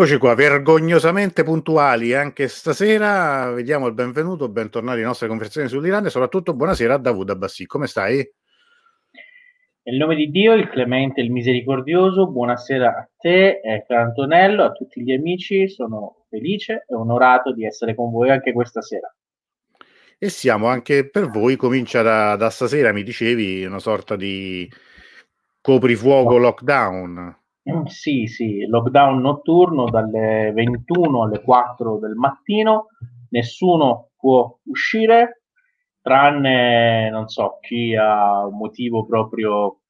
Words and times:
Eccoci 0.00 0.16
qua, 0.16 0.34
vergognosamente 0.34 1.42
puntuali 1.42 2.14
anche 2.14 2.48
stasera. 2.48 3.50
Vediamo 3.50 3.86
il 3.86 3.92
benvenuto, 3.92 4.48
bentornati 4.48 4.96
alle 4.96 5.06
nostre 5.06 5.28
conversazioni 5.28 5.68
sull'Iran 5.68 6.06
e 6.06 6.08
soprattutto 6.08 6.54
buonasera 6.54 6.94
a 6.94 6.96
Davud 6.96 7.28
Abbassi. 7.28 7.66
Come 7.66 7.86
stai? 7.86 8.26
Nel 9.82 9.96
nome 9.98 10.14
di 10.14 10.30
Dio, 10.30 10.54
il 10.54 10.70
clemente, 10.70 11.20
il 11.20 11.30
misericordioso, 11.30 12.30
buonasera 12.30 12.88
a 12.88 13.08
te, 13.14 13.60
eh, 13.62 13.84
Antonello, 13.88 14.64
a 14.64 14.72
tutti 14.72 15.02
gli 15.02 15.12
amici. 15.12 15.68
Sono 15.68 16.24
felice 16.30 16.86
e 16.88 16.94
onorato 16.94 17.52
di 17.52 17.66
essere 17.66 17.94
con 17.94 18.10
voi 18.10 18.30
anche 18.30 18.54
questa 18.54 18.80
sera. 18.80 19.14
E 20.16 20.30
siamo 20.30 20.68
anche 20.68 21.10
per 21.10 21.28
voi, 21.28 21.56
comincia 21.56 22.00
da, 22.00 22.36
da 22.36 22.48
stasera, 22.48 22.94
mi 22.94 23.02
dicevi, 23.02 23.66
una 23.66 23.78
sorta 23.78 24.16
di 24.16 24.66
coprifuoco 25.60 26.38
lockdown. 26.38 27.39
Sì, 27.86 28.26
sì, 28.26 28.66
lockdown 28.66 29.20
notturno 29.20 29.88
dalle 29.90 30.52
21 30.52 31.22
alle 31.22 31.42
4 31.42 31.98
del 31.98 32.14
mattino, 32.14 32.86
nessuno 33.30 34.10
può 34.16 34.58
uscire, 34.64 35.42
tranne, 36.00 37.10
non 37.10 37.28
so, 37.28 37.58
chi 37.60 37.94
ha 37.94 38.46
un 38.46 38.56
motivo 38.56 39.04
proprio 39.04 39.80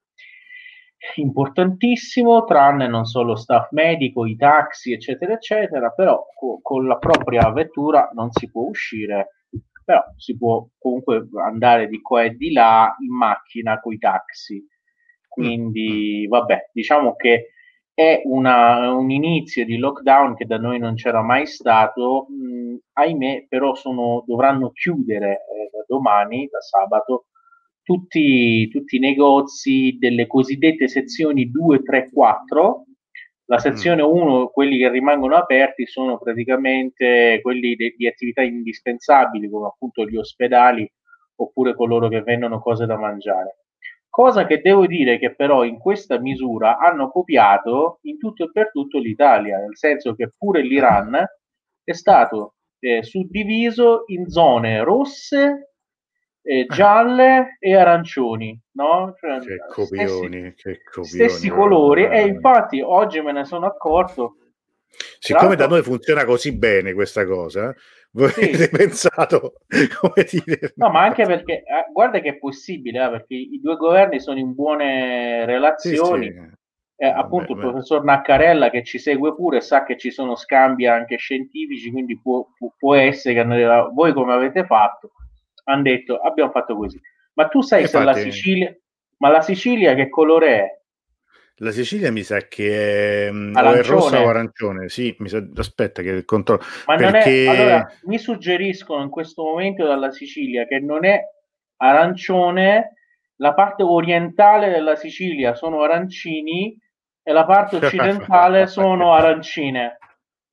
importantissimo, 1.17 2.45
tranne 2.45 2.87
non 2.87 3.05
solo 3.05 3.35
staff 3.37 3.71
medico, 3.71 4.27
i 4.27 4.37
taxi, 4.37 4.93
eccetera, 4.93 5.33
eccetera, 5.35 5.91
però 5.91 6.27
co- 6.35 6.61
con 6.63 6.87
la 6.87 6.97
propria 6.97 7.51
vettura 7.51 8.11
non 8.13 8.31
si 8.33 8.51
può 8.51 8.63
uscire 8.63 9.35
però 9.91 10.05
si 10.17 10.37
può 10.37 10.65
comunque 10.79 11.29
andare 11.45 11.89
di 11.89 12.01
qua 12.01 12.23
e 12.23 12.37
di 12.37 12.53
là 12.53 12.95
in 13.01 13.13
macchina 13.13 13.81
con 13.81 13.93
i 13.93 13.99
taxi. 13.99 14.65
Quindi, 15.27 16.27
mm. 16.27 16.31
vabbè, 16.31 16.71
diciamo 16.73 17.17
che 17.17 17.49
è 18.01 18.23
una, 18.25 18.93
un 18.93 19.11
inizio 19.11 19.65
di 19.67 19.77
lockdown 19.77 20.35
che 20.35 20.47
da 20.47 20.57
noi 20.57 20.79
non 20.79 20.95
c'era 20.95 21.21
mai 21.21 21.47
stato. 21.47 22.27
Mh, 22.31 22.77
ahimè, 22.95 23.47
però 23.49 23.75
sono, 23.75 24.25
dovranno 24.27 24.71
chiudere 24.71 25.33
eh, 25.33 25.71
da 25.71 25.85
domani, 25.87 26.49
da 26.51 26.61
sabato, 26.61 27.27
tutti, 27.83 28.69
tutti, 28.69 28.97
i 28.97 29.01
negozi 29.01 29.97
delle 29.99 30.27
cosiddette 30.27 30.89
sezioni 30.89 31.51
2, 31.51 31.83
3, 31.83 32.11
4 32.11 32.85
la 33.51 33.59
sezione 33.59 34.01
1, 34.01 34.43
mm. 34.43 34.47
quelli 34.53 34.79
che 34.79 34.89
rimangono 34.89 35.35
aperti, 35.35 35.85
sono 35.85 36.19
praticamente 36.19 37.41
quelli 37.43 37.75
de- 37.75 37.95
di 37.97 38.07
attività 38.07 38.43
indispensabili, 38.43 39.51
come 39.51 39.67
appunto 39.67 40.07
gli 40.07 40.17
ospedali 40.17 40.89
oppure 41.35 41.75
coloro 41.75 42.07
che 42.09 42.23
vendono 42.23 42.61
cose 42.61 42.87
da 42.87 42.97
mangiare. 42.97 43.57
Cosa 44.11 44.45
che 44.45 44.61
devo 44.61 44.87
dire 44.87 45.19
che 45.19 45.35
però 45.37 45.63
in 45.63 45.79
questa 45.79 46.19
misura 46.19 46.79
hanno 46.79 47.11
copiato 47.11 48.01
in 48.03 48.19
tutto 48.19 48.45
e 48.45 48.51
per 48.51 48.73
tutto 48.73 48.99
l'Italia, 48.99 49.59
nel 49.59 49.77
senso 49.77 50.15
che 50.15 50.33
pure 50.37 50.63
l'Iran 50.63 51.25
è 51.85 51.93
stato 51.93 52.57
eh, 52.81 53.05
suddiviso 53.05 54.03
in 54.07 54.29
zone 54.29 54.83
rosse 54.83 55.71
eh, 56.43 56.67
gialle 56.67 57.57
e 57.59 57.77
arancioni, 57.77 58.59
no? 58.73 59.15
Cioè, 59.19 59.39
che 59.39 59.59
copioni, 59.69 60.53
stessi, 60.57 60.63
che 60.63 60.83
copioni, 60.83 61.09
stessi 61.09 61.49
colori 61.49 62.05
e 62.05 62.27
infatti 62.27 62.81
oggi 62.81 63.21
me 63.21 63.33
ne 63.33 63.45
sono 63.45 63.67
accorto. 63.67 64.37
Siccome 65.19 65.57
da 65.57 65.67
noi 65.67 65.83
funziona 65.83 66.25
così 66.25 66.57
bene 66.57 66.93
questa 66.93 67.25
cosa, 67.27 67.75
voi 68.13 68.31
sì. 68.31 68.45
avete 68.45 68.69
pensato 68.69 69.55
come 70.01 70.27
dire? 70.29 70.73
No, 70.77 70.91
ma 70.91 71.03
anche 71.03 71.25
perché 71.27 71.63
eh, 71.63 71.87
guarda 71.93 72.21
che 72.21 72.31
è 72.31 72.39
possibile, 72.39 73.05
eh, 73.05 73.11
perché 73.11 73.35
i 73.35 73.61
due 73.63 73.77
governi 73.77 74.21
sono 74.21 74.39
in 74.39 74.55
buone 74.55 75.45
relazioni. 75.47 76.27
Sì, 76.27 76.33
sì. 76.33 76.59
Eh, 77.03 77.07
appunto 77.07 77.55
beh, 77.55 77.61
il 77.61 77.67
professor 77.67 78.05
Naccarella 78.05 78.69
che 78.69 78.85
ci 78.85 78.99
segue 78.99 79.35
pure 79.35 79.63
sa 79.63 79.85
che 79.85 79.97
ci 79.97 80.11
sono 80.11 80.37
scambi 80.37 80.87
anche 80.87 81.17
scientifici, 81.17 81.91
quindi 81.91 82.21
può, 82.21 82.47
può 82.77 82.95
essere 82.95 83.37
che 83.37 83.91
voi 83.95 84.13
come 84.13 84.35
avete 84.35 84.67
fatto 84.67 85.13
hanno 85.71 85.83
detto 85.83 86.17
abbiamo 86.19 86.51
fatto 86.51 86.77
così. 86.77 87.01
Ma 87.35 87.49
tu 87.49 87.63
sai 87.63 87.87
se 87.87 88.03
la 88.03 88.15
Sicilia, 88.15 88.75
ma 89.19 89.31
la 89.31 89.41
Sicilia 89.41 89.95
che 89.95 90.09
colore 90.09 90.59
è? 90.59 90.80
La 91.63 91.73
Sicilia 91.73 92.11
mi 92.11 92.23
sa 92.23 92.39
che 92.49 93.27
è, 93.27 93.31
mm, 93.31 93.55
o 93.55 93.73
è 93.73 93.83
rossa 93.83 94.23
o 94.23 94.29
arancione. 94.29 94.89
Sì, 94.89 95.15
mi 95.19 95.29
sa, 95.29 95.45
aspetta 95.57 96.01
che 96.01 96.25
controllo. 96.25 96.63
Ma 96.87 96.97
perché... 96.97 97.45
non 97.45 97.55
è, 97.55 97.59
allora, 97.59 97.93
mi 98.05 98.19
suggeriscono 98.19 99.03
in 99.03 99.11
questo 99.11 99.43
momento 99.43 99.87
dalla 99.87 100.11
Sicilia 100.11 100.67
che 100.67 100.79
non 100.79 101.05
è 101.05 101.21
arancione, 101.77 102.95
la 103.37 103.53
parte 103.53 103.83
orientale 103.83 104.71
della 104.71 104.97
Sicilia 104.97 105.55
sono 105.55 105.83
arancini 105.83 106.75
e 107.23 107.33
la 107.33 107.45
parte 107.45 107.77
occidentale 107.85 108.67
sono 108.67 109.13
arancine. 109.13 109.99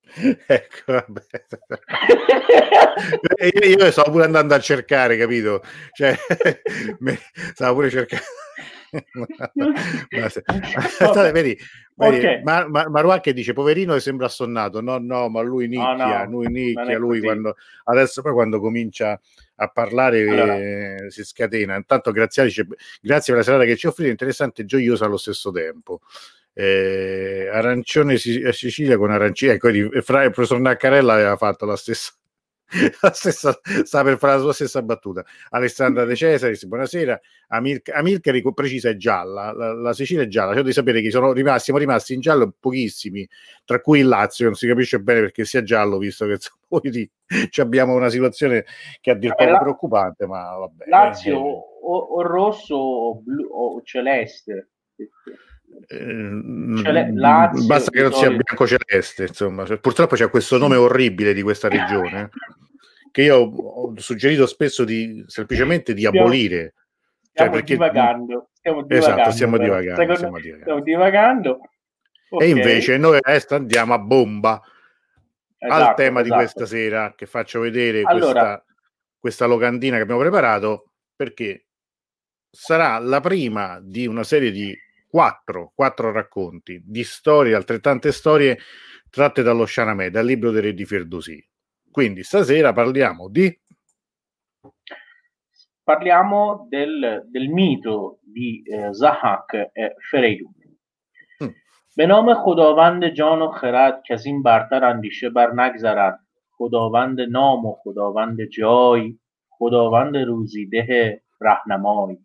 ecco, 0.46 0.92
vabbè. 0.92 1.22
io, 3.62 3.76
io 3.78 3.90
stavo 3.90 4.10
pure 4.10 4.24
andando 4.24 4.54
a 4.54 4.60
cercare, 4.60 5.16
capito? 5.16 5.62
Cioè, 5.92 6.14
stavo 7.54 7.74
pure 7.76 7.88
cercando. 7.88 8.24
ma, 9.12 9.26
vedi, 11.32 11.58
vedi 11.94 12.16
okay. 12.16 12.42
ma, 12.42 12.66
ma, 12.68 12.88
Maruà 12.88 13.20
che 13.20 13.32
dice 13.32 13.52
poverino 13.52 13.94
e 13.94 14.00
sembra 14.00 14.26
assonnato 14.26 14.80
no 14.80 14.98
no 14.98 15.28
ma 15.28 15.40
lui 15.42 15.68
nicchia 15.68 16.24
no, 16.24 16.24
no, 16.24 16.30
lui 16.30 16.48
nicchia 16.48 16.98
lui 16.98 17.20
quando 17.20 17.56
adesso 17.84 18.22
poi 18.22 18.32
quando 18.32 18.60
comincia 18.60 19.20
a 19.56 19.68
parlare 19.68 20.28
allora. 20.28 20.56
eh, 20.56 21.06
si 21.08 21.24
scatena 21.24 21.76
intanto 21.76 22.12
Graziani 22.12 22.48
dice 22.48 22.66
grazie 23.00 23.34
per 23.34 23.42
la 23.42 23.48
serata 23.48 23.64
che 23.64 23.76
ci 23.76 23.86
offrite 23.86 24.10
interessante 24.10 24.62
e 24.62 24.64
gioiosa 24.64 25.04
allo 25.04 25.16
stesso 25.16 25.50
tempo 25.50 26.00
eh, 26.60 27.48
arancione 27.52 28.14
a 28.14 28.52
Sicilia 28.52 28.96
con 28.96 29.12
arancini. 29.12 29.52
Ecco, 29.52 29.70
fra 30.02 30.24
il 30.24 30.32
professor 30.32 30.58
Naccarella 30.58 31.12
aveva 31.12 31.36
fatto 31.36 31.64
la 31.64 31.76
stessa, 31.76 32.10
stessa 33.12 33.58
sta 33.84 34.02
per 34.02 34.18
fare 34.18 34.34
la 34.34 34.40
sua 34.40 34.52
stessa 34.52 34.82
battuta. 34.82 35.24
Alessandra 35.50 36.04
De 36.04 36.14
Cesari, 36.14 36.58
buonasera. 36.66 37.18
Amir, 37.48 37.80
Amilcari 37.92 38.42
precisa 38.52 38.90
è 38.90 38.96
gialla, 38.96 39.52
la, 39.52 39.72
la 39.72 39.92
Sicilia 39.94 40.22
è 40.22 40.28
gialla. 40.28 40.52
Cioè 40.54 40.62
di 40.62 40.72
sapere 40.72 41.00
che 41.00 41.10
sono 41.10 41.32
rimasti, 41.32 41.64
siamo 41.64 41.78
rimasti 41.78 42.14
in 42.14 42.20
giallo 42.20 42.52
pochissimi, 42.58 43.26
tra 43.64 43.80
cui 43.80 44.00
il 44.00 44.08
Lazio, 44.08 44.46
non 44.46 44.54
si 44.54 44.66
capisce 44.66 45.00
bene 45.00 45.20
perché 45.20 45.44
sia 45.44 45.62
giallo, 45.62 45.98
visto 45.98 46.26
che 46.26 46.38
poi 46.68 47.10
abbiamo 47.56 47.94
una 47.94 48.10
situazione 48.10 48.64
che 49.00 49.10
a 49.12 49.14
dir 49.14 49.34
poco 49.34 49.50
la, 49.50 49.58
preoccupante, 49.58 50.26
ma 50.26 50.56
vabbè. 50.56 50.84
Lazio 50.88 51.36
eh, 51.36 51.66
o, 51.82 51.96
o 51.96 52.22
rosso 52.22 52.74
o, 52.74 53.20
blu, 53.22 53.48
o 53.50 53.82
celeste. 53.82 54.68
Eh, 55.86 57.12
Lazio, 57.14 57.66
basta 57.66 57.90
che 57.90 58.02
non 58.02 58.12
sia 58.12 58.28
bianco 58.28 58.66
celeste 58.66 59.24
insomma 59.24 59.64
cioè, 59.64 59.78
purtroppo 59.78 60.16
c'è 60.16 60.28
questo 60.28 60.58
nome 60.58 60.76
orribile 60.76 61.32
di 61.32 61.42
questa 61.42 61.68
regione 61.68 62.30
che 63.10 63.22
io 63.22 63.36
ho 63.36 63.92
suggerito 63.96 64.46
spesso 64.46 64.84
di 64.84 65.24
semplicemente 65.26 65.94
di 65.94 66.04
abolire 66.04 66.74
stiamo 67.30 67.52
cioè, 67.52 67.60
perché, 67.60 67.74
divagando 67.74 68.48
stiamo 68.52 68.82
divagando 68.82 69.14
esatto 69.14 69.30
stiamo 69.30 69.58
divagando, 69.58 70.00
Secondo, 70.00 70.14
stiamo 70.16 70.38
divagando. 70.38 70.62
Stiamo 70.62 70.80
divagando. 70.82 71.60
Okay. 72.30 72.46
e 72.46 72.50
invece 72.50 72.96
noi 72.98 73.18
adesso 73.20 73.54
andiamo 73.54 73.94
a 73.94 73.98
bomba 73.98 74.60
esatto, 75.56 75.88
al 75.88 75.94
tema 75.94 76.20
esatto. 76.20 76.34
di 76.34 76.40
questa 76.42 76.66
sera 76.66 77.14
che 77.16 77.26
faccio 77.26 77.60
vedere 77.60 78.02
allora, 78.02 78.32
questa, 78.32 78.64
questa 79.18 79.46
locandina 79.46 79.96
che 79.96 80.02
abbiamo 80.02 80.20
preparato 80.20 80.90
perché 81.16 81.66
sarà 82.50 82.98
la 82.98 83.20
prima 83.20 83.80
di 83.82 84.06
una 84.06 84.24
serie 84.24 84.50
di 84.50 84.76
quattro, 85.07 85.71
quattro 85.75 86.11
racconti 86.11 86.81
di 86.83 87.03
storie, 87.03 87.55
altrettante 87.55 88.11
storie 88.11 88.57
tratte 89.09 89.43
dallo 89.43 89.65
Shahnameh, 89.65 90.09
dal 90.09 90.25
libro 90.25 90.51
dei 90.51 90.61
re 90.61 90.73
di 90.73 90.85
Firdusi. 90.85 91.43
Quindi 91.91 92.23
stasera 92.23 92.73
parliamo 92.73 93.29
di... 93.29 93.61
Parliamo 95.83 96.65
del, 96.69 97.27
del 97.29 97.49
mito 97.49 98.19
di 98.21 98.63
eh, 98.63 98.93
Zahak 98.93 99.69
e 99.73 99.95
Fereidun. 100.09 100.61
به 101.95 102.05
نام 102.05 102.33
خداوند 102.33 103.05
جان 103.05 103.41
و 103.41 103.47
خرد 103.47 104.03
که 104.03 104.13
از 104.13 104.25
این 104.25 104.43
برتر 104.43 104.83
اندیشه 104.85 105.29
بر 105.29 105.53
نگذرد 105.53 106.19
خداوند 106.51 107.21
نام 107.21 107.65
و 107.65 107.75
خداوند 107.83 108.43
جای 108.43 109.17
خداوند 109.49 110.17
روزیده 110.17 111.21
رهنمای 111.41 112.17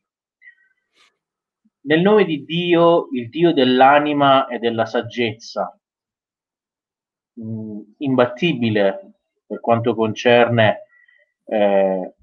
nel 1.85 2.01
nome 2.01 2.25
di 2.25 2.43
Dio, 2.43 3.07
il 3.11 3.29
Dio 3.29 3.53
dell'anima 3.53 4.47
e 4.47 4.59
della 4.59 4.85
saggezza, 4.85 5.77
mh, 7.33 7.43
mm, 7.43 7.79
imbattibile 7.97 9.13
per 9.45 9.59
quanto 9.59 9.95
concerne 9.95 10.83
eh, 11.45 12.15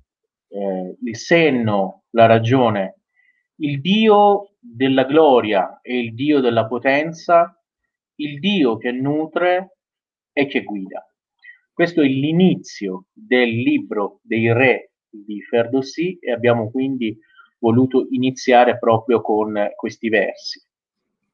eh, 0.49 0.97
il 1.03 1.17
senno, 1.17 2.05
la 2.11 2.27
ragione, 2.27 3.01
il 3.57 3.81
Dio 3.81 4.55
della 4.59 5.05
gloria 5.05 5.81
e 5.83 5.99
il 5.99 6.15
Dio 6.15 6.41
della 6.41 6.67
potenza, 6.67 7.55
il 8.17 8.39
Dio 8.39 8.77
che 8.77 8.93
nutre 8.93 9.77
e 10.33 10.47
che 10.47 10.63
guida. 10.63 11.05
Questo 11.73 12.03
è 12.03 12.07
l'inizio 12.07 13.07
del 13.13 13.49
libro 13.49 14.21
dei 14.23 14.53
re 14.53 14.93
di 15.09 15.41
Ferdowsi 15.43 16.19
e 16.19 16.31
abbiamo 16.31 16.71
quindi 16.71 17.17
voluto 17.61 18.07
iniziare 18.11 18.79
proprio 18.79 19.21
con 19.21 19.71
questi 19.77 20.09
versi. 20.09 20.61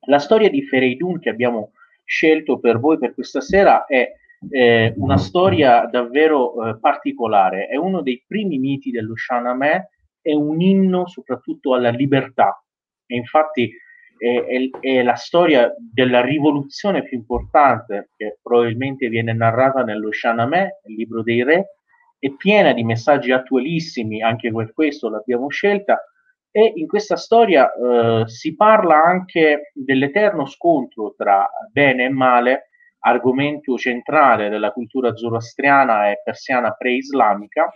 La 0.08 0.19
storia 0.19 0.50
di 0.50 0.62
Fereidun 0.62 1.19
che 1.19 1.31
abbiamo 1.31 1.73
scelto 2.05 2.58
per 2.58 2.78
voi 2.78 2.99
per 2.99 3.14
questa 3.14 3.40
sera 3.40 3.87
è 3.87 4.12
eh, 4.50 4.94
una 4.96 5.17
storia 5.17 5.87
davvero 5.87 6.69
eh, 6.69 6.78
particolare. 6.78 7.67
È 7.67 7.76
uno 7.76 8.02
dei 8.02 8.23
primi 8.26 8.58
miti 8.58 8.90
dello 8.90 9.17
Shahnameh, 9.17 9.90
è 10.20 10.32
un 10.34 10.61
inno 10.61 11.08
soprattutto 11.08 11.75
alla 11.75 11.90
libertà. 11.90 12.62
E 13.06 13.17
infatti 13.17 13.73
è, 14.19 14.44
è, 14.44 14.70
è, 14.81 15.02
la 15.02 15.14
storia 15.14 15.73
della 15.78 16.20
rivoluzione 16.20 17.02
più 17.02 17.17
importante 17.17 18.11
che 18.17 18.38
probabilmente 18.43 19.08
viene 19.08 19.32
narrata 19.32 19.82
nello 19.82 20.12
Shahnameh, 20.12 20.81
il 20.87 20.94
libro 20.94 21.23
dei 21.23 21.43
re, 21.43 21.76
è 22.19 22.31
piena 22.32 22.73
di 22.73 22.82
messaggi 22.82 23.31
attualissimi, 23.31 24.23
anche 24.23 24.50
per 24.52 24.73
questo 24.73 25.08
l'abbiamo 25.08 25.49
scelta, 25.49 26.00
e 26.56 26.73
in 26.76 26.87
questa 26.87 27.17
storia 27.17 27.70
eh, 27.70 28.23
si 28.29 28.56
parla 28.56 29.05
anche 29.05 29.73
dell'eterno 29.75 30.47
scontro 30.47 31.12
tra 31.14 31.47
bene 31.70 32.05
e 32.05 32.08
male, 32.08 32.70
argomento 33.00 33.76
centrale 33.76 34.49
della 34.49 34.73
cultura 34.73 35.14
zoroastriana 35.14 36.08
e 36.08 36.23
persiana 36.25 36.70
pre-islamica, 36.70 37.70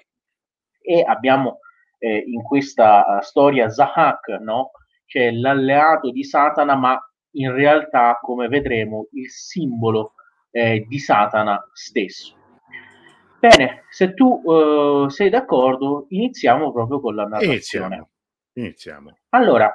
e 0.81 1.05
abbiamo 1.06 1.59
eh, 1.99 2.25
in 2.27 2.43
questa 2.43 3.19
uh, 3.19 3.23
storia 3.23 3.69
Zahak, 3.69 4.29
no? 4.41 4.71
che 5.05 5.29
è 5.29 5.31
l'alleato 5.31 6.11
di 6.11 6.25
Satana, 6.25 6.75
ma 6.75 6.99
in 7.33 7.53
realtà, 7.53 8.19
come 8.19 8.49
vedremo, 8.49 9.09
il 9.12 9.29
simbolo 9.29 10.15
eh, 10.50 10.87
di 10.88 10.99
Satana 10.99 11.62
stesso. 11.75 12.35
Bene, 13.38 13.85
se 13.91 14.15
tu 14.15 14.41
uh, 14.43 15.06
sei 15.11 15.29
d'accordo, 15.29 16.06
iniziamo 16.09 16.73
proprio 16.73 16.99
con 16.99 17.15
la 17.15 17.25
narrazione. 17.25 17.87
Iniziamo. 17.87 18.10
Iniziamo. 18.61 19.19
Allora, 19.31 19.75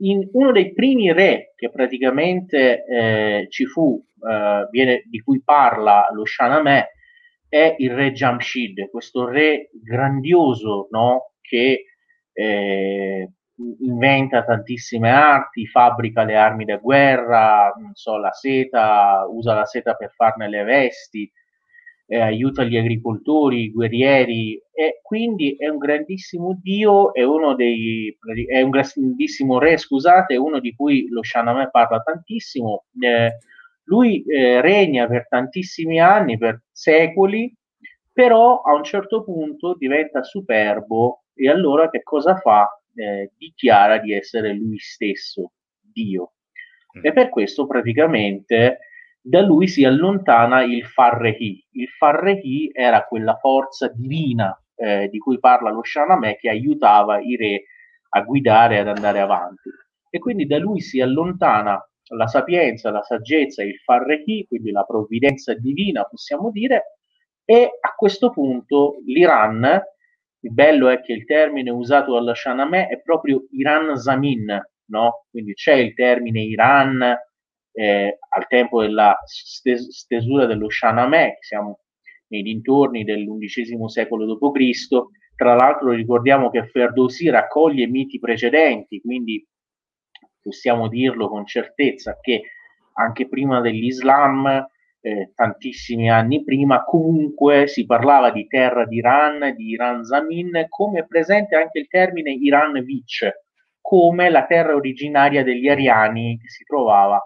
in 0.00 0.28
uno 0.32 0.52
dei 0.52 0.72
primi 0.72 1.12
re 1.12 1.52
che 1.56 1.70
praticamente 1.70 2.84
eh, 2.84 3.46
ci 3.50 3.64
fu, 3.66 4.02
eh, 4.28 4.68
viene, 4.70 5.02
di 5.06 5.20
cui 5.20 5.42
parla 5.42 6.08
lo 6.12 6.24
Shahnameh, 6.24 6.88
è 7.48 7.74
il 7.78 7.94
re 7.94 8.12
Jamshid, 8.12 8.90
questo 8.90 9.26
re 9.26 9.70
grandioso 9.72 10.88
no? 10.90 11.32
che 11.40 11.84
eh, 12.32 13.30
inventa 13.80 14.44
tantissime 14.44 15.10
arti, 15.10 15.66
fabbrica 15.66 16.22
le 16.24 16.36
armi 16.36 16.64
da 16.64 16.76
guerra, 16.76 17.72
so, 17.92 18.18
la 18.18 18.32
seta, 18.32 19.26
usa 19.28 19.54
la 19.54 19.64
seta 19.64 19.94
per 19.94 20.12
farne 20.14 20.48
le 20.48 20.62
vesti, 20.62 21.30
eh, 22.10 22.18
aiuta 22.18 22.64
gli 22.64 22.76
agricoltori, 22.76 23.64
i 23.64 23.70
guerrieri 23.70 24.60
e 24.72 25.00
quindi 25.02 25.56
è 25.56 25.68
un 25.68 25.76
grandissimo 25.76 26.58
dio, 26.62 27.12
è 27.12 27.22
uno 27.22 27.54
dei 27.54 28.16
è 28.46 28.62
un 28.62 28.70
grandissimo 28.70 29.58
re, 29.58 29.76
scusate, 29.76 30.34
uno 30.36 30.58
di 30.58 30.74
cui 30.74 31.08
lo 31.10 31.22
Shahnameh 31.22 31.68
parla 31.70 32.00
tantissimo. 32.00 32.86
Eh, 32.98 33.36
lui 33.84 34.22
eh, 34.24 34.60
regna 34.62 35.06
per 35.06 35.28
tantissimi 35.28 36.00
anni, 36.00 36.38
per 36.38 36.62
secoli, 36.72 37.54
però 38.10 38.62
a 38.62 38.74
un 38.74 38.84
certo 38.84 39.22
punto 39.22 39.74
diventa 39.76 40.22
superbo 40.22 41.24
e 41.34 41.48
allora 41.50 41.90
che 41.90 42.02
cosa 42.02 42.36
fa? 42.36 42.68
Eh, 42.94 43.32
dichiara 43.36 43.98
di 43.98 44.12
essere 44.14 44.54
lui 44.54 44.78
stesso, 44.78 45.52
Dio. 45.80 46.32
E 47.00 47.12
per 47.12 47.28
questo 47.28 47.66
praticamente 47.66 48.80
da 49.28 49.42
lui 49.42 49.68
si 49.68 49.84
allontana 49.84 50.62
il 50.62 50.86
Farrehi. 50.86 51.62
Il 51.72 51.88
Farrehi 51.88 52.70
era 52.72 53.04
quella 53.04 53.36
forza 53.36 53.88
divina 53.88 54.58
eh, 54.74 55.08
di 55.10 55.18
cui 55.18 55.38
parla 55.38 55.70
lo 55.70 55.84
Shahnameh 55.84 56.36
che 56.36 56.48
aiutava 56.48 57.20
i 57.20 57.36
re 57.36 57.64
a 58.10 58.22
guidare 58.22 58.78
ad 58.78 58.88
andare 58.88 59.20
avanti. 59.20 59.68
E 60.08 60.18
quindi 60.18 60.46
da 60.46 60.56
lui 60.56 60.80
si 60.80 61.02
allontana 61.02 61.78
la 62.14 62.26
sapienza, 62.26 62.90
la 62.90 63.02
saggezza, 63.02 63.62
il 63.62 63.76
Farrehi, 63.76 64.46
quindi 64.48 64.70
la 64.70 64.84
provvidenza 64.84 65.52
divina, 65.52 66.04
possiamo 66.04 66.50
dire, 66.50 66.96
e 67.44 67.70
a 67.78 67.94
questo 67.94 68.30
punto 68.30 69.02
l'Iran, 69.04 69.82
il 70.40 70.52
bello 70.54 70.88
è 70.88 71.02
che 71.02 71.12
il 71.12 71.26
termine 71.26 71.68
usato 71.68 72.14
dalla 72.14 72.34
Shahnameh 72.34 72.86
è 72.86 73.02
proprio 73.02 73.44
Iran 73.50 73.94
Zamin, 73.98 74.58
no? 74.86 75.26
Quindi 75.28 75.52
c'è 75.52 75.74
il 75.74 75.92
termine 75.92 76.40
Iran, 76.40 77.14
eh, 77.78 78.18
al 78.30 78.48
tempo 78.48 78.80
della 78.80 79.16
stes- 79.24 79.90
stesura 79.90 80.46
dello 80.46 80.68
Shahnameh, 80.68 81.36
siamo 81.38 81.78
nei 82.28 82.42
dintorni 82.42 83.04
dell'undicesimo 83.04 83.88
secolo 83.88 84.26
d.C., 84.26 84.88
tra 85.36 85.54
l'altro 85.54 85.92
ricordiamo 85.92 86.50
che 86.50 86.66
Ferdowsi 86.66 87.30
raccoglie 87.30 87.86
miti 87.86 88.18
precedenti, 88.18 89.00
quindi 89.00 89.46
possiamo 90.42 90.88
dirlo 90.88 91.28
con 91.28 91.46
certezza 91.46 92.18
che 92.20 92.42
anche 92.94 93.28
prima 93.28 93.60
dell'Islam, 93.60 94.66
eh, 95.00 95.30
tantissimi 95.36 96.10
anni 96.10 96.42
prima, 96.42 96.82
comunque 96.82 97.68
si 97.68 97.86
parlava 97.86 98.32
di 98.32 98.48
terra 98.48 98.86
d'Iran, 98.86 99.54
di 99.54 99.68
Iran 99.68 100.02
Zamin, 100.04 100.66
come 100.68 100.98
è 100.98 101.06
presente 101.06 101.54
anche 101.54 101.78
il 101.78 101.86
termine 101.86 102.32
Iran 102.32 102.82
Vich, 102.82 103.30
come 103.80 104.30
la 104.30 104.46
terra 104.46 104.74
originaria 104.74 105.44
degli 105.44 105.68
ariani 105.68 106.36
che 106.42 106.48
si 106.48 106.64
trovava 106.64 107.22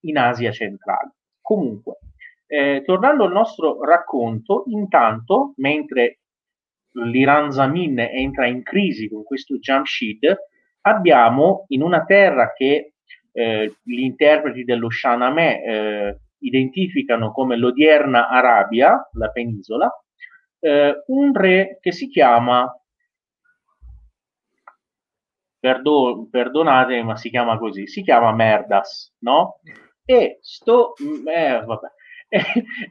in 0.00 0.18
Asia 0.18 0.52
centrale. 0.52 1.14
Comunque, 1.40 1.98
eh, 2.46 2.82
tornando 2.84 3.24
al 3.24 3.32
nostro 3.32 3.84
racconto, 3.84 4.64
intanto, 4.68 5.52
mentre 5.56 6.20
l'Iran 6.92 7.52
Zamin 7.52 7.98
entra 7.98 8.46
in 8.46 8.62
crisi 8.62 9.08
con 9.08 9.22
questo 9.22 9.56
Jamshid, 9.56 10.36
abbiamo 10.82 11.64
in 11.68 11.82
una 11.82 12.04
terra 12.04 12.52
che 12.52 12.94
eh, 13.32 13.76
gli 13.82 14.00
interpreti 14.00 14.64
dello 14.64 14.90
Shahnameh 14.90 15.62
eh, 15.62 16.18
identificano 16.38 17.32
come 17.32 17.56
l'odierna 17.56 18.28
Arabia, 18.28 19.08
la 19.12 19.30
penisola, 19.30 19.90
eh, 20.60 21.04
un 21.06 21.32
re 21.34 21.78
che 21.80 21.92
si 21.92 22.08
chiama 22.08 22.72
perdo- 25.60 26.28
perdonate, 26.30 27.02
ma 27.02 27.16
si 27.16 27.30
chiama 27.30 27.58
così, 27.58 27.86
si 27.86 28.02
chiama 28.02 28.32
Merdas, 28.32 29.14
no? 29.18 29.60
E 30.10 30.38
sto, 30.40 30.94
eh, 30.96 31.62
vabbè. 31.64 31.86
E, 32.30 32.42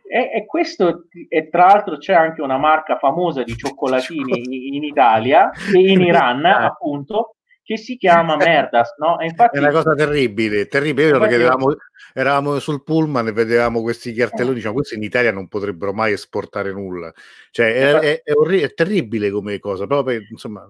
e, 0.09 0.31
e, 0.33 0.45
questo, 0.47 1.03
e 1.29 1.49
tra 1.49 1.67
l'altro 1.67 1.97
c'è 1.97 2.11
anche 2.11 2.41
una 2.41 2.57
marca 2.57 2.97
famosa 2.97 3.43
di 3.43 3.55
cioccolatini 3.55 4.31
in, 4.41 4.73
in 4.73 4.83
Italia 4.83 5.51
e 5.51 5.91
in 5.91 6.01
Iran, 6.01 6.43
eh. 6.43 6.49
appunto, 6.65 7.35
che 7.61 7.77
si 7.77 7.97
chiama 7.97 8.35
Merdas, 8.35 8.95
no? 8.97 9.17
Infatti, 9.19 9.57
è 9.57 9.59
una 9.59 9.69
cosa 9.69 9.93
terribile, 9.93 10.65
terribile 10.65 11.11
perché 11.19 11.35
eravamo, 11.35 11.75
eravamo, 12.13 12.57
sul 12.57 12.83
pullman 12.83 13.27
e 13.27 13.31
vedevamo 13.31 13.83
questi 13.83 14.11
cartelloni, 14.11 14.53
eh. 14.53 14.55
diciamo, 14.55 14.73
questi 14.73 14.95
in 14.95 15.03
Italia 15.03 15.31
non 15.31 15.47
potrebbero 15.47 15.93
mai 15.93 16.13
esportare 16.13 16.71
nulla. 16.71 17.13
Cioè, 17.51 17.73
è, 17.73 17.93
è, 17.93 18.21
è, 18.23 18.31
orri- 18.33 18.61
è 18.61 18.73
terribile 18.73 19.29
come 19.29 19.59
cosa, 19.59 19.85
proprio, 19.85 20.19
insomma, 20.31 20.67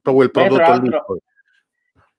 proprio 0.00 0.24
il 0.24 0.30
prodotto 0.30 0.80
lì. 0.80 0.90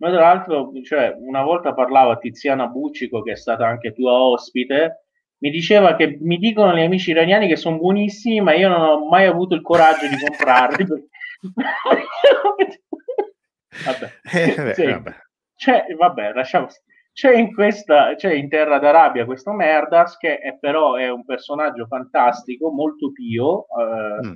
Ma 0.03 0.09
tra 0.09 0.19
l'altro, 0.19 0.73
cioè, 0.83 1.15
una 1.17 1.43
volta 1.43 1.73
parlavo 1.73 2.11
a 2.11 2.17
Tiziana 2.17 2.67
Buccico, 2.67 3.21
che 3.21 3.31
è 3.31 3.37
stata 3.37 3.65
anche 3.65 3.93
tua 3.93 4.11
ospite, 4.11 5.05
mi 5.37 5.49
diceva 5.49 5.95
che 5.95 6.17
mi 6.19 6.35
dicono 6.35 6.75
gli 6.75 6.81
amici 6.81 7.11
iraniani 7.11 7.47
che 7.47 7.55
sono 7.55 7.77
buonissimi, 7.77 8.41
ma 8.41 8.53
io 8.53 8.67
non 8.67 8.81
ho 8.81 9.07
mai 9.07 9.27
avuto 9.27 9.55
il 9.55 9.61
coraggio 9.61 10.09
di 10.09 10.17
comprarli. 10.17 10.85
vabbè. 13.85 14.09
Eh, 14.33 14.73
sì. 14.73 14.87
vabbè. 14.87 15.15
C'è, 15.55 15.85
vabbè, 15.97 16.33
lasciamo 16.33 16.67
c'è 17.13 17.37
in 17.37 17.53
questa 17.53 18.15
c'è 18.15 18.33
in 18.33 18.49
Terra 18.49 18.79
d'Arabia 18.79 19.23
questo 19.23 19.51
Merdas 19.51 20.17
che 20.17 20.39
è, 20.39 20.57
però 20.57 20.95
è 20.95 21.11
un 21.11 21.23
personaggio 21.23 21.85
fantastico 21.85 22.71
molto 22.71 23.11
pio 23.11 23.67
eh, 23.79 24.27
mm. 24.27 24.33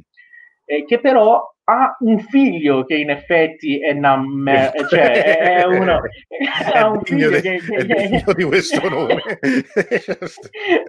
Eh, 0.69 0.83
che 0.83 0.99
però 0.99 1.55
ha 1.69 1.97
un 1.99 2.19
figlio 2.19 2.83
che 2.85 2.95
in 2.95 3.09
effetti 3.09 3.79
è, 3.79 3.93
nam, 3.93 4.45
cioè 4.89 5.37
è 5.37 5.63
uno 5.67 6.01
ha 6.73 6.89
un 6.89 7.01
figlio 7.03 7.29
che, 7.29 7.41
che, 7.41 7.85
che 7.85 8.33
di 8.35 8.43
questo 8.43 8.87
nome. 8.87 9.21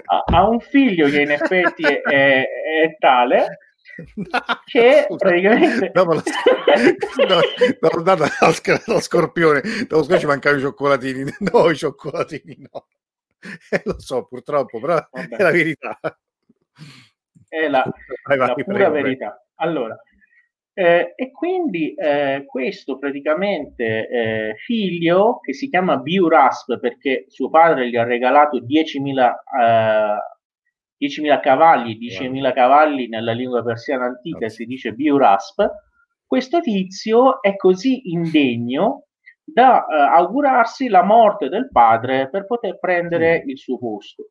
Ha, 0.05 0.25
ha, 0.27 0.49
un 0.49 0.61
figlio 0.61 1.09
che 1.09 1.21
in 1.23 1.31
effetti 1.31 1.83
è, 1.85 2.01
è, 2.03 2.49
è 2.83 2.97
tale 2.99 3.59
che 4.67 5.07
praticamente 5.17 5.91
dopo 5.93 6.15
la, 6.15 6.23
no, 7.29 7.41
no, 8.05 8.15
no, 8.15 8.83
lo 8.87 9.01
scorpione 9.01 9.61
dopo 9.89 10.03
scorpione 10.03 10.19
ci 10.19 10.27
mancano 10.27 10.59
i 10.59 10.61
cioccolatini. 10.61 11.25
No 11.39 11.71
i 11.71 11.77
cioccolatini 11.77 12.69
no. 12.71 12.87
Eh, 13.71 13.83
lo 13.85 14.01
so 14.01 14.27
purtroppo 14.27 14.81
però 14.81 14.95
Vabbè. 15.11 15.37
è 15.37 15.43
la 15.43 15.51
verità. 15.51 15.99
È 17.49 17.69
la, 17.69 17.83
vai, 18.25 18.37
vai, 18.37 18.49
la 18.49 18.55
pura 18.55 18.75
prego, 18.75 18.91
verità 18.93 19.43
allora 19.59 19.97
eh, 20.79 21.13
e 21.17 21.33
quindi 21.33 21.93
eh, 21.95 22.45
questo 22.47 22.99
praticamente 22.99 24.09
eh, 24.09 24.55
figlio, 24.59 25.41
che 25.41 25.53
si 25.53 25.69
chiama 25.69 25.97
Biurasp 25.97 26.79
perché 26.79 27.25
suo 27.27 27.51
padre 27.51 27.89
gli 27.89 27.97
ha 27.97 28.05
regalato 28.05 28.61
10.000, 28.61 29.33
10.000 31.01 31.33
eh, 31.33 31.41
cavalli, 31.41 31.99
10.000 31.99 32.53
cavalli 32.53 33.09
nella 33.09 33.33
lingua 33.33 33.65
persiana 33.65 34.05
antica 34.05 34.49
si 34.49 34.67
dice 34.67 34.93
Biurasp, 34.93 35.63
questo 36.25 36.61
tizio 36.61 37.43
è 37.43 37.57
così 37.57 38.13
indegno 38.13 39.07
da 39.43 39.85
uh, 39.85 40.17
augurarsi 40.17 40.87
la 40.87 41.03
morte 41.03 41.49
del 41.49 41.71
padre 41.73 42.29
per 42.31 42.47
poter 42.47 42.79
prendere 42.79 43.43
mm. 43.45 43.49
il 43.49 43.59
suo 43.59 43.79
posto. 43.79 44.29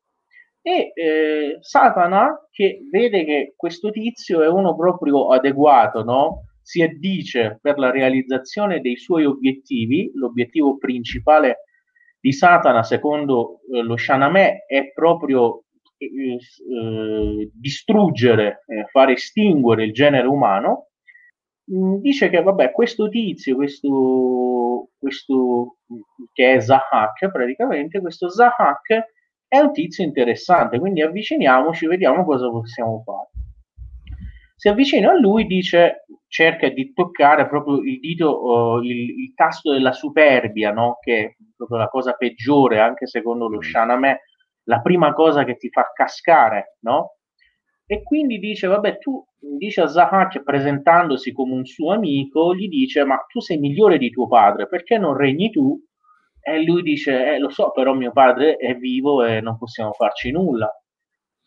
E 0.68 0.92
eh, 0.94 1.56
Satana, 1.60 2.46
che 2.50 2.80
vede 2.90 3.24
che 3.24 3.54
questo 3.56 3.88
tizio 3.88 4.42
è 4.42 4.48
uno 4.48 4.76
proprio 4.76 5.28
adeguato, 5.28 6.04
no? 6.04 6.42
si 6.60 6.82
addice 6.82 7.58
per 7.62 7.78
la 7.78 7.90
realizzazione 7.90 8.82
dei 8.82 8.98
suoi 8.98 9.24
obiettivi, 9.24 10.10
l'obiettivo 10.12 10.76
principale 10.76 11.60
di 12.20 12.32
Satana, 12.34 12.82
secondo 12.82 13.60
eh, 13.72 13.80
lo 13.80 13.96
Shanamè, 13.96 14.66
è 14.66 14.92
proprio 14.92 15.64
eh, 15.96 16.34
eh, 16.36 17.50
distruggere, 17.54 18.64
eh, 18.66 18.84
far 18.90 19.08
estinguere 19.08 19.84
il 19.84 19.94
genere 19.94 20.26
umano, 20.26 20.88
mm, 21.72 21.94
dice 22.00 22.28
che 22.28 22.42
vabbè, 22.42 22.72
questo 22.72 23.08
tizio, 23.08 23.54
questo, 23.54 24.90
questo 24.98 25.78
che 26.34 26.52
è 26.56 26.60
Zahak 26.60 27.30
praticamente, 27.32 28.02
questo 28.02 28.28
Zahak 28.28 29.16
è 29.48 29.58
un 29.58 29.72
tizio 29.72 30.04
interessante, 30.04 30.78
quindi 30.78 31.00
avviciniamoci, 31.00 31.86
vediamo 31.86 32.24
cosa 32.24 32.48
possiamo 32.50 33.02
fare. 33.04 33.30
Si 34.54 34.68
avvicina 34.68 35.10
a 35.10 35.18
lui, 35.18 35.46
dice, 35.46 36.04
cerca 36.26 36.68
di 36.68 36.92
toccare 36.92 37.48
proprio 37.48 37.80
il 37.80 37.98
dito, 37.98 38.42
uh, 38.42 38.82
il, 38.82 39.20
il, 39.20 39.34
tasto 39.34 39.72
della 39.72 39.92
superbia, 39.92 40.72
no? 40.72 40.98
che 41.00 41.18
è 41.18 41.34
proprio 41.56 41.78
la 41.78 41.88
cosa 41.88 42.12
peggiore, 42.12 42.80
anche 42.80 43.06
secondo 43.06 43.48
lo 43.48 43.62
Shaname, 43.62 44.20
la 44.64 44.80
prima 44.80 45.14
cosa 45.14 45.44
che 45.44 45.56
ti 45.56 45.70
fa 45.70 45.90
cascare, 45.94 46.76
no? 46.80 47.14
E 47.86 48.02
quindi 48.02 48.38
dice, 48.38 48.66
vabbè, 48.66 48.98
tu, 48.98 49.24
dice 49.56 49.80
a 49.80 49.86
Zahak, 49.86 50.42
presentandosi 50.42 51.32
come 51.32 51.54
un 51.54 51.64
suo 51.64 51.92
amico, 51.92 52.54
gli 52.54 52.68
dice, 52.68 53.02
ma 53.04 53.16
tu 53.26 53.40
sei 53.40 53.56
migliore 53.56 53.96
di 53.96 54.10
tuo 54.10 54.26
padre, 54.28 54.68
perché 54.68 54.98
non 54.98 55.16
regni 55.16 55.50
tu? 55.50 55.82
E 56.50 56.62
lui 56.64 56.82
dice, 56.82 57.34
eh, 57.34 57.38
lo 57.38 57.50
so, 57.50 57.70
però 57.72 57.92
mio 57.92 58.12
padre 58.12 58.56
è 58.56 58.74
vivo 58.74 59.24
e 59.24 59.40
non 59.40 59.58
possiamo 59.58 59.92
farci 59.92 60.30
nulla. 60.30 60.70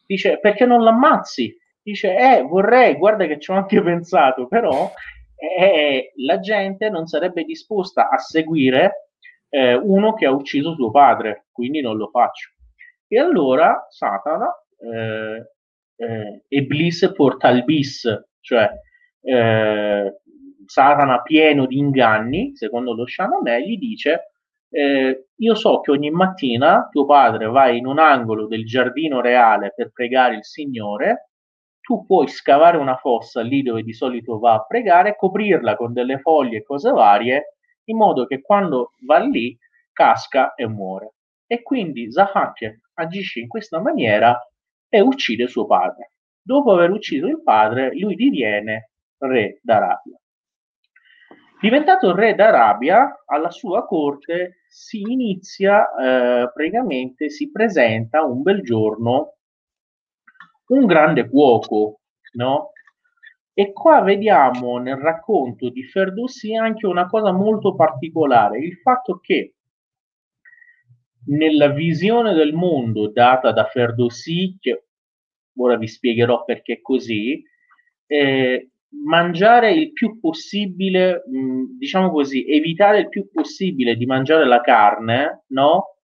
Dice, 0.05 0.39
perché 0.39 0.65
non 0.65 0.83
l'ammazzi? 0.83 1.55
Dice, 1.81 2.15
eh, 2.15 2.41
vorrei, 2.43 2.95
guarda 2.95 3.25
che 3.25 3.39
ci 3.39 3.51
ho 3.51 3.55
anche 3.55 3.81
pensato, 3.81 4.47
però 4.47 4.91
eh, 5.35 6.11
la 6.17 6.39
gente 6.39 6.89
non 6.89 7.07
sarebbe 7.07 7.43
disposta 7.43 8.09
a 8.09 8.17
seguire 8.17 9.09
eh, 9.49 9.73
uno 9.73 10.13
che 10.13 10.25
ha 10.25 10.31
ucciso 10.31 10.75
suo 10.75 10.91
padre, 10.91 11.47
quindi 11.51 11.81
non 11.81 11.97
lo 11.97 12.09
faccio. 12.09 12.51
E 13.07 13.19
allora 13.19 13.87
Satana, 13.89 14.53
eh, 14.77 15.51
eh, 15.95 16.43
Iblis 16.47 17.11
porta 17.15 17.49
il 17.49 17.63
bis, 17.63 18.07
cioè 18.39 18.69
eh, 19.21 20.21
Satana 20.65 21.21
pieno 21.21 21.65
di 21.65 21.77
inganni, 21.77 22.55
secondo 22.55 22.93
lo 22.93 23.05
Shahnameh, 23.05 23.67
gli 23.67 23.77
dice 23.77 24.30
eh, 24.73 25.27
io 25.35 25.55
so 25.55 25.81
che 25.81 25.91
ogni 25.91 26.09
mattina 26.09 26.87
tuo 26.89 27.05
padre 27.05 27.47
va 27.47 27.67
in 27.69 27.85
un 27.85 27.99
angolo 27.99 28.47
del 28.47 28.65
giardino 28.65 29.19
reale 29.19 29.73
per 29.75 29.91
pregare 29.91 30.35
il 30.35 30.45
Signore, 30.45 31.31
tu 31.81 32.05
puoi 32.05 32.27
scavare 32.27 32.77
una 32.77 32.95
fossa 32.95 33.41
lì 33.41 33.63
dove 33.63 33.83
di 33.83 33.93
solito 33.93 34.39
va 34.39 34.53
a 34.53 34.65
pregare, 34.65 35.17
coprirla 35.17 35.75
con 35.75 35.91
delle 35.91 36.19
foglie 36.19 36.59
e 36.59 36.63
cose 36.63 36.91
varie, 36.91 37.57
in 37.85 37.97
modo 37.97 38.25
che 38.25 38.41
quando 38.41 38.93
va 39.05 39.17
lì 39.17 39.57
casca 39.91 40.53
e 40.53 40.67
muore. 40.67 41.15
E 41.45 41.61
quindi 41.63 42.09
Zahak 42.09 42.79
agisce 42.93 43.41
in 43.41 43.47
questa 43.49 43.81
maniera 43.81 44.39
e 44.87 45.01
uccide 45.01 45.47
suo 45.47 45.65
padre. 45.65 46.11
Dopo 46.41 46.71
aver 46.71 46.91
ucciso 46.91 47.27
il 47.27 47.41
padre, 47.43 47.93
lui 47.97 48.15
diviene 48.15 48.91
re 49.17 49.59
d'Arabia. 49.61 50.17
Diventato 51.61 52.15
re 52.15 52.33
d'Arabia, 52.33 53.23
alla 53.25 53.51
sua 53.51 53.85
corte 53.85 54.63
si 54.67 55.01
inizia, 55.01 55.83
eh, 55.93 56.51
praticamente 56.51 57.29
si 57.29 57.51
presenta 57.51 58.23
un 58.23 58.41
bel 58.41 58.61
giorno 58.63 59.35
un 60.69 60.85
grande 60.85 61.29
cuoco, 61.29 61.99
no? 62.33 62.71
E 63.53 63.73
qua 63.73 64.01
vediamo 64.01 64.77
nel 64.77 64.95
racconto 64.95 65.69
di 65.69 65.83
Ferdowsi 65.83 66.55
anche 66.55 66.87
una 66.87 67.05
cosa 67.07 67.31
molto 67.31 67.75
particolare, 67.75 68.59
il 68.59 68.77
fatto 68.77 69.19
che 69.19 69.53
nella 71.27 71.67
visione 71.67 72.33
del 72.33 72.53
mondo 72.53 73.11
data 73.11 73.51
da 73.51 73.65
Ferdowsi, 73.65 74.57
che 74.59 74.85
ora 75.57 75.77
vi 75.77 75.87
spiegherò 75.87 76.43
perché 76.43 76.73
è 76.73 76.81
così, 76.81 77.43
eh, 78.07 78.70
mangiare 78.91 79.71
il 79.73 79.91
più 79.93 80.19
possibile, 80.19 81.23
mh, 81.25 81.39
mm, 81.39 81.63
diciamo 81.77 82.11
così, 82.11 82.45
evitare 82.47 82.99
il 82.99 83.09
più 83.09 83.29
possibile 83.31 83.95
di 83.95 84.05
mangiare 84.05 84.45
la 84.45 84.61
carne, 84.61 85.43
no? 85.47 85.95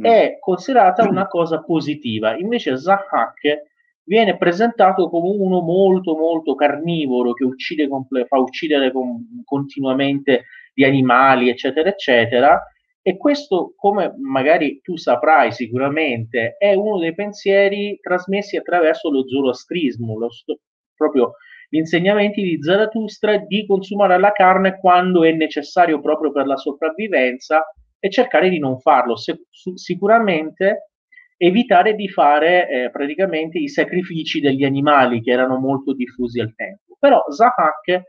Mm. 0.00 0.04
È 0.04 0.36
considerata 0.40 1.02
una 1.08 1.26
cosa 1.28 1.62
positiva. 1.62 2.36
Invece 2.36 2.76
Zahak 2.76 3.72
viene 4.04 4.36
presentato 4.36 5.08
come 5.08 5.30
uno 5.30 5.60
molto 5.60 6.14
molto 6.14 6.54
carnivoro 6.54 7.32
che 7.32 7.44
uccide 7.44 7.88
comple- 7.88 8.26
fa 8.26 8.38
uccidere 8.38 8.92
com- 8.92 9.42
continuamente 9.44 10.44
gli 10.74 10.84
animali, 10.84 11.48
eccetera, 11.48 11.88
eccetera. 11.88 12.60
E 13.06 13.16
questo, 13.18 13.74
come 13.76 14.14
magari 14.18 14.80
tu 14.82 14.96
saprai 14.96 15.52
sicuramente, 15.52 16.56
è 16.58 16.72
uno 16.74 16.98
dei 16.98 17.14
pensieri 17.14 17.98
trasmessi 18.00 18.56
attraverso 18.56 19.10
lo 19.10 19.28
zoroastrismo, 19.28 20.18
lo 20.18 20.30
st- 20.30 20.58
proprio 20.96 21.34
gli 21.74 21.78
insegnamenti 21.78 22.40
di 22.40 22.62
Zarathustra 22.62 23.36
di 23.36 23.66
consumare 23.66 24.16
la 24.16 24.30
carne 24.30 24.78
quando 24.78 25.24
è 25.24 25.32
necessario 25.32 26.00
proprio 26.00 26.30
per 26.30 26.46
la 26.46 26.56
sopravvivenza 26.56 27.64
e 27.98 28.10
cercare 28.10 28.48
di 28.48 28.60
non 28.60 28.78
farlo. 28.78 29.16
Se, 29.16 29.46
su, 29.50 29.74
sicuramente 29.74 30.90
evitare 31.36 31.96
di 31.96 32.08
fare 32.08 32.68
eh, 32.68 32.90
praticamente 32.92 33.58
i 33.58 33.68
sacrifici 33.68 34.38
degli 34.38 34.62
animali 34.62 35.20
che 35.20 35.32
erano 35.32 35.58
molto 35.58 35.94
diffusi 35.94 36.38
al 36.38 36.54
tempo. 36.54 36.96
Però 36.96 37.24
Zahak 37.28 38.02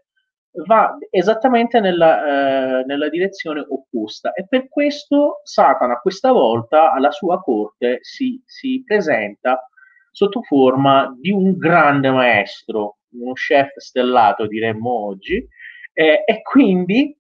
va 0.67 0.95
esattamente 1.10 1.79
nella, 1.79 2.81
eh, 2.81 2.86
nella, 2.86 3.10
direzione 3.10 3.65
opposta 3.67 4.31
e 4.34 4.45
per 4.48 4.69
questo 4.69 5.41
Satana 5.43 6.00
questa 6.00 6.31
volta 6.31 6.93
alla 6.93 7.12
sua 7.12 7.41
corte 7.41 7.98
si, 8.01 8.39
si 8.45 8.84
presenta 8.86 9.67
sotto 10.12 10.43
forma 10.43 11.13
di 11.19 11.31
un 11.31 11.57
grande 11.57 12.10
maestro, 12.10 13.00
uno 13.19 13.34
chef 13.34 13.77
stellato 13.77 14.48
diremmo 14.48 15.07
oggi, 15.07 15.45
eh, 15.93 16.24
e 16.25 16.41
quindi 16.41 17.17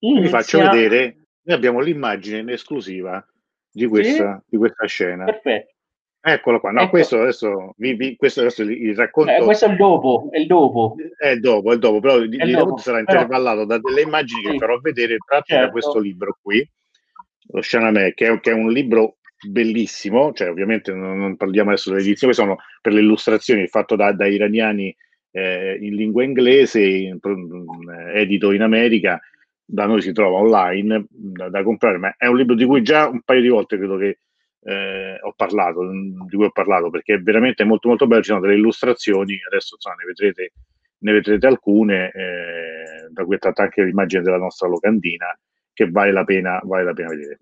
inizia... 0.00 0.22
Vi 0.22 0.28
faccio 0.28 0.58
vedere, 0.60 1.26
noi 1.42 1.56
abbiamo 1.56 1.80
l'immagine 1.80 2.38
in 2.38 2.48
esclusiva 2.48 3.24
di 3.70 3.86
questa, 3.86 4.40
sì? 4.42 4.50
di 4.50 4.56
questa 4.56 4.86
scena. 4.86 5.24
Perfetto. 5.24 5.74
Eccolo 6.22 6.60
qua, 6.60 6.70
no, 6.70 6.80
ecco. 6.80 6.90
questo 6.90 7.18
adesso, 7.18 7.72
vi, 7.78 7.94
vi, 7.94 8.14
questo 8.14 8.40
adesso 8.40 8.62
il 8.62 8.94
racconto. 8.94 9.32
Eh, 9.32 9.42
questo 9.42 9.64
è 9.64 9.70
il 9.70 9.76
dopo, 9.76 10.28
è 10.30 10.38
il 10.38 10.46
dopo. 10.46 10.94
È 11.16 11.28
il 11.28 11.40
dopo, 11.40 11.70
è 11.70 11.72
il 11.72 11.78
dopo, 11.78 12.00
però 12.00 12.16
il, 12.16 12.34
il 12.34 12.56
dopo 12.56 12.76
sarà 12.76 13.02
però... 13.02 13.20
intervallato 13.20 13.64
da 13.64 13.78
delle 13.78 14.02
immagini 14.02 14.42
sì. 14.42 14.50
che 14.50 14.58
farò 14.58 14.78
vedere 14.80 15.16
tratte 15.16 15.54
certo. 15.54 15.64
da 15.64 15.70
questo 15.70 15.98
libro 15.98 16.38
qui, 16.42 16.70
lo 17.52 17.62
Shanamè, 17.62 18.12
che 18.12 18.38
che 18.40 18.50
è 18.50 18.52
un 18.52 18.70
libro 18.70 19.16
bellissimo, 19.48 20.32
cioè 20.32 20.50
ovviamente 20.50 20.92
non, 20.92 21.18
non 21.18 21.36
parliamo 21.36 21.70
adesso 21.70 21.90
dell'edizione, 21.90 22.32
sono 22.32 22.58
per 22.80 22.92
le 22.92 23.00
illustrazioni 23.00 23.66
fatto 23.68 23.96
da, 23.96 24.12
da 24.12 24.26
iraniani 24.26 24.94
eh, 25.30 25.78
in 25.80 25.94
lingua 25.94 26.24
inglese, 26.24 26.82
in, 26.82 27.18
edito 28.14 28.52
in 28.52 28.62
America, 28.62 29.20
da 29.64 29.86
noi 29.86 30.02
si 30.02 30.12
trova 30.12 30.38
online 30.38 31.06
da, 31.08 31.48
da, 31.48 31.62
comprare, 31.62 31.98
ma 31.98 32.14
è 32.16 32.26
un 32.26 32.36
libro 32.36 32.54
di 32.54 32.64
cui 32.64 32.82
già 32.82 33.08
un 33.08 33.22
paio 33.22 33.40
di 33.40 33.48
volte 33.48 33.76
credo 33.76 33.96
che 33.96 34.18
eh, 34.62 35.18
ho 35.20 35.32
parlato, 35.34 35.88
di 35.90 36.36
cui 36.36 36.44
ho 36.44 36.50
parlato, 36.50 36.90
perché 36.90 37.14
è 37.14 37.20
veramente 37.20 37.64
molto 37.64 37.88
molto 37.88 38.06
bello, 38.06 38.22
ci 38.22 38.30
sono 38.30 38.40
delle 38.40 38.54
illustrazioni, 38.54 39.38
adesso 39.46 39.76
insomma, 39.76 39.96
ne, 39.96 40.04
vedrete, 40.06 40.52
ne 40.98 41.12
vedrete 41.12 41.46
alcune, 41.46 42.10
eh, 42.10 43.08
da 43.10 43.24
cui 43.24 43.36
è 43.36 43.38
tratta 43.38 43.62
anche 43.62 43.84
l'immagine 43.84 44.22
della 44.22 44.38
nostra 44.38 44.68
locandina, 44.68 45.26
che 45.72 45.88
vale 45.88 46.12
la 46.12 46.24
pena, 46.24 46.60
vale 46.64 46.84
la 46.84 46.92
pena 46.92 47.08
vedere. 47.08 47.38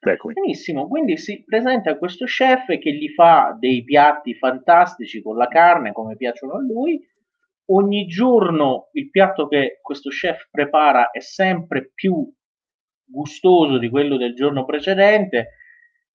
Eccomi. 0.00 0.34
Benissimo, 0.34 0.86
quindi 0.86 1.16
si 1.16 1.42
presenta 1.44 1.98
questo 1.98 2.24
chef 2.24 2.66
che 2.78 2.92
gli 2.92 3.08
fa 3.08 3.56
dei 3.58 3.82
piatti 3.82 4.34
fantastici 4.34 5.20
con 5.20 5.36
la 5.36 5.48
carne 5.48 5.92
come 5.92 6.16
piacciono 6.16 6.54
a 6.54 6.60
lui. 6.60 7.04
Ogni 7.70 8.06
giorno 8.06 8.88
il 8.92 9.10
piatto 9.10 9.48
che 9.48 9.80
questo 9.82 10.08
chef 10.08 10.48
prepara 10.50 11.10
è 11.10 11.20
sempre 11.20 11.90
più 11.92 12.32
gustoso 13.04 13.78
di 13.78 13.90
quello 13.90 14.16
del 14.16 14.34
giorno 14.34 14.64
precedente 14.64 15.54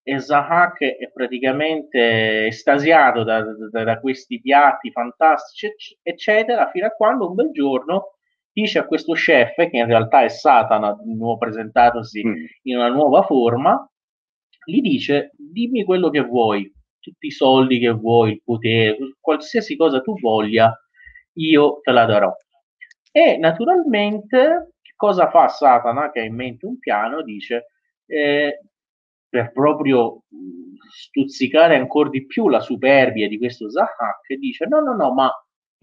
e 0.02 0.20
Zahak 0.20 0.82
è 0.82 1.12
praticamente 1.12 2.48
estasiato 2.48 3.24
da, 3.24 3.44
da, 3.72 3.84
da, 3.84 4.00
questi 4.00 4.42
piatti 4.42 4.92
fantastici, 4.92 5.98
eccetera, 6.02 6.70
fino 6.70 6.88
a 6.88 6.92
quando 6.92 7.30
un 7.30 7.36
bel 7.36 7.52
giorno 7.52 8.18
dice 8.54 8.80
a 8.80 8.86
questo 8.86 9.14
chef, 9.14 9.56
che 9.56 9.78
in 9.78 9.86
realtà 9.86 10.24
è 10.24 10.30
Satana, 10.30 10.96
di 11.04 11.16
nuovo 11.16 11.38
presentatosi 11.38 12.26
mm. 12.26 12.34
in 12.64 12.78
una 12.78 12.90
nuova 12.90 13.24
forma, 13.24 13.90
gli 14.66 14.80
dice: 14.80 15.32
Dimmi 15.36 15.84
quello 15.84 16.10
che 16.10 16.22
vuoi, 16.22 16.72
tutti 17.00 17.28
i 17.28 17.32
soldi 17.32 17.80
che 17.80 17.90
vuoi, 17.90 18.32
il 18.32 18.42
potere, 18.44 18.98
qualsiasi 19.20 19.76
cosa 19.76 20.00
tu 20.02 20.18
voglia, 20.20 20.74
io 21.34 21.80
te 21.82 21.92
la 21.92 22.06
darò. 22.06 22.32
E 23.12 23.38
naturalmente 23.38 24.74
Cosa 25.04 25.30
fa 25.30 25.50
Satana 25.50 26.12
che 26.12 26.22
ha 26.22 26.24
in 26.24 26.34
mente 26.34 26.66
un 26.66 26.80
piano? 26.80 27.24
Dice 27.24 27.72
eh, 28.06 28.62
per 29.28 29.52
proprio 29.52 30.24
stuzzicare 30.90 31.76
ancora 31.76 32.08
di 32.08 32.26
più 32.26 32.48
la 32.48 32.62
superbia 32.62 33.28
di 33.28 33.38
questo 33.38 33.70
Zahak, 33.70 34.34
dice 34.40 34.66
no, 34.66 34.80
no, 34.80 34.96
no, 34.96 35.14
ma 35.14 35.30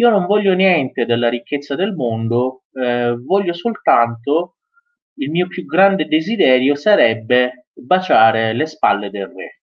io 0.01 0.09
non 0.09 0.25
voglio 0.25 0.55
niente 0.55 1.05
della 1.05 1.29
ricchezza 1.29 1.75
del 1.75 1.95
mondo, 1.95 2.63
eh, 2.73 3.15
voglio 3.23 3.53
soltanto 3.53 4.57
il 5.19 5.31
mio 5.31 5.47
più 5.47 5.67
grande 5.67 6.07
desiderio 6.07 6.75
sarebbe 6.75 7.67
baciare 7.75 8.55
le 8.55 8.65
spalle 8.65 9.11
del 9.11 9.27
re. 9.27 9.61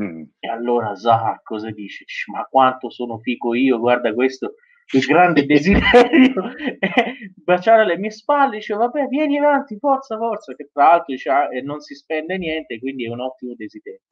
Mm. 0.00 0.22
E 0.38 0.48
allora 0.48 0.94
Zahak 0.94 1.42
cosa 1.42 1.70
dice? 1.72 2.04
Ma 2.32 2.44
quanto 2.44 2.88
sono 2.88 3.18
fico 3.18 3.52
io, 3.54 3.80
guarda 3.80 4.14
questo, 4.14 4.54
il 4.92 5.00
grande 5.00 5.44
desiderio 5.46 6.52
è 6.78 7.04
baciare 7.34 7.84
le 7.84 7.98
mie 7.98 8.10
spalle, 8.10 8.58
dice 8.58 8.74
vabbè 8.74 9.08
vieni 9.08 9.38
avanti, 9.38 9.76
forza, 9.78 10.16
forza, 10.16 10.54
che 10.54 10.70
tra 10.72 10.84
l'altro 10.84 11.14
ah, 11.32 11.48
non 11.64 11.80
si 11.80 11.96
spende 11.96 12.38
niente, 12.38 12.78
quindi 12.78 13.06
è 13.06 13.08
un 13.08 13.20
ottimo 13.20 13.54
desiderio. 13.56 14.02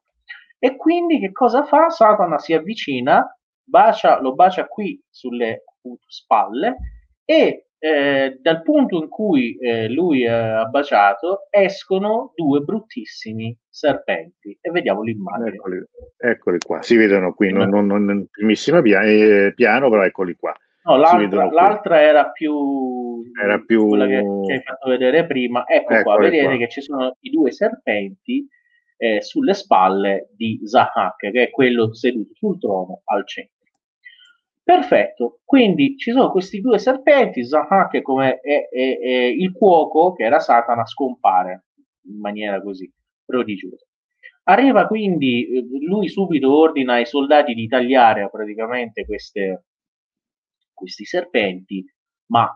E 0.59 0.75
quindi 0.75 1.21
che 1.21 1.31
cosa 1.31 1.63
fa? 1.63 1.89
Satana 1.89 2.39
si 2.39 2.53
avvicina, 2.53 3.25
bacia, 3.65 4.21
lo 4.21 4.35
bacia 4.35 4.67
qui 4.67 5.01
sulle 5.09 5.63
appunto, 5.65 6.05
spalle 6.07 6.77
e 7.25 7.67
eh, 7.79 8.39
dal 8.41 8.63
punto 8.63 9.03
in 9.03 9.09
cui 9.09 9.57
eh, 9.57 9.89
lui 9.89 10.25
ha 10.25 10.65
baciato 10.67 11.49
escono 11.51 12.33
due 12.37 12.61
bruttissimi 12.61 13.57
serpenti 13.69 14.57
e 14.61 14.71
vediamo 14.71 15.03
l'immagine. 15.03 15.57
Eccoli, 15.57 15.85
eccoli 16.17 16.59
qua, 16.59 16.81
si 16.83 16.97
vedono 16.97 17.35
qui, 17.35 17.53
non, 17.53 17.69
non, 17.71 17.87
non 17.87 18.09
in 18.11 18.27
primissima 18.31 18.81
piano, 18.83 19.07
eh, 19.07 19.53
piano, 19.55 19.91
però 19.91 20.05
eccoli 20.05 20.37
qua. 20.37 20.55
No, 20.85 20.97
l'altra, 20.97 21.51
l'altra 21.51 22.01
era 22.01 22.31
più, 22.31 23.23
era 23.41 23.59
più 23.59 23.89
quella 23.89 24.07
che, 24.07 24.23
che, 24.47 24.53
hai 24.53 24.63
fatto 24.63 24.89
vedere 24.89 25.27
prima. 25.27 25.65
Ecco 25.67 25.93
Eccoli 25.93 26.03
qua, 26.03 26.17
vedete 26.19 26.45
qua. 26.45 26.57
che 26.57 26.69
ci 26.69 26.81
sono 26.83 27.17
i 27.21 27.31
due 27.31 27.51
serpenti 27.51 28.47
eh, 28.97 29.23
sulle 29.23 29.55
spalle 29.55 30.29
di 30.37 30.61
Zahak, 30.63 31.31
che 31.31 31.43
è 31.43 31.51
quello 31.51 31.93
seduto 31.95 32.33
sul 32.35 32.61
trono 32.61 33.03
al 33.07 33.27
centro. 33.27 33.52
Perfetto, 34.65 35.41
quindi 35.45 35.97
ci 35.97 36.13
sono 36.13 36.31
questi 36.31 36.61
due 36.61 36.79
serpenti, 36.79 37.45
Zahak 37.45 38.01
come 38.01 38.39
è, 38.41 38.69
è, 38.69 38.99
è 38.99 39.25
il 39.25 39.53
cuoco, 39.53 40.13
che 40.13 40.23
era 40.25 40.39
Satana, 40.39 40.87
scompare 40.87 41.65
in 42.05 42.21
maniera 42.21 42.63
così 42.63 42.91
prodigiosa. 43.25 43.85
Arriva 44.45 44.87
quindi, 44.87 45.47
eh, 45.49 45.67
lui 45.87 46.09
subito 46.09 46.57
ordina 46.57 46.95
ai 46.95 47.07
soldati 47.07 47.55
di 47.55 47.67
tagliare 47.67 48.29
praticamente 48.31 49.05
queste, 49.05 49.65
questi 50.73 51.05
serpenti, 51.05 51.85
ma 52.27 52.49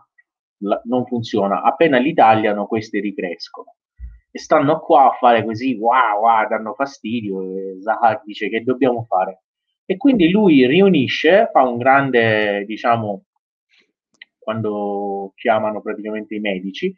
la, 0.59 0.81
non 0.85 1.05
funziona. 1.05 1.61
Appena 1.61 1.97
li 1.97 2.13
tagliano, 2.13 2.67
questi 2.67 2.99
ricrescono 2.99 3.75
e 4.31 4.39
stanno 4.39 4.79
qua 4.79 5.07
a 5.07 5.11
fare 5.13 5.43
così, 5.43 5.75
wow, 5.75 6.21
wow 6.21 6.47
danno 6.47 6.73
fastidio. 6.73 7.41
E 7.41 7.81
Zahar 7.81 8.21
dice 8.23 8.49
che 8.49 8.63
dobbiamo 8.63 9.03
fare. 9.05 9.43
E 9.89 9.95
quindi 9.95 10.29
lui 10.29 10.67
riunisce, 10.67 11.49
fa 11.49 11.61
un 11.61 11.77
grande, 11.77 12.65
diciamo, 12.65 13.23
quando 14.37 15.31
chiamano 15.35 15.81
praticamente 15.81 16.35
i 16.35 16.39
medici, 16.39 16.93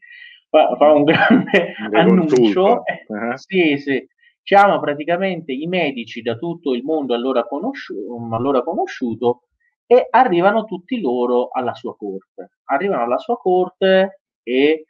fa, 0.49 0.75
fa 0.75 0.91
un 0.93 1.03
grande 1.03 1.75
annuncio. 1.91 2.81
Uh-huh. 3.07 3.35
Sì, 3.35 3.77
sì, 3.77 4.07
chiama 4.41 4.79
praticamente 4.79 5.51
i 5.51 5.67
medici 5.67 6.23
da 6.23 6.35
tutto 6.35 6.73
il 6.73 6.83
mondo 6.83 7.13
allora, 7.13 7.43
conosciuto, 7.43 8.35
allora 8.35 8.63
conosciuto 8.63 9.43
e 9.85 10.07
arrivano 10.09 10.65
tutti 10.65 10.99
loro 10.99 11.49
alla 11.51 11.75
sua 11.75 11.95
corte. 11.95 12.53
Arrivano 12.65 13.03
alla 13.03 13.19
sua 13.19 13.37
corte 13.37 14.21
e 14.41 14.85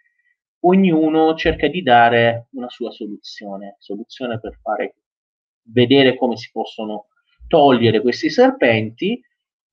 ognuno 0.61 1.35
cerca 1.35 1.67
di 1.67 1.81
dare 1.81 2.47
una 2.51 2.69
sua 2.69 2.91
soluzione, 2.91 3.75
soluzione 3.79 4.39
per 4.39 4.57
fare 4.61 4.95
vedere 5.63 6.15
come 6.15 6.37
si 6.37 6.49
possono 6.49 7.07
togliere 7.49 7.99
questi 7.99 8.29
serpenti. 8.29 9.21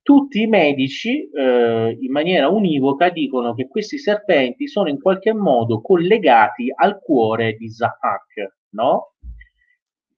Tutti 0.02 0.40
i 0.40 0.46
medici 0.48 1.28
eh, 1.30 1.96
in 2.00 2.10
maniera 2.10 2.48
univoca 2.48 3.10
dicono 3.10 3.54
che 3.54 3.68
questi 3.68 3.98
serpenti 3.98 4.66
sono 4.66 4.88
in 4.88 5.00
qualche 5.00 5.32
modo 5.32 5.80
collegati 5.80 6.72
al 6.74 7.00
cuore 7.00 7.54
di 7.54 7.70
Zahak, 7.70 8.56
no? 8.70 9.14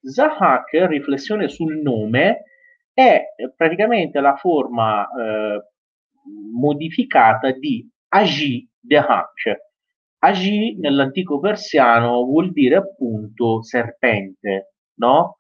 Zahak, 0.01 0.73
riflessione 0.89 1.49
sul 1.49 1.79
nome, 1.79 2.45
è 2.93 3.23
praticamente 3.57 4.21
la 4.21 4.37
forma 4.37 5.07
eh, 5.07 5.63
modificata 6.53 7.51
di 7.53 7.87
Agi 8.09 8.69
Dehak, 8.79 9.67
Agi 10.21 10.77
nell'antico 10.79 11.39
persiano 11.39 12.25
vuol 12.25 12.51
dire 12.51 12.77
appunto 12.77 13.63
serpente, 13.63 14.73
no? 14.97 15.37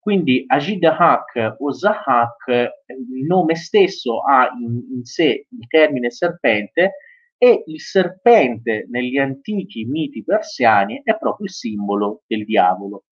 Quindi 0.00 0.44
Agidahak 0.46 1.56
o 1.58 1.72
Zahak, 1.72 2.48
il 2.86 3.26
nome 3.26 3.54
stesso 3.54 4.22
ha 4.22 4.50
in, 4.58 4.82
in, 4.94 5.04
sé 5.04 5.46
il 5.46 5.66
termine 5.68 6.10
serpente 6.10 6.92
e 7.36 7.64
il 7.66 7.80
serpente 7.80 8.86
negli 8.88 9.18
antichi 9.18 9.84
miti 9.84 10.24
persiani 10.24 11.02
è 11.04 11.18
proprio 11.18 11.46
il 11.46 11.52
simbolo 11.52 12.22
del 12.26 12.46
diavolo. 12.46 13.04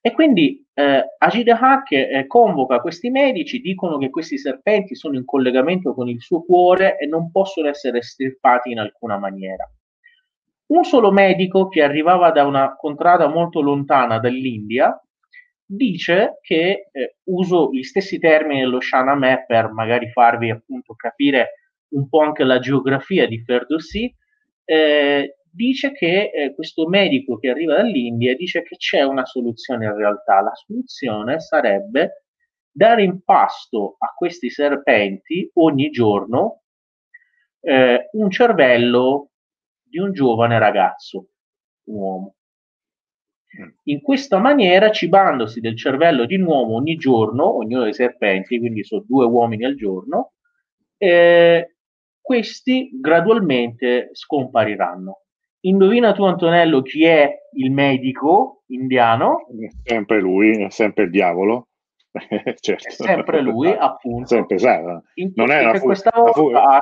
E 0.00 0.12
quindi 0.12 0.66
eh, 0.74 1.14
Agidahak 1.16 1.92
eh, 1.92 2.26
convoca 2.26 2.80
questi 2.80 3.10
medici, 3.10 3.60
dicono 3.60 3.98
che 3.98 4.10
questi 4.10 4.38
serpenti 4.38 4.96
sono 4.96 5.16
in 5.16 5.24
collegamento 5.24 5.94
con 5.94 6.08
il 6.08 6.20
suo 6.20 6.42
cuore 6.42 6.98
e 6.98 7.06
non 7.06 7.30
possono 7.30 7.68
essere 7.68 7.98
estirpati 7.98 8.72
in 8.72 8.80
alcuna 8.80 9.16
maniera. 9.16 9.68
Un 10.66 10.82
solo 10.82 11.12
medico 11.12 11.68
che 11.68 11.84
arrivava 11.84 12.32
da 12.32 12.44
una 12.44 12.74
contrada 12.76 13.28
molto 13.28 13.60
lontana 13.60 14.18
dall'India 14.18 15.00
dice 15.66 16.38
che 16.42 16.88
eh, 16.92 17.16
uso 17.24 17.70
gli 17.72 17.82
stessi 17.82 18.18
termini 18.18 18.60
dello 18.60 18.80
Shahnameh 18.80 19.44
per 19.46 19.72
magari 19.72 20.08
farvi 20.10 20.50
appunto 20.50 20.94
capire 20.94 21.54
un 21.88 22.08
po' 22.08 22.20
anche 22.20 22.44
la 22.44 22.58
geografia 22.58 23.26
di 23.26 23.42
Ferdowsi, 23.42 24.14
eh, 24.64 25.38
dice 25.50 25.92
che 25.92 26.30
eh, 26.32 26.54
questo 26.54 26.86
medico 26.86 27.38
che 27.38 27.50
arriva 27.50 27.76
dall'India 27.76 28.34
dice 28.36 28.62
che 28.62 28.76
c'è 28.76 29.02
una 29.02 29.24
soluzione 29.24 29.86
in 29.86 29.96
realtà. 29.96 30.40
La 30.40 30.54
soluzione 30.54 31.40
sarebbe 31.40 32.24
dare 32.70 33.02
in 33.02 33.22
pasto 33.22 33.96
a 33.98 34.12
questi 34.14 34.50
serpenti 34.50 35.50
ogni 35.54 35.90
giorno 35.90 36.62
eh, 37.60 38.10
un 38.12 38.30
cervello 38.30 39.30
di 39.82 39.98
un 39.98 40.12
giovane 40.12 40.58
ragazzo, 40.58 41.28
un 41.84 41.96
uomo. 41.96 42.35
In 43.84 44.00
questa 44.00 44.38
maniera, 44.38 44.90
cibandosi 44.90 45.60
del 45.60 45.76
cervello 45.76 46.26
di 46.26 46.36
un 46.36 46.42
uomo 46.42 46.74
ogni 46.74 46.96
giorno, 46.96 47.56
ognuno 47.56 47.84
dei 47.84 47.94
serpenti, 47.94 48.58
quindi 48.58 48.84
sono 48.84 49.04
due 49.06 49.24
uomini 49.24 49.64
al 49.64 49.74
giorno, 49.74 50.32
eh, 50.98 51.76
questi 52.20 52.90
gradualmente 52.92 54.10
scompariranno. 54.12 55.20
Indovina 55.60 56.12
tu, 56.12 56.24
Antonello, 56.24 56.82
chi 56.82 57.04
è 57.04 57.32
il 57.54 57.70
medico 57.70 58.62
indiano? 58.66 59.46
Sempre 59.82 60.20
lui, 60.20 60.64
è 60.64 60.70
sempre 60.70 61.04
il 61.04 61.10
diavolo. 61.10 61.68
certo. 62.60 62.88
È 62.88 62.90
sempre 62.90 63.40
lui, 63.40 63.68
appunto. 63.78 64.26
Sempre 64.26 64.58
Sara. 64.58 65.02
non 65.34 65.50
era 65.50 65.74
fu- 65.74 65.84
questa 65.84 66.10
volta... 66.14 66.80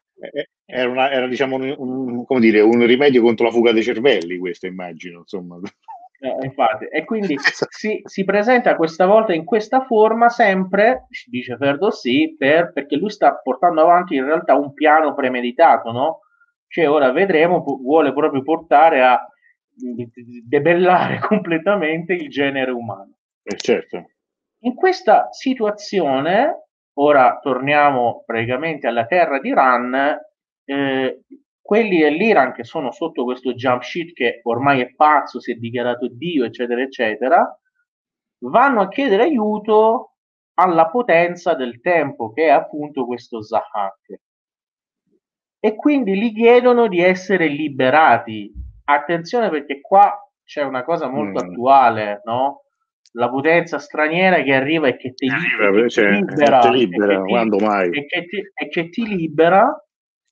era, 0.65 0.89
una, 0.89 1.11
era 1.11 1.27
diciamo 1.27 1.57
un, 1.57 2.25
un, 2.27 2.41
dire, 2.41 2.61
un, 2.61 2.85
rimedio 2.87 3.23
contro 3.23 3.47
la 3.47 3.53
fuga 3.53 3.73
dei 3.73 3.83
cervelli, 3.83 4.39
questo 4.39 4.67
immagino. 4.67 5.21
Insomma. 5.21 5.59
Eh, 6.25 6.47
infatti, 6.47 6.87
e 6.87 7.05
quindi 7.05 7.37
si, 7.69 8.01
si, 8.03 8.25
presenta 8.25 8.77
questa 8.77 9.05
volta 9.05 9.35
in 9.35 9.45
questa 9.45 9.85
forma 9.85 10.31
sempre, 10.31 11.07
dice 11.27 11.59
Ferdossi, 11.59 12.35
per, 12.39 12.73
perché 12.73 12.97
lui 12.97 13.11
sta 13.11 13.35
portando 13.35 13.83
avanti 13.83 14.15
in 14.15 14.25
realtà 14.25 14.55
un 14.55 14.73
piano 14.73 15.13
premeditato, 15.13 15.93
no? 15.93 16.21
che 16.67 16.87
ora 16.87 17.13
vedremo 17.13 17.63
vuole 17.63 18.15
proprio 18.15 18.43
portare 18.43 19.03
a 19.03 19.21
debellare 20.47 21.19
completamente 21.29 22.15
il 22.15 22.31
genere 22.31 22.71
umano. 22.71 23.17
Eh 23.43 23.57
certo. 23.57 24.13
In 24.61 24.75
questa 24.75 25.29
situazione, 25.31 26.69
ora 26.95 27.39
torniamo 27.43 28.23
praticamente 28.25 28.87
alla 28.87 29.05
terra 29.05 29.39
di 29.41 29.53
Ran, 29.53 30.19
eh, 30.65 31.21
quelli 31.65 31.99
dell'Iran 32.01 32.53
che 32.53 32.63
sono 32.63 32.91
sotto 32.91 33.25
questo 33.25 33.55
jump 33.55 33.81
sheet 33.81 34.13
che 34.13 34.41
ormai 34.43 34.83
è 34.83 34.95
pazzo, 34.95 35.41
si 35.41 35.53
è 35.53 35.55
dichiarato 35.55 36.09
Dio, 36.09 36.45
eccetera, 36.45 36.83
eccetera, 36.83 37.59
vanno 38.41 38.83
a 38.83 38.89
chiedere 38.89 39.23
aiuto 39.23 40.17
alla 40.59 40.91
potenza 40.91 41.55
del 41.55 41.81
tempo, 41.81 42.35
che 42.35 42.45
è 42.45 42.51
appunto 42.51 43.07
questo 43.07 43.43
Zahak 43.43 44.21
e 45.59 45.75
quindi 45.75 46.19
gli 46.19 46.35
chiedono 46.35 46.87
di 46.87 47.01
essere 47.01 47.47
liberati. 47.47 48.53
Attenzione 48.85 49.49
perché 49.49 49.81
qua 49.81 50.15
c'è 50.45 50.63
una 50.63 50.85
cosa 50.85 51.09
molto 51.09 51.43
mm. 51.43 51.49
attuale, 51.49 52.21
no? 52.25 52.65
La 53.13 53.31
potenza 53.31 53.79
straniera 53.79 54.43
che 54.43 54.53
arriva 54.53 54.89
e 54.89 54.99
che 54.99 55.15
ti, 55.15 55.27
libera, 55.27 55.71
che 55.73 55.89
cioè, 55.89 56.11
ti 56.11 56.15
libera, 56.17 56.59
te 56.59 56.71
libera 56.71 57.23
ti, 57.23 57.29
quando 57.31 57.57
mai? 57.57 57.89
E 57.89 58.05
che, 58.05 58.27
ti, 58.27 58.37
e 58.53 58.69
che 58.69 58.91
ti 58.91 59.07
libera 59.07 59.84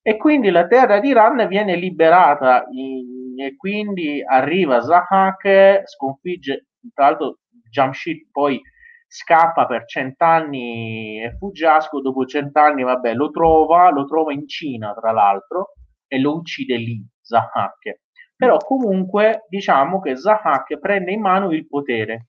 E 0.02 0.16
quindi 0.16 0.50
la 0.50 0.66
terra 0.66 0.98
di 0.98 1.08
Iran 1.08 1.46
viene 1.46 1.76
liberata 1.76 2.66
in, 2.72 3.40
e 3.40 3.56
quindi 3.56 4.22
arriva 4.24 4.80
Zahak, 4.80 5.82
sconfigge, 5.84 6.66
tra 6.92 7.06
l'altro 7.06 7.38
Jamshid 7.70 8.28
poi 8.30 8.60
scappa 9.06 9.66
per 9.66 9.84
cent'anni 9.86 11.22
e 11.22 11.36
fuggiasco, 11.36 12.00
dopo 12.00 12.24
cent'anni 12.24 12.82
vabbè 12.82 13.14
lo 13.14 13.30
trova, 13.30 13.90
lo 13.90 14.04
trova 14.04 14.32
in 14.32 14.48
Cina 14.48 14.94
tra 14.94 15.12
l'altro 15.12 15.74
e 16.06 16.18
lo 16.18 16.34
uccide 16.34 16.76
lì 16.76 17.04
Zahak. 17.20 18.00
Però 18.34 18.56
comunque 18.56 19.46
diciamo 19.48 20.00
che 20.00 20.16
Zahak 20.16 20.78
prende 20.78 21.12
in 21.12 21.20
mano 21.20 21.52
il 21.52 21.66
potere 21.68 22.28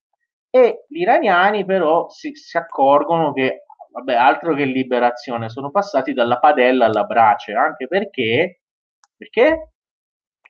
e 0.49 0.85
gli 0.87 0.99
iraniani 0.99 1.65
però 1.65 2.09
si, 2.09 2.35
si 2.35 2.57
accorgono 2.57 3.33
che 3.33 3.63
vabbè, 3.93 4.15
altro 4.15 4.55
che 4.55 4.65
liberazione, 4.65 5.49
sono 5.49 5.69
passati 5.69 6.13
dalla 6.13 6.39
padella 6.39 6.85
alla 6.85 7.03
brace, 7.03 7.53
anche 7.53 7.87
perché, 7.87 8.61
perché? 9.15 9.73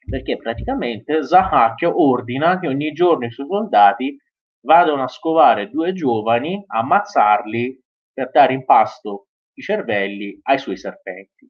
Perché 0.10 0.38
praticamente 0.38 1.24
Zahak 1.24 1.90
ordina 1.94 2.60
che 2.60 2.68
ogni 2.68 2.92
giorno 2.94 3.26
i 3.26 3.32
suoi 3.32 3.48
soldati 3.48 4.18
vadano 4.62 5.04
a 5.04 5.08
scovare 5.08 5.70
due 5.70 5.94
giovani, 5.94 6.64
ammazzarli 6.66 7.82
per 8.14 8.32
dare 8.32 8.54
in 8.54 8.66
pasto 8.66 9.28
i 9.54 9.62
cervelli 9.62 10.40
ai 10.44 10.58
suoi 10.58 10.78
serpenti. 10.78 11.50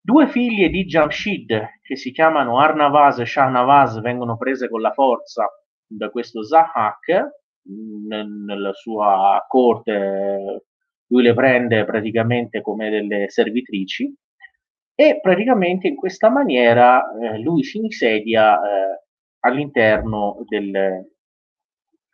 Due 0.00 0.26
figlie 0.28 0.68
di 0.68 0.84
Jamshid, 0.84 1.80
che 1.82 1.96
si 1.96 2.10
chiamano 2.12 2.58
Arnavaz 2.58 3.18
e 3.18 3.26
Shahnavaz, 3.26 4.00
vengono 4.00 4.36
prese 4.36 4.68
con 4.68 4.80
la 4.80 4.92
forza 4.92 5.48
da 5.86 6.10
questo 6.10 6.42
Zahak 6.42 7.41
nella 7.64 8.72
sua 8.72 9.44
corte, 9.48 10.64
lui 11.06 11.22
le 11.22 11.34
prende 11.34 11.84
praticamente 11.84 12.60
come 12.60 12.90
delle 12.90 13.28
servitrici 13.28 14.12
e 14.94 15.20
praticamente 15.20 15.88
in 15.88 15.96
questa 15.96 16.28
maniera 16.28 17.02
eh, 17.18 17.38
lui 17.38 17.62
si 17.62 17.78
insedia 17.78 18.56
eh, 18.56 19.04
all'interno 19.40 20.44
del, 20.48 21.06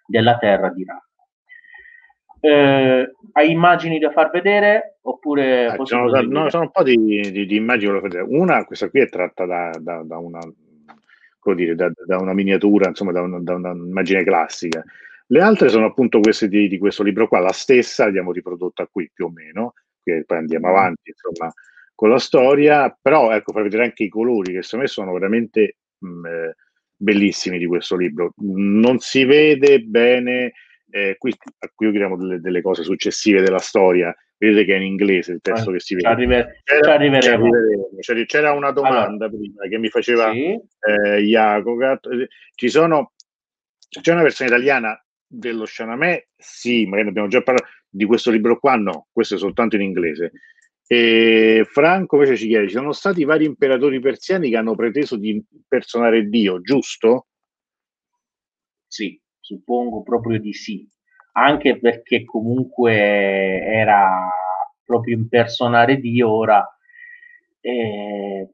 della 0.06 0.38
terra 0.38 0.70
di 0.70 0.84
Ra. 0.84 1.02
Eh, 2.40 3.12
hai 3.32 3.50
immagini 3.50 3.98
da 3.98 4.10
far 4.10 4.30
vedere? 4.30 4.98
Oppure 5.02 5.74
eh, 5.74 5.84
sono, 5.84 6.10
da, 6.10 6.20
no, 6.22 6.48
sono 6.50 6.64
un 6.64 6.70
po' 6.70 6.82
di, 6.82 6.96
di, 6.96 7.46
di 7.46 7.56
immagini 7.56 7.92
da 7.92 8.00
vedere. 8.00 8.22
Una, 8.22 8.64
questa 8.64 8.88
qui 8.90 9.00
è 9.00 9.08
tratta 9.08 9.44
da, 9.44 9.70
da, 9.80 10.02
da 10.04 10.18
una, 10.18 10.40
dire, 11.54 11.74
da, 11.74 11.90
una 12.18 12.34
miniatura, 12.34 12.88
insomma, 12.88 13.12
da, 13.12 13.22
un, 13.22 13.42
da 13.42 13.54
un'immagine 13.54 14.22
classica. 14.22 14.84
Le 15.30 15.40
altre 15.40 15.68
sono 15.68 15.86
appunto 15.86 16.20
queste 16.20 16.48
di, 16.48 16.68
di, 16.68 16.78
questo 16.78 17.02
libro 17.02 17.28
qua, 17.28 17.40
la 17.40 17.52
stessa 17.52 18.04
l'abbiamo 18.04 18.32
riprodotta 18.32 18.86
qui 18.90 19.10
più 19.12 19.26
o 19.26 19.30
meno, 19.30 19.74
che 20.02 20.24
poi 20.26 20.38
andiamo 20.38 20.68
mm. 20.68 20.70
avanti 20.70 21.10
insomma 21.10 21.52
con 21.94 22.10
la 22.10 22.18
storia, 22.18 22.96
però 23.00 23.32
ecco, 23.32 23.52
far 23.52 23.64
vedere 23.64 23.84
anche 23.84 24.04
i 24.04 24.08
colori 24.08 24.52
che 24.52 24.62
secondo 24.62 24.84
me 24.84 24.90
sono 24.90 25.12
veramente 25.12 25.78
mh, 25.98 26.08
mm, 26.08 26.26
eh, 26.26 26.54
bellissimi 26.96 27.58
di 27.58 27.66
questo 27.66 27.96
libro. 27.96 28.32
Non 28.36 29.00
si 29.00 29.24
vede 29.24 29.80
bene, 29.80 30.52
eh, 30.90 31.16
qui, 31.18 31.34
qui 31.74 31.90
chiediamo 31.90 32.16
delle, 32.16 32.40
delle, 32.40 32.62
cose 32.62 32.84
successive 32.84 33.42
della 33.42 33.58
storia, 33.58 34.14
vedete 34.38 34.64
che 34.64 34.74
è 34.74 34.76
in 34.76 34.84
inglese 34.84 35.32
il 35.32 35.40
testo 35.42 35.70
eh, 35.70 35.72
che 35.74 35.80
si 35.80 35.94
vede. 35.94 36.08
Arriver- 36.08 36.60
c'era, 36.62 36.94
arriveremo. 36.94 37.48
C'era, 37.98 38.24
c'era, 38.24 38.52
una 38.52 38.70
domanda 38.70 39.26
allora, 39.26 39.28
prima 39.28 39.66
che 39.68 39.78
mi 39.78 39.88
faceva 39.88 40.30
sì. 40.30 40.52
eh, 40.52 41.18
Jacopo. 41.20 41.98
Ci 42.54 42.68
sono, 42.68 43.12
c'è 43.88 44.12
una 44.12 44.22
versione 44.22 44.50
italiana 44.50 45.02
dello 45.28 45.64
Chalamet, 45.66 46.28
sì, 46.36 46.86
magari 46.86 47.08
abbiamo 47.08 47.28
già 47.28 47.42
parlato, 47.42 47.68
di 47.88 48.04
questo 48.06 48.30
libro 48.30 48.58
qua 48.58 48.76
no, 48.76 49.08
questo 49.12 49.34
è 49.34 49.38
soltanto 49.38 49.76
in 49.76 49.82
inglese. 49.82 50.32
E 50.86 51.66
Franco 51.70 52.16
invece 52.16 52.36
ci 52.36 52.46
chiede, 52.48 52.66
ci 52.66 52.74
sono 52.74 52.92
stati 52.92 53.24
vari 53.24 53.44
imperatori 53.44 54.00
persiani 54.00 54.48
che 54.48 54.56
hanno 54.56 54.74
preteso 54.74 55.16
di 55.16 55.30
impersonare 55.30 56.28
Dio, 56.28 56.62
giusto? 56.62 57.26
Sì, 58.86 59.20
suppongo 59.38 60.02
proprio 60.02 60.40
di 60.40 60.54
sì, 60.54 60.88
anche 61.32 61.78
perché 61.78 62.24
comunque 62.24 62.94
era 62.94 64.28
proprio 64.82 65.16
impersonare 65.16 65.98
Dio 65.98 66.30
ora. 66.30 66.66
Eh, 67.60 68.48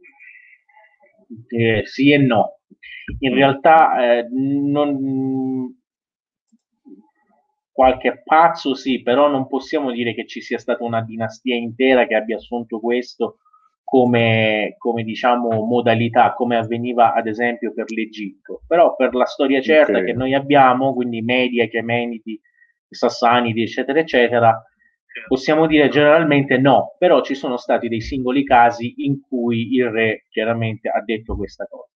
eh, 1.49 1.83
sì 1.87 2.11
e 2.11 2.19
no. 2.19 2.59
In 3.21 3.35
realtà 3.35 4.19
eh, 4.19 4.29
non, 4.31 5.73
qualche 7.75 8.23
pazzo 8.23 8.77
sì, 8.77 9.03
però 9.03 9.29
non 9.29 9.49
possiamo 9.49 9.91
dire 9.91 10.15
che 10.15 10.27
ci 10.27 10.41
sia 10.41 10.59
stata 10.59 10.85
una 10.85 11.03
dinastia 11.03 11.57
intera 11.57 12.07
che 12.07 12.15
abbia 12.15 12.37
assunto 12.37 12.79
questo 12.79 13.39
come, 13.83 14.77
come 14.79 15.03
diciamo 15.03 15.61
modalità, 15.65 16.35
come 16.35 16.57
avveniva 16.57 17.15
ad 17.15 17.27
esempio 17.27 17.75
per 17.75 17.91
l'Egitto. 17.91 18.63
Però 18.69 18.95
per 18.95 19.13
la 19.15 19.25
storia 19.25 19.61
certa 19.61 19.91
okay. 19.91 20.05
che 20.05 20.13
noi 20.13 20.35
abbiamo, 20.35 20.95
quindi 20.95 21.21
Media, 21.21 21.67
Chemenidi, 21.67 22.41
Sassanidi, 22.89 23.63
eccetera, 23.63 23.99
eccetera, 23.99 24.65
possiamo 25.27 25.67
dire 25.67 25.89
generalmente 25.89 26.57
no, 26.59 26.95
però 26.97 27.23
ci 27.23 27.35
sono 27.35 27.57
stati 27.57 27.89
dei 27.89 28.01
singoli 28.01 28.45
casi 28.45 28.95
in 28.99 29.21
cui 29.21 29.75
il 29.75 29.91
re 29.91 30.27
chiaramente 30.29 30.89
ha 30.89 31.03
detto 31.03 31.35
questa 31.35 31.67
cosa. 31.69 31.91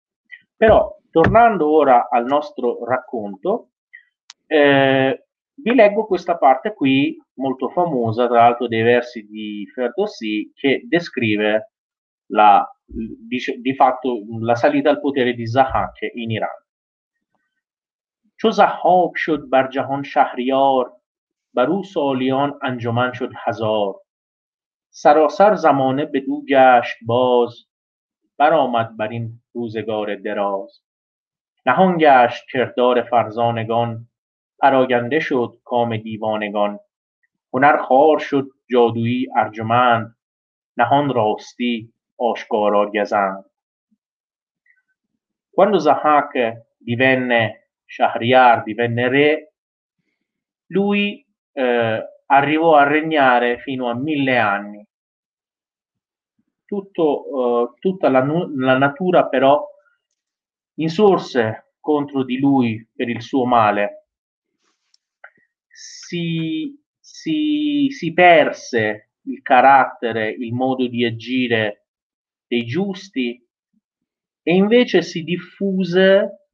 Però 0.56 0.96
tornando 1.08 1.70
ora 1.70 2.08
al 2.10 2.24
nostro 2.24 2.84
racconto, 2.84 3.68
eh, 4.44 5.27
vi 5.57 5.73
leggo 5.73 6.05
questa 6.05 6.37
parte 6.37 6.73
qui, 6.73 7.17
molto 7.35 7.69
famosa, 7.69 8.27
tra 8.27 8.41
l'altro 8.41 8.67
dei 8.67 8.81
versi 8.81 9.25
di 9.25 9.69
Ferdowsi, 9.73 10.51
che 10.55 10.81
descrive 10.87 11.73
la, 12.27 12.67
di, 12.85 13.39
di, 13.61 13.75
fatto 13.75 14.23
la 14.41 14.55
salita 14.55 14.89
al 14.89 14.99
potere 14.99 15.33
di 15.33 15.45
Zahak 15.47 16.09
in 16.13 16.31
Iran. 16.31 16.61
چو 18.43 18.51
زحاک 18.51 19.11
شد 19.15 19.49
بر 19.49 19.67
جهان 19.67 20.03
شهریار 20.03 20.91
بر 21.53 21.69
او 21.69 21.83
سالیان 21.83 22.59
انجمن 22.63 23.13
شد 23.13 23.31
هزار 23.43 23.95
سراسر 24.89 25.55
زمانه 25.55 26.05
به 26.05 26.19
دو 26.19 26.45
گشت 26.45 26.97
باز 27.05 27.65
برآمد 28.37 28.97
بر 28.97 29.07
این 29.07 29.41
روزگار 29.53 30.15
دراز 30.15 30.81
نهان 31.65 31.97
گشت 31.99 32.43
کردار 32.51 33.01
فرزانگان 33.01 34.06
پراگنده 34.59 35.19
شد 35.19 35.57
کام 35.63 35.97
دیوانگان 35.97 36.79
هنر 37.53 37.77
خوار 37.77 38.19
شد 38.19 38.47
جادویی 38.69 39.27
ارجمند 39.35 40.15
نهان 40.77 41.13
راستی 41.13 41.93
آشکارا 42.17 42.91
گزند 42.91 43.45
Quando 45.55 45.77
Zahak 45.77 46.31
divenne 46.79 47.69
Shahriar, 47.85 48.63
divenne 48.63 49.07
re, 49.07 49.53
lui 50.71 51.23
eh, 51.51 52.03
arrivò 52.25 52.75
a 52.75 52.87
regnare 52.87 53.59
fino 53.59 53.87
a 53.87 53.93
mille 53.93 54.37
anni. 54.39 54.87
Tutto, 56.65 57.25
eh, 57.25 57.79
tutta 57.79 58.09
la, 58.09 58.25
la 58.55 58.77
natura 58.79 59.27
però 59.27 59.63
insorse 60.79 61.73
contro 61.79 62.23
di 62.23 62.39
lui 62.39 62.89
per 62.95 63.09
il 63.09 63.21
suo 63.21 63.45
male 63.45 64.06
si, 65.78 66.76
si, 66.98 67.86
si 67.90 68.12
perse 68.12 69.10
il 69.22 69.42
carattere, 69.42 70.30
il 70.30 70.52
modo 70.52 70.88
di 70.88 71.04
agire 71.04 71.86
dei 72.48 72.64
giusti 72.64 73.40
e 74.42 74.54
invece 74.54 75.02
si 75.02 75.22
diffuse 75.22 76.48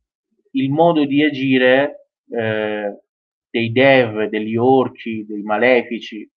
il 0.50 0.70
modo 0.70 1.06
di 1.06 1.24
agire 1.24 2.10
eh, 2.28 3.00
dei 3.48 3.72
dev, 3.72 4.24
degli 4.24 4.56
orchi, 4.56 5.24
dei 5.24 5.42
malefici, 5.42 6.28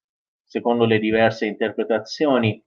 secondo 0.43 0.85
le 0.85 0.99
diverse 0.99 1.45
interpretazioni. 1.45 2.63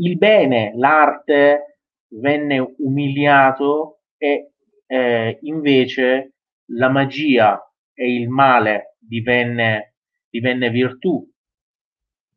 Il 0.00 0.18
bene, 0.18 0.72
l'arte, 0.76 1.78
venne 2.08 2.74
umiliato 2.78 4.02
e 4.18 4.52
eh, 4.86 5.38
invece 5.42 6.34
la 6.72 6.90
magia 6.90 7.64
e 8.00 8.14
il 8.14 8.30
male 8.30 8.96
divenne, 8.98 9.96
divenne 10.30 10.70
virtù. 10.70 11.22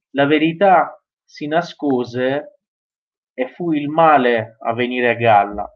La 0.09 0.25
verità 0.25 1.01
si 1.23 1.47
nascose 1.47 2.57
e 3.33 3.47
fu 3.55 3.71
il 3.71 3.87
male 3.87 4.57
a 4.59 4.73
venire 4.73 5.11
a 5.11 5.13
galla. 5.13 5.71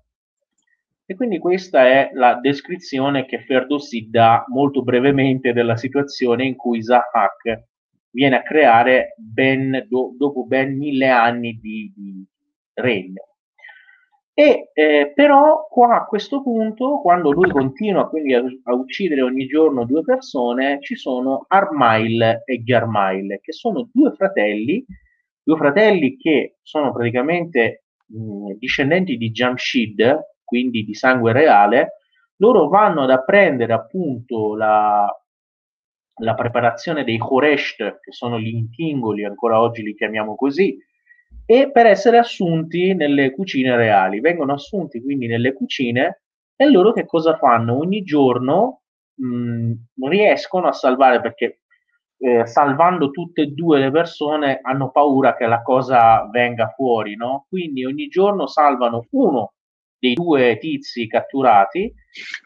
E 1.05 1.15
quindi 1.15 1.39
questa 1.39 1.87
è 1.87 2.09
la 2.11 2.35
descrizione 2.35 3.25
che 3.25 3.45
Ferdowsi 3.45 4.09
dà 4.09 4.43
molto 4.49 4.83
brevemente 4.83 5.53
della 5.53 5.77
situazione 5.77 6.43
in 6.43 6.57
cui 6.57 6.83
Zahak 6.83 7.67
viene 8.09 8.35
a 8.35 8.43
creare 8.43 9.13
ben 9.15 9.85
do, 9.87 10.13
dopo 10.17 10.45
ben 10.45 10.75
mille 10.75 11.07
anni 11.07 11.53
di, 11.61 11.93
di 11.95 12.27
regno. 12.73 13.26
E 14.39 14.69
eh, 14.71 15.13
però 15.15 15.65
qua 15.67 16.01
a 16.01 16.05
questo 16.05 16.43
punto, 16.43 16.99
quando 17.01 17.31
lui 17.31 17.49
continua 17.49 18.07
quindi 18.07 18.35
a, 18.35 18.43
a, 18.65 18.73
uccidere 18.73 19.23
ogni 19.23 19.47
giorno 19.47 19.83
due 19.83 20.03
persone, 20.03 20.79
ci 20.81 20.95
sono 20.95 21.45
Armail 21.47 22.43
e 22.45 22.61
Garmail, 22.63 23.39
che 23.41 23.51
sono 23.51 23.89
due 23.91 24.11
fratelli 24.13 24.85
due 25.47 25.55
fratelli 25.55 26.17
che 26.17 26.57
sono 26.61 26.91
praticamente 26.91 27.85
mh, 28.05 28.57
discendenti 28.57 29.15
di 29.15 29.31
Jamshid, 29.31 30.33
quindi 30.43 30.83
di 30.83 30.93
sangue 30.93 31.31
reale, 31.31 31.93
loro 32.37 32.67
vanno 32.67 33.03
ad 33.03 33.11
apprendere 33.11 33.71
appunto 33.71 34.55
la, 34.55 35.09
la 36.15 36.33
preparazione 36.33 37.05
dei 37.05 37.17
Khoresht, 37.17 37.77
che 37.77 38.11
sono 38.11 38.37
gli 38.37 38.47
intingoli, 38.47 39.23
ancora 39.23 39.61
oggi 39.61 39.83
li 39.83 39.95
chiamiamo 39.95 40.35
così, 40.35 40.77
e 41.49 41.71
per 41.71 41.85
essere 41.85 42.17
assunti 42.17 42.93
nelle 42.93 43.31
cucine 43.31 43.75
reali. 43.77 44.19
Vengono 44.19 44.53
assunti 44.53 45.01
quindi 45.01 45.27
nelle 45.27 45.53
cucine 45.53 46.23
e 46.57 46.69
loro 46.69 46.91
che 46.91 47.05
cosa 47.05 47.37
fanno? 47.37 47.77
Ogni 47.77 48.03
giorno 48.03 48.81
mh, 49.15 49.71
riescono 50.09 50.67
a 50.67 50.73
salvare, 50.73 51.21
perché 51.21 51.61
eh, 52.17 52.45
salvando 52.45 53.11
tutte 53.11 53.43
e 53.43 53.47
due 53.47 53.79
le 53.79 53.91
persone 53.91 54.59
hanno 54.61 54.91
paura 54.91 55.35
che 55.35 55.45
la 55.45 55.61
cosa 55.61 56.27
venga 56.29 56.73
fuori, 56.75 57.15
no? 57.15 57.45
Quindi 57.47 57.85
ogni 57.85 58.07
giorno 58.07 58.45
salvano 58.45 59.05
uno 59.11 59.53
dei 59.99 60.13
due 60.13 60.57
tizi 60.57 61.07
catturati 61.07 61.91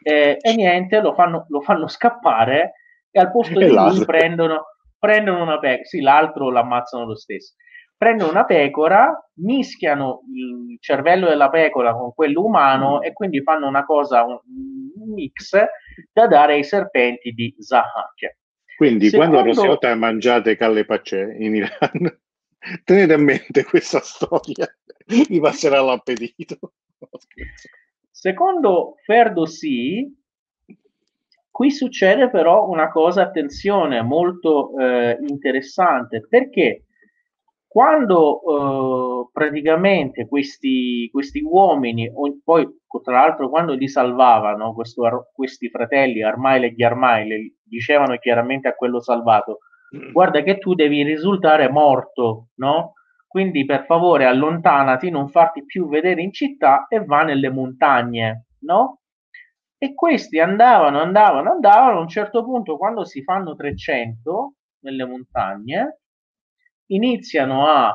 eh, 0.02 0.36
e 0.40 0.54
niente, 0.54 1.00
lo 1.00 1.12
fanno, 1.12 1.46
lo 1.48 1.60
fanno 1.60 1.88
scappare 1.88 2.74
e 3.10 3.18
al 3.18 3.32
posto 3.32 3.58
di 3.58 3.68
lui 3.68 4.04
prendono, 4.04 4.66
prendono 4.96 5.42
una 5.42 5.58
pecora, 5.58 5.84
sì, 5.84 6.00
l'altro 6.00 6.50
l'ammazzano 6.50 7.04
lo 7.04 7.16
stesso. 7.16 7.54
Prendono 8.02 8.32
una 8.32 8.44
pecora, 8.44 9.30
mischiano 9.34 10.22
il 10.34 10.76
cervello 10.80 11.28
della 11.28 11.48
pecora 11.50 11.94
con 11.94 12.12
quello 12.12 12.44
umano 12.44 12.98
mm. 12.98 13.04
e 13.04 13.12
quindi 13.12 13.40
fanno 13.42 13.68
una 13.68 13.84
cosa, 13.84 14.24
un, 14.24 14.40
mix 15.14 15.56
da 16.12 16.26
dare 16.26 16.54
ai 16.54 16.64
serpenti 16.64 17.30
di 17.30 17.54
Zahak. 17.56 18.38
Quindi 18.76 19.08
Secondo... 19.08 19.30
quando 19.30 19.36
la 19.36 19.42
prossima 19.44 19.66
volta 19.68 19.94
mangiate 19.94 20.56
calle 20.56 20.84
pacè 20.84 21.36
in 21.38 21.54
Iran, 21.54 22.18
tenete 22.82 23.12
a 23.12 23.18
mente 23.18 23.62
questa 23.62 24.00
storia, 24.00 24.66
vi 25.06 25.38
passerà 25.38 25.80
l'appetito. 25.80 26.58
Secondo 28.10 28.96
Ferdowsi, 29.04 30.12
qui 31.52 31.70
succede 31.70 32.30
però 32.30 32.68
una 32.68 32.90
cosa, 32.90 33.22
attenzione, 33.22 34.02
molto 34.02 34.76
eh, 34.76 35.18
interessante, 35.20 36.26
perché 36.28 36.86
quando 37.72 38.42
eh, 38.42 39.30
praticamente 39.32 40.28
questi, 40.28 41.08
questi 41.10 41.40
uomini, 41.40 42.12
poi 42.44 42.68
tra 43.02 43.20
l'altro 43.20 43.48
quando 43.48 43.72
li 43.72 43.88
salvavano, 43.88 44.74
questo, 44.74 45.30
questi 45.32 45.70
fratelli 45.70 46.22
Armaile 46.22 46.66
e 46.66 46.74
Ghiarmaile, 46.74 47.54
dicevano 47.62 48.18
chiaramente 48.18 48.68
a 48.68 48.74
quello 48.74 49.00
salvato, 49.00 49.60
mm. 49.96 50.12
guarda 50.12 50.42
che 50.42 50.58
tu 50.58 50.74
devi 50.74 51.02
risultare 51.02 51.70
morto, 51.70 52.48
no? 52.56 52.92
Quindi 53.26 53.64
per 53.64 53.86
favore 53.86 54.26
allontanati, 54.26 55.08
non 55.08 55.30
farti 55.30 55.64
più 55.64 55.88
vedere 55.88 56.20
in 56.20 56.30
città 56.30 56.84
e 56.90 57.02
va 57.02 57.22
nelle 57.22 57.48
montagne, 57.48 58.48
no? 58.66 59.00
E 59.78 59.94
questi 59.94 60.38
andavano, 60.38 61.00
andavano, 61.00 61.52
andavano, 61.52 61.96
a 61.96 62.02
un 62.02 62.08
certo 62.08 62.44
punto 62.44 62.76
quando 62.76 63.06
si 63.06 63.22
fanno 63.22 63.54
300 63.54 64.56
nelle 64.80 65.06
montagne, 65.06 66.01
iniziano 66.94 67.66
a 67.66 67.94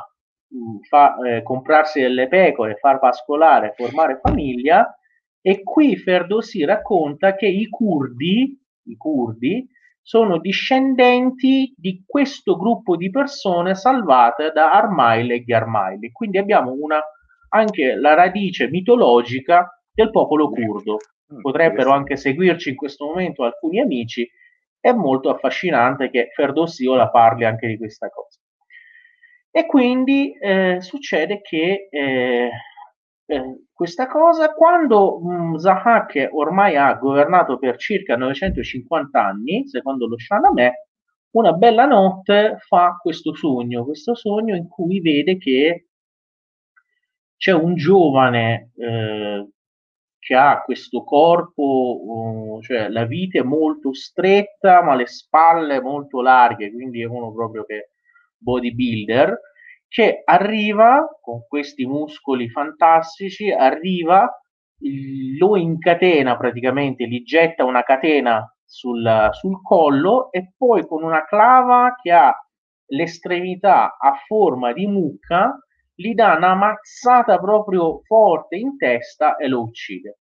mm, 0.54 0.78
fa, 0.88 1.18
eh, 1.26 1.44
comprarsi 1.44 2.02
delle 2.02 2.28
pecore, 2.28 2.76
far 2.76 3.00
pascolare, 3.00 3.74
formare 3.76 4.20
famiglia 4.22 4.98
e 5.42 5.64
qui 5.64 5.96
Ferdowsi 5.98 6.66
racconta 6.66 7.36
che 7.36 7.48
i 7.48 7.68
curdi, 7.70 8.60
i 8.84 8.98
curdi 8.98 9.66
sono 10.02 10.40
discendenti 10.40 11.74
di 11.76 12.04
questo 12.06 12.56
gruppo 12.56 12.96
di 12.96 13.10
persone 13.10 13.76
salvate 13.76 14.52
da 14.54 14.72
Armaile 14.72 15.36
e 15.36 15.44
Gharmaili. 15.44 16.12
Quindi 16.12 16.38
abbiamo 16.38 16.72
una, 16.72 17.02
anche 17.50 17.96
la 17.96 18.14
radice 18.14 18.70
mitologica 18.70 19.70
del 19.94 20.10
popolo 20.12 20.50
curdo. 20.50 20.98
Mm, 21.34 21.42
Potrebbero 21.42 21.92
anche 21.92 22.16
seguirci 22.16 22.70
in 22.70 22.76
questo 22.76 23.06
momento 23.06 23.44
alcuni 23.44 23.80
amici. 23.82 24.30
È 24.80 24.92
molto 24.94 25.30
affascinante 25.30 26.10
che 26.10 26.30
Ferdowsi 26.34 26.86
la 26.86 27.10
parli 27.10 27.44
anche 27.44 27.68
di 27.68 27.78
questa 27.78 28.10
cosa. 28.10 28.37
E 29.58 29.66
quindi 29.66 30.38
eh, 30.38 30.78
succede 30.82 31.42
che 31.42 31.88
eh, 31.90 32.52
eh, 33.26 33.66
questa 33.74 34.06
cosa 34.06 34.54
quando 34.54 35.20
mh, 35.20 35.34
mm, 35.34 35.56
Zahak 35.56 36.30
ormai 36.32 36.76
ha 36.76 36.94
governato 36.94 37.58
per 37.58 37.78
circa 37.78 38.16
950 38.16 39.20
anni, 39.20 39.68
secondo 39.68 40.06
lo 40.06 40.16
Shahnameh, 40.16 40.74
una 41.32 41.54
bella 41.54 41.86
notte 41.86 42.58
fa 42.68 43.00
questo 43.02 43.34
sogno, 43.34 43.84
questo 43.84 44.14
sogno 44.14 44.56
in 44.56 44.68
cui 44.68 45.02
vede 45.02 45.40
che 45.40 45.88
c'è 47.36 47.54
un 47.54 47.74
giovane 47.74 48.74
eh, 48.78 49.50
che 50.20 50.36
ha 50.36 50.62
questo 50.62 51.04
corpo, 51.04 52.00
uh, 52.04 52.62
cioè 52.62 52.90
la 52.90 53.06
vite 53.06 53.42
molto 53.42 53.92
stretta, 53.92 54.84
ma 54.84 54.94
le 54.94 55.08
spalle 55.08 55.82
molto 55.82 56.22
larghe, 56.22 56.72
quindi 56.72 57.02
è 57.02 57.06
uno 57.06 57.34
proprio 57.34 57.66
che 57.66 57.94
bodybuilder, 58.38 59.40
che 59.88 60.22
arriva 60.26 61.08
con 61.22 61.46
questi 61.48 61.86
muscoli 61.86 62.50
fantastici, 62.50 63.52
arriva, 63.52 64.30
lo 65.40 65.56
incatena 65.56 66.38
praticamente, 66.38 67.08
gli 67.08 67.24
getta 67.24 67.64
una 67.64 67.84
catena 67.84 68.46
sul, 68.64 69.30
sul 69.32 69.62
collo 69.62 70.32
e 70.32 70.54
poi 70.56 70.86
con 70.86 71.04
una 71.04 71.26
clava 71.26 71.96
che 72.02 72.12
ha 72.12 72.34
l'estremità 72.90 73.98
a 73.98 74.14
forma 74.26 74.74
di 74.74 74.86
mucca 74.88 75.58
gli 75.94 76.14
dà 76.14 76.36
una 76.36 76.54
mazzata 76.54 77.40
proprio 77.40 78.02
forte 78.04 78.56
in 78.56 78.78
testa 78.78 79.36
e 79.36 79.48
lo 79.48 79.62
uccide. 79.62 80.20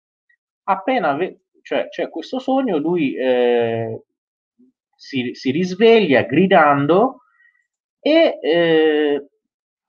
Appena 0.63 1.13
ve- 1.15 1.41
cioè, 1.61 1.89
c'è 1.89 2.09
questo 2.09 2.39
sogno, 2.39 2.77
lui 2.77 3.15
eh, 3.15 4.03
si, 4.95 5.31
si, 5.33 5.51
risveglia 5.51 6.21
gridando 6.21 7.23
e 8.07 8.37
eh, 8.39 9.29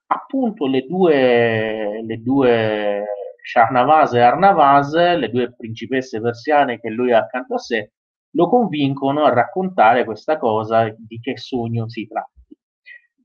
appunto 0.06 0.66
le 0.66 0.86
due, 0.86 2.02
le 2.02 2.22
due 2.22 3.04
Shahnavaz 3.42 4.14
e 4.14 4.20
Arnavaz, 4.20 4.94
le 4.94 5.28
due 5.28 5.54
principesse 5.54 6.18
persiane 6.22 6.80
che 6.80 6.88
lui 6.88 7.12
ha 7.12 7.18
accanto 7.18 7.52
a 7.56 7.58
sé, 7.58 7.92
lo 8.30 8.48
convincono 8.48 9.24
a 9.24 9.34
raccontare 9.34 10.06
questa 10.06 10.38
cosa 10.38 10.88
di 10.96 11.20
che 11.20 11.36
sogno 11.36 11.90
si 11.90 12.06
tratti. 12.06 12.56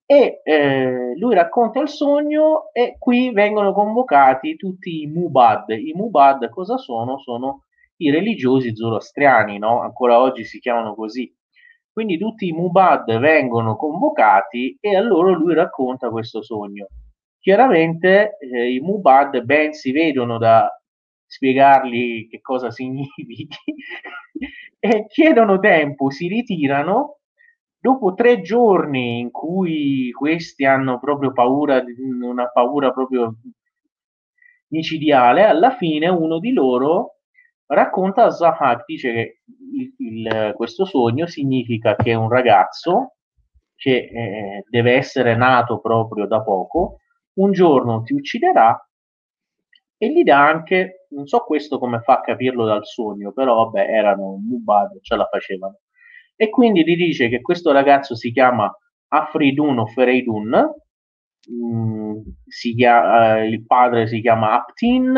E 0.06 0.42
eh, 0.44 1.18
lui 1.18 1.36
racconta 1.36 1.80
il 1.80 1.88
sogno 1.88 2.70
e 2.74 2.98
qui 3.00 3.32
vengono 3.32 3.72
convocati 3.72 4.58
tutti 4.58 5.04
i 5.04 5.08
Mubad. 5.08 5.70
I 5.70 5.94
Mubad 5.96 6.50
cosa 6.50 6.76
sono? 6.76 7.18
Sono 7.18 7.64
i 7.96 8.12
religiosi 8.12 8.76
zoroastriani, 8.76 9.58
no? 9.58 9.80
ancora 9.80 10.20
oggi 10.20 10.44
si 10.44 10.60
chiamano 10.60 10.96
così. 10.96 11.34
Quindi 11.94 12.18
tutti 12.18 12.48
i 12.48 12.54
Mubad 12.54 13.18
vengono 13.20 13.76
convocati 13.76 14.78
e 14.80 14.96
a 14.96 15.02
loro 15.02 15.34
lui 15.34 15.54
racconta 15.54 16.10
questo 16.10 16.42
sogno. 16.42 16.88
Chiaramente 17.40 18.38
eh, 18.38 18.74
i 18.74 18.80
Mubad 18.80 19.42
ben 19.42 19.74
si 19.74 19.92
vedono 19.92 20.38
da 20.38 20.70
spiegargli 21.26 22.30
che 22.30 22.40
cosa 22.42 22.70
significhi 22.72 23.48
e 24.80 25.06
chiedono 25.08 25.60
tempo, 25.60 26.10
si 26.10 26.28
ritirano. 26.28 27.18
Dopo 27.78 28.14
tre 28.14 28.42
giorni 28.42 29.20
in 29.20 29.32
cui 29.32 30.12
questi 30.12 30.66
hanno 30.66 31.00
proprio 31.00 31.34
paura, 31.34 31.84
una 32.22 32.48
paura 32.48 32.92
proprio 32.92 33.36
micidiale, 34.68 35.44
alla 35.44 35.72
fine 35.72 36.08
uno 36.08 36.40
di 36.40 36.54
loro 36.54 37.21
racconta 37.74 38.26
a 38.26 38.32
Zahak, 38.32 38.84
dice 38.86 39.12
che 39.14 39.42
il, 39.74 39.94
il, 39.98 40.54
questo 40.56 40.86
sogno 40.86 41.26
significa 41.26 41.96
che 41.96 42.14
un 42.14 42.30
ragazzo 42.30 43.16
che 43.76 44.10
eh, 44.14 44.66
deve 44.70 44.94
essere 44.94 45.36
nato 45.36 45.80
proprio 45.80 46.28
da 46.28 46.42
poco, 46.42 46.98
un 47.36 47.52
giorno 47.52 48.02
ti 48.04 48.14
ucciderà 48.14 48.78
e 49.98 50.12
gli 50.12 50.24
dà 50.24 50.48
anche, 50.48 51.08
non 51.12 51.26
so 51.28 51.40
questo 51.40 51.80
come 51.80 52.02
fa 52.02 52.16
a 52.16 52.22
capirlo 52.22 52.66
dal 52.66 52.86
sogno, 52.86 53.32
però 53.32 53.66
vabbè, 53.66 53.88
erano 53.90 54.38
mubad, 54.38 55.00
ce 55.02 55.16
la 55.16 55.28
facevano. 55.30 55.80
E 56.36 56.50
quindi 56.50 56.84
gli 56.84 56.96
dice 56.96 57.30
che 57.30 57.42
questo 57.42 57.72
ragazzo 57.72 58.16
si 58.16 58.32
chiama 58.32 58.72
Afridun 59.08 59.80
o 59.80 59.86
Fereidun, 59.88 60.74
mm, 61.52 62.20
si 62.48 62.74
chiama, 62.76 63.38
eh, 63.38 63.48
il 63.48 63.66
padre 63.66 64.08
si 64.08 64.22
chiama 64.22 64.54
Aptin, 64.54 65.14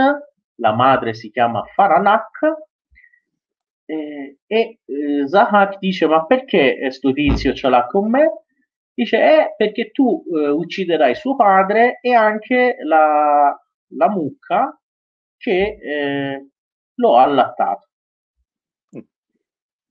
la 0.56 0.74
madre 0.74 1.14
si 1.14 1.32
chiama 1.32 1.64
Faranak 1.64 2.40
eh, 3.86 4.38
e 4.46 4.80
eh, 4.86 5.28
Zahak 5.28 5.78
dice 5.80 6.08
ma 6.08 6.26
perché 6.26 6.78
questo 6.80 7.12
tizio 7.12 7.54
ce 7.54 7.70
l'ha 7.70 7.86
con 7.88 8.10
me? 8.10 8.44
Dice 8.94 9.18
eh 9.18 9.54
perché 9.58 9.92
tu 9.92 10.24
eh, 10.36 10.50
ucciderai 10.50 11.16
suo 11.16 11.36
padre 11.36 12.00
e 12.02 12.14
anche 12.14 12.78
la, 12.84 13.56
la 13.88 14.10
mucca 14.10 14.80
che 15.38 15.78
eh, 15.82 16.48
lo 16.96 17.18
ha 17.18 17.24
allattato. 17.24 17.88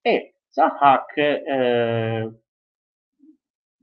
E 0.01 0.35
Zahak 0.49 1.17
eh, 1.17 2.31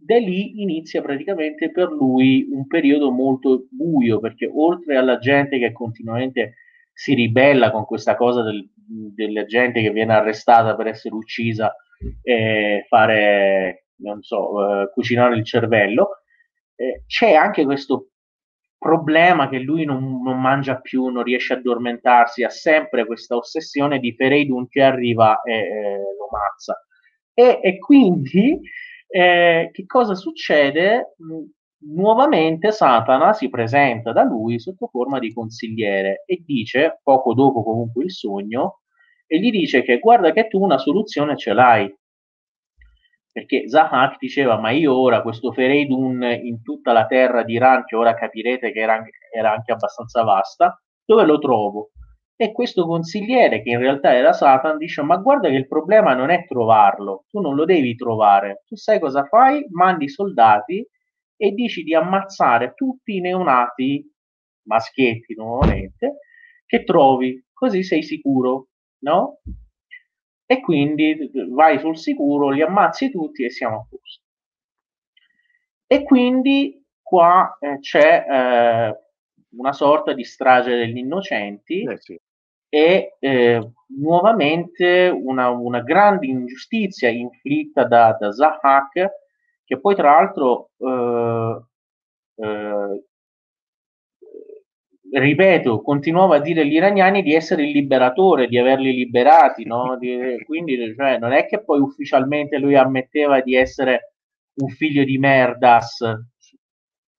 da 0.01 0.17
lì 0.17 0.61
inizia 0.61 1.01
praticamente 1.01 1.71
per 1.71 1.89
lui 1.89 2.47
un 2.49 2.65
periodo 2.67 3.11
molto 3.11 3.67
buio, 3.69 4.19
perché 4.19 4.49
oltre 4.51 4.97
alla 4.97 5.19
gente 5.19 5.59
che 5.59 5.71
continuamente 5.71 6.55
si 6.99 7.13
ribella 7.13 7.71
con 7.71 7.85
questa 7.85 8.17
cosa 8.17 8.43
del, 8.43 8.69
della 8.75 9.45
gente 9.45 9.81
che 9.81 9.91
viene 9.91 10.11
arrestata 10.15 10.75
per 10.75 10.87
essere 10.87 11.15
uccisa 11.15 11.73
e 12.21 12.85
fare, 12.89 13.85
non 13.99 14.21
so, 14.21 14.81
eh, 14.81 14.91
cucinare 14.91 15.37
il 15.37 15.45
cervello, 15.45 16.23
eh, 16.75 17.03
c'è 17.07 17.35
anche 17.35 17.63
questo 17.63 18.09
problema 18.77 19.47
che 19.47 19.59
lui 19.59 19.85
non, 19.85 20.21
non, 20.21 20.41
mangia 20.41 20.81
più, 20.81 21.07
non 21.07 21.23
riesce 21.23 21.53
a 21.53 21.55
addormentarsi, 21.55 22.43
ha 22.43 22.49
sempre 22.49 23.05
questa 23.05 23.37
ossessione 23.37 23.99
di 23.99 24.13
Fereidun 24.13 24.67
che 24.67 24.81
arriva 24.81 25.41
e 25.43 25.53
eh, 25.53 25.97
lo 26.17 26.27
mazza. 26.29 26.85
E, 27.33 27.61
e 27.63 27.77
quindi 27.77 28.59
eh, 29.07 29.69
che 29.71 29.85
cosa 29.85 30.15
succede? 30.15 31.15
Nuovamente 31.81 32.71
Satana 32.71 33.33
si 33.33 33.49
presenta 33.49 34.11
da 34.11 34.23
lui 34.23 34.59
sotto 34.59 34.87
forma 34.87 35.17
di 35.19 35.33
consigliere 35.33 36.23
e 36.25 36.43
dice, 36.45 36.99
poco 37.01 37.33
dopo 37.33 37.63
comunque 37.63 38.03
il 38.03 38.11
sogno, 38.11 38.81
e 39.25 39.39
gli 39.39 39.49
dice 39.49 39.83
che 39.83 39.99
guarda 39.99 40.31
che 40.31 40.47
tu 40.47 40.61
una 40.61 40.77
soluzione 40.77 41.37
ce 41.37 41.53
l'hai, 41.53 41.93
perché 43.31 43.69
Zahak 43.69 44.17
diceva 44.17 44.57
ma 44.57 44.71
io 44.71 44.97
ora 44.97 45.21
questo 45.21 45.51
Fereidun 45.51 46.23
in 46.23 46.61
tutta 46.61 46.91
la 46.91 47.05
terra 47.05 47.43
di 47.43 47.53
Iran 47.53 47.85
che 47.85 47.95
ora 47.95 48.13
capirete 48.13 48.71
che 48.71 48.79
era 48.79 48.93
anche, 48.95 49.11
era 49.33 49.51
anche 49.51 49.71
abbastanza 49.71 50.23
vasta 50.23 50.81
dove 51.05 51.25
lo 51.25 51.39
trovo? 51.39 51.91
e 52.41 52.53
questo 52.53 52.85
consigliere 52.85 53.61
che 53.61 53.69
in 53.69 53.79
realtà 53.79 54.15
era 54.15 54.31
Satan 54.33 54.77
dice 54.77 55.01
ma 55.03 55.17
guarda 55.17 55.49
che 55.49 55.55
il 55.55 55.67
problema 55.67 56.13
non 56.13 56.29
è 56.29 56.45
trovarlo 56.45 57.25
tu 57.29 57.39
non 57.39 57.55
lo 57.55 57.65
devi 57.65 57.95
trovare 57.95 58.63
tu 58.65 58.75
sai 58.75 58.99
cosa 58.99 59.25
fai? 59.25 59.65
mandi 59.71 60.09
soldati 60.09 60.85
e 61.41 61.51
dici 61.51 61.83
di 61.83 61.95
ammazzare 61.95 62.73
tutti 62.75 63.15
i 63.15 63.21
neonati 63.21 64.05
maschietti 64.63 65.35
nuovamente 65.35 66.17
che 66.65 66.83
trovi 66.83 67.41
così 67.53 67.81
sei 67.81 68.03
sicuro 68.03 68.67
no? 69.03 69.39
e 70.51 70.61
quindi 70.61 71.29
vai 71.51 71.77
sul 71.77 71.95
sicuro, 71.95 72.49
li 72.49 72.63
ammazzi 72.63 73.11
tutti 73.11 73.43
e 73.43 73.51
siamo 73.51 73.75
a 73.81 73.85
posto. 73.87 74.23
E 75.85 76.03
quindi 76.03 76.83
qua 77.03 77.55
eh, 77.59 77.77
c'è 77.79 78.25
eh, 78.27 78.99
una 79.49 79.73
sorta 79.73 80.13
di 80.13 80.23
strage 80.23 80.75
degli 80.75 80.97
innocenti 80.97 81.83
eh 81.83 81.99
sì. 81.99 82.19
e 82.67 83.15
eh, 83.19 83.71
nuovamente 83.99 85.07
una, 85.15 85.49
una, 85.49 85.81
grande 85.81 86.25
ingiustizia 86.25 87.09
inflitta 87.09 87.85
da, 87.85 88.17
da 88.19 88.31
Zahak, 88.31 89.07
che 89.69 89.79
poi 89.79 89.93
tra 89.93 90.15
l'altro 90.15 90.71
eh, 90.79 91.61
eh, 92.37 93.03
ripeto, 95.11 95.83
continuava 95.83 96.37
a 96.37 96.39
dire 96.39 96.61
agli 96.61 96.73
iraniani 96.73 97.21
di 97.21 97.35
essere 97.35 97.65
il 97.65 97.69
liberatore, 97.69 98.47
di 98.47 98.57
averli 98.57 98.95
liberati, 98.95 99.65
no? 99.65 99.95
di, 100.01 100.41
quindi 100.43 100.95
cioè, 100.95 101.19
non 101.19 101.33
è 101.33 101.45
che 101.45 101.63
poi 101.63 101.79
ufficialmente 101.81 102.57
lui 102.57 102.75
ammetteva 102.75 103.41
di 103.41 103.55
essere 103.55 104.13
un 104.55 104.69
figlio 104.69 105.03
di 105.03 105.19
merdas, 105.19 105.99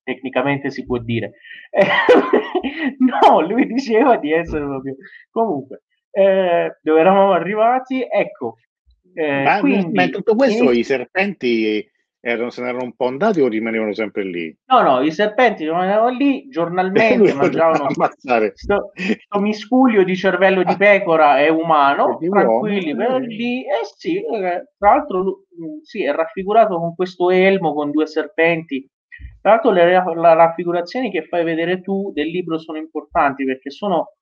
tecnicamente 0.02 0.70
si 0.70 0.84
può 0.84 0.98
dire. 0.98 1.34
no, 2.98 3.40
lui 3.42 3.64
diceva 3.66 4.16
di 4.16 4.32
essere 4.32 4.64
proprio... 4.64 4.96
Comunque, 5.30 5.84
eh, 6.10 6.78
dove 6.82 6.98
eravamo 6.98 7.30
arrivati? 7.30 8.04
Ecco. 8.10 8.56
Eh, 9.14 9.44
ma, 9.44 9.60
quindi, 9.60 9.94
ma 9.94 10.08
tutto 10.08 10.34
questo 10.34 10.72
in... 10.72 10.78
i 10.78 10.82
serpenti 10.82 11.88
erano, 12.20 12.50
se 12.50 12.62
ne 12.62 12.68
erano 12.68 12.84
un 12.84 12.94
po' 12.94 13.06
andati 13.06 13.40
o 13.40 13.48
rimanevano 13.48 13.94
sempre 13.94 14.24
lì? 14.24 14.54
No, 14.66 14.82
no, 14.82 15.00
i 15.00 15.10
serpenti 15.10 15.64
rimanevano 15.64 16.08
lì, 16.10 16.48
giornalmente 16.48 17.32
mangiavano 17.34 17.86
questo 17.86 18.92
miscuglio 19.40 20.02
di 20.04 20.14
cervello 20.14 20.62
di 20.62 20.76
pecora 20.76 21.40
e 21.40 21.48
umano, 21.48 22.20
e 22.20 22.28
tranquilli 22.28 22.94
per 22.94 23.12
eh. 23.12 23.20
lì, 23.20 23.62
eh 23.62 23.84
sì, 23.96 24.16
eh, 24.16 24.68
tra 24.78 24.94
l'altro 24.94 25.22
mm, 25.22 25.78
sì, 25.82 26.04
è 26.04 26.12
raffigurato 26.12 26.78
con 26.78 26.94
questo 26.94 27.30
elmo 27.30 27.72
con 27.72 27.90
due 27.90 28.06
serpenti. 28.06 28.86
Tra 29.40 29.52
l'altro 29.52 29.70
le, 29.70 29.86
le 29.86 30.34
raffigurazioni 30.34 31.10
che 31.10 31.24
fai 31.24 31.44
vedere 31.44 31.80
tu 31.80 32.12
del 32.12 32.28
libro 32.28 32.58
sono 32.58 32.76
importanti 32.76 33.44
perché 33.44 33.70
sono 33.70 34.16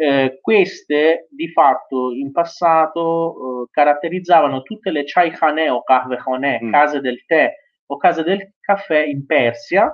eh, 0.00 0.38
queste 0.40 1.26
di 1.30 1.48
fatto 1.48 2.12
in 2.12 2.30
passato 2.30 3.64
eh, 3.64 3.68
caratterizzavano 3.72 4.62
tutte 4.62 4.92
le 4.92 5.02
chai 5.04 5.32
khane 5.32 5.68
o 5.70 5.82
kahvehane, 5.82 6.60
mm. 6.62 6.70
case 6.70 7.00
del 7.00 7.24
tè 7.26 7.52
o 7.86 7.96
case 7.96 8.22
del 8.22 8.52
caffè 8.60 9.04
in 9.04 9.26
Persia 9.26 9.92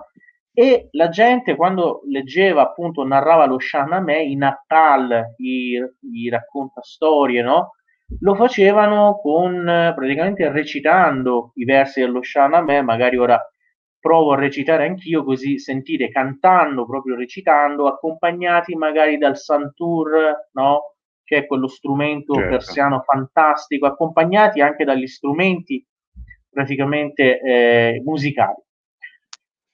e 0.53 0.88
la 0.93 1.09
gente 1.09 1.57
quando 1.57 2.03
leggeva 2.11 2.62
appunto 2.62 3.03
narrava 3.03 3.47
lo 3.47 3.59
Shahnameh 3.59 4.23
in 4.23 4.38
Natal 4.38 5.35
gli, 5.38 5.79
gli 5.99 6.29
racconta 6.29 6.83
storie 6.83 7.43
no? 7.43 7.71
lo 8.21 8.35
facevano 8.35 9.19
con 9.23 9.64
praticamente 9.97 10.51
recitando 10.51 11.53
i 11.55 11.64
versi 11.64 12.01
dello 12.01 12.23
Shahnameh 12.23 12.83
magari 12.83 13.17
ora 13.17 13.40
provo 14.05 14.33
a 14.33 14.37
recitare 14.37 14.85
anch'io 14.85 15.25
così 15.25 15.59
sentite 15.59 16.11
cantando, 16.11 16.85
proprio 16.85 17.17
recitando, 17.17 17.87
accompagnati 17.87 18.75
magari 18.75 19.17
dal 19.17 19.38
santur, 19.38 20.49
no? 20.53 20.97
Che 21.25 21.38
è 21.38 21.47
quello 21.47 21.69
strumento 21.69 22.35
certo. 22.35 22.51
persiano 22.51 23.01
fantastico, 23.01 23.87
accompagnati 23.87 24.61
anche 24.61 24.85
dagli 24.85 25.07
strumenti 25.07 25.83
praticamente 26.51 27.40
eh, 27.40 28.03
musicali. 28.05 28.62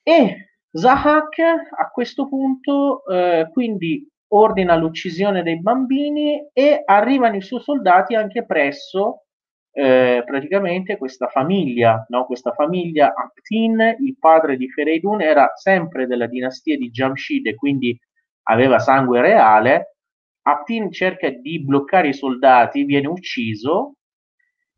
E 0.05 0.51
Zahak 0.71 1.39
a 1.41 1.91
questo 1.93 2.29
punto 2.29 3.05
eh, 3.07 3.49
quindi 3.53 4.09
ordina 4.29 4.77
l'uccisione 4.77 5.43
dei 5.43 5.61
bambini 5.61 6.41
e 6.53 6.83
arrivano 6.85 7.35
i 7.35 7.43
suoi 7.43 7.63
soldati 7.63 8.15
anche 8.15 8.47
presso 8.47 9.25
eh, 9.73 10.23
praticamente 10.25 10.97
questa 10.97 11.29
famiglia, 11.29 12.05
no? 12.09 12.27
questa 12.27 12.53
famiglia 12.53 13.15
Aptin, 13.15 13.97
il 14.01 14.17
padre 14.19 14.57
di 14.57 14.69
Fereidun, 14.69 15.23
era 15.23 15.53
sempre 15.55 16.07
della 16.07 16.27
dinastia 16.27 16.77
di 16.77 16.91
Jamshid 16.91 17.47
e 17.47 17.55
quindi 17.55 17.99
aveva 18.45 18.79
sangue 18.79 19.21
reale. 19.21 19.97
Aptin 20.43 20.91
cerca 20.91 21.29
di 21.31 21.63
bloccare 21.65 22.09
i 22.09 22.15
soldati, 22.15 22.85
viene 22.85 23.07
ucciso. 23.07 23.95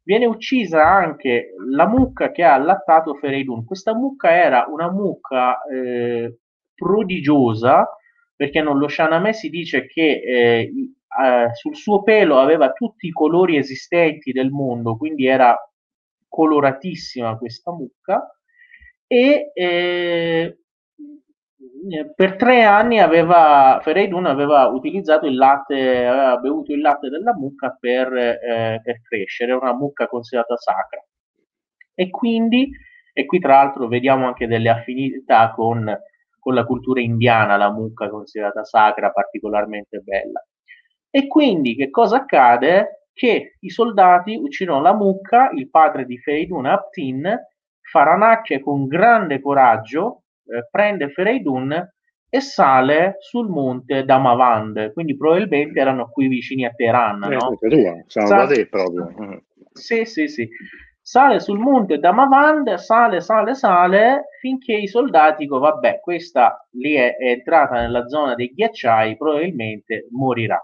Viene 0.04 0.26
uccisa 0.26 0.84
anche 0.84 1.54
la 1.70 1.86
mucca 1.86 2.32
che 2.32 2.42
ha 2.42 2.54
allattato 2.54 3.14
Fereidun. 3.14 3.64
Questa 3.64 3.94
mucca 3.94 4.32
era 4.32 4.66
una 4.68 4.90
mucca 4.90 5.62
eh, 5.62 6.38
prodigiosa 6.74 7.86
perché 8.34 8.60
nello 8.60 8.88
Shahnameh 8.88 9.32
si 9.32 9.48
dice 9.48 9.86
che 9.86 10.20
eh, 10.20 10.72
eh, 11.20 11.54
sul 11.54 11.76
suo 11.76 12.02
pelo 12.02 12.38
aveva 12.38 12.72
tutti 12.72 13.06
i 13.06 13.12
colori 13.12 13.56
esistenti 13.56 14.32
del 14.32 14.50
mondo, 14.50 14.96
quindi 14.96 15.26
era 15.26 15.56
coloratissima 16.28 17.36
questa 17.36 17.72
mucca 17.72 18.26
e 19.06 19.50
eh, 19.52 20.56
per 22.14 22.36
tre 22.36 22.62
anni 22.62 23.00
aveva 23.00 23.80
Fereidun 23.82 24.26
aveva 24.26 24.66
utilizzato 24.66 25.26
il 25.26 25.36
latte, 25.36 26.06
aveva 26.06 26.36
bevuto 26.38 26.72
il 26.72 26.80
latte 26.80 27.08
della 27.08 27.34
mucca 27.34 27.76
per, 27.78 28.12
eh, 28.14 28.80
per 28.82 29.02
crescere, 29.02 29.52
una 29.52 29.74
mucca 29.74 30.06
considerata 30.06 30.56
sacra. 30.56 31.04
E 31.94 32.08
quindi, 32.10 32.70
e 33.12 33.26
qui 33.26 33.38
tra 33.38 33.56
l'altro 33.56 33.88
vediamo 33.88 34.26
anche 34.26 34.46
delle 34.46 34.70
affinità 34.70 35.52
con, 35.52 35.92
con 36.38 36.54
la 36.54 36.64
cultura 36.64 37.00
indiana, 37.00 37.56
la 37.56 37.70
mucca 37.70 38.08
considerata 38.08 38.64
sacra, 38.64 39.10
particolarmente 39.10 39.98
bella. 39.98 40.44
E 41.14 41.26
quindi 41.26 41.76
che 41.76 41.90
cosa 41.90 42.16
accade? 42.16 43.08
Che 43.12 43.56
i 43.60 43.68
soldati 43.68 44.34
uccidono 44.34 44.80
la 44.80 44.94
mucca, 44.94 45.50
il 45.54 45.68
padre 45.68 46.06
di 46.06 46.16
Feridun 46.16 46.64
Aptin, 46.64 47.38
Faranacche 47.82 48.60
con 48.60 48.86
grande 48.86 49.38
coraggio 49.42 50.22
eh, 50.46 50.66
prende 50.70 51.10
Feridun 51.10 51.90
e 52.30 52.40
sale 52.40 53.16
sul 53.18 53.50
monte 53.50 54.06
Damavand, 54.06 54.94
quindi 54.94 55.14
probabilmente 55.14 55.78
erano 55.78 56.08
qui 56.08 56.28
vicini 56.28 56.64
a 56.64 56.70
Teheran. 56.70 57.24
Eh, 57.24 57.34
no? 57.34 57.58
Siamo 58.06 58.28
Sa- 58.28 58.36
da 58.36 58.46
te 58.46 58.66
proprio. 58.66 59.42
Sì, 59.70 60.06
sì, 60.06 60.28
sì. 60.28 60.48
Sale 60.98 61.40
sul 61.40 61.58
monte 61.58 61.98
Damavand, 61.98 62.72
sale, 62.76 63.20
sale, 63.20 63.54
sale, 63.54 64.28
finché 64.40 64.72
i 64.72 64.86
soldati 64.86 65.42
dicono, 65.42 65.60
vabbè, 65.60 66.00
questa 66.00 66.66
lì 66.70 66.94
è, 66.94 67.16
è 67.16 67.32
entrata 67.32 67.80
nella 67.82 68.06
zona 68.08 68.34
dei 68.34 68.48
ghiacciai, 68.54 69.18
probabilmente 69.18 70.06
morirà. 70.12 70.58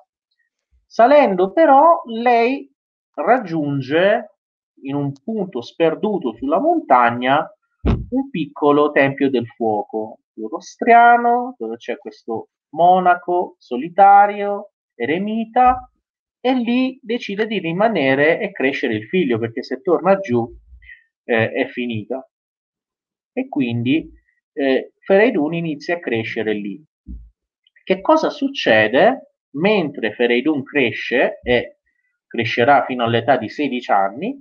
Salendo 0.91 1.53
però 1.53 2.01
lei 2.07 2.66
raggiunge 3.14 4.39
in 4.84 4.95
un 4.95 5.12
punto 5.12 5.61
sperduto 5.61 6.34
sulla 6.34 6.59
montagna 6.59 7.47
un 7.82 8.30
piccolo 8.30 8.91
tempio 8.91 9.28
del 9.28 9.47
fuoco, 9.47 10.20
rostriano, 10.49 11.57
dove 11.59 11.76
c'è 11.76 11.99
questo 11.99 12.49
monaco 12.70 13.57
solitario, 13.59 14.70
eremita, 14.95 15.91
e 16.41 16.55
lì 16.55 16.99
decide 17.03 17.47
di 17.47 17.59
rimanere 17.59 18.41
e 18.41 18.51
crescere 18.51 18.95
il 18.95 19.07
figlio, 19.09 19.39
perché 19.39 19.62
se 19.62 19.82
torna 19.82 20.18
giù 20.18 20.51
eh, 21.24 21.51
è 21.51 21.66
finita. 21.66 22.26
e 23.34 23.49
quindi 23.49 24.11
eh, 24.55 24.93
Fereidun 25.01 25.53
inizia 25.55 25.97
a 25.97 26.01
crescere 26.01 26.55
lì. 26.55 26.82
Che 27.84 28.01
cosa 28.01 28.30
succede 28.30 29.28
mentre 29.53 30.12
Fereidun 30.12 30.62
cresce 30.62 31.40
e 31.42 31.78
crescerà 32.26 32.84
fino 32.84 33.05
all'età 33.05 33.36
di 33.36 33.49
16 33.49 33.90
anni? 33.90 34.40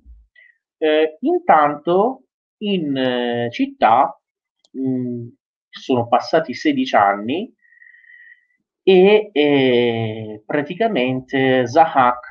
Eh, 0.77 1.17
intanto 1.21 2.25
in 2.59 2.95
eh, 2.95 3.49
città 3.51 4.19
mh, 4.71 5.27
sono 5.69 6.07
passati 6.07 6.53
16 6.53 6.95
anni 6.95 7.53
e 8.83 9.29
eh, 9.33 10.43
praticamente 10.45 11.67
Zahak 11.67 12.29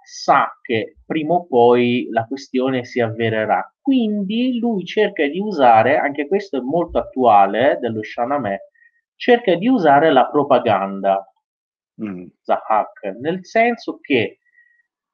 sa 0.00 0.58
che 0.62 0.96
prima 1.04 1.34
o 1.34 1.46
poi 1.46 2.08
la 2.10 2.24
questione 2.24 2.84
si 2.84 3.00
avvererà. 3.00 3.70
Quindi 3.80 4.58
lui 4.58 4.84
cerca 4.84 5.26
di 5.26 5.38
usare, 5.38 5.98
anche 5.98 6.26
questo 6.28 6.58
è 6.58 6.60
molto 6.60 6.98
attuale 6.98 7.78
dello 7.80 8.02
Shahnameh, 8.02 8.70
cerca 9.16 9.54
di 9.56 9.68
usare 9.68 10.10
la 10.12 10.28
propaganda 10.28 11.26
mm. 12.02 12.26
Zahak, 12.42 13.16
nel 13.20 13.44
senso 13.44 13.98
che 14.00 14.38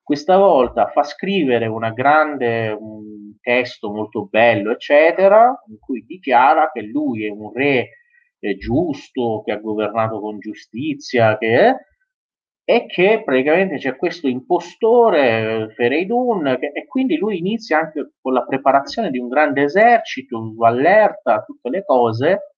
questa 0.02 0.36
volta 0.36 0.88
fa 0.88 1.02
scrivere 1.02 1.66
una 1.66 1.90
grande, 1.90 2.68
un 2.68 3.36
testo 3.40 3.90
molto 3.90 4.26
bello, 4.26 4.72
eccetera, 4.72 5.62
in 5.68 5.78
cui 5.78 6.04
dichiara 6.04 6.70
che 6.70 6.82
lui 6.82 7.26
è 7.26 7.30
un 7.30 7.52
re 7.52 7.88
eh, 8.38 8.56
giusto, 8.56 9.42
che 9.44 9.52
ha 9.52 9.56
governato 9.56 10.20
con 10.20 10.38
giustizia, 10.38 11.38
che 11.38 11.58
è, 11.58 11.74
e 12.66 12.86
che 12.86 13.22
praticamente 13.24 13.76
c'è 13.76 13.96
questo 13.96 14.26
impostore 14.26 15.70
Fereidun 15.74 16.56
che, 16.58 16.70
e 16.74 16.86
quindi 16.86 17.16
lui 17.18 17.38
inizia 17.38 17.78
anche 17.78 18.12
con 18.20 18.32
la 18.32 18.44
preparazione 18.44 19.10
di 19.10 19.18
un 19.18 19.28
grande 19.28 19.64
esercito, 19.64 20.54
allerta 20.60 21.42
tutte 21.42 21.68
le 21.68 21.84
cose 21.84 22.53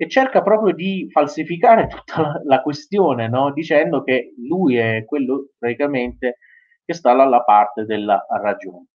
e 0.00 0.08
cerca 0.08 0.42
proprio 0.42 0.72
di 0.72 1.08
falsificare 1.10 1.88
tutta 1.88 2.22
la, 2.22 2.40
la 2.44 2.62
questione, 2.62 3.28
no? 3.28 3.52
dicendo 3.52 4.04
che 4.04 4.32
lui 4.36 4.76
è 4.76 5.04
quello 5.04 5.48
praticamente 5.58 6.38
che 6.84 6.94
sta 6.94 7.14
dalla 7.14 7.42
parte 7.42 7.84
della 7.84 8.24
ragione. 8.40 8.86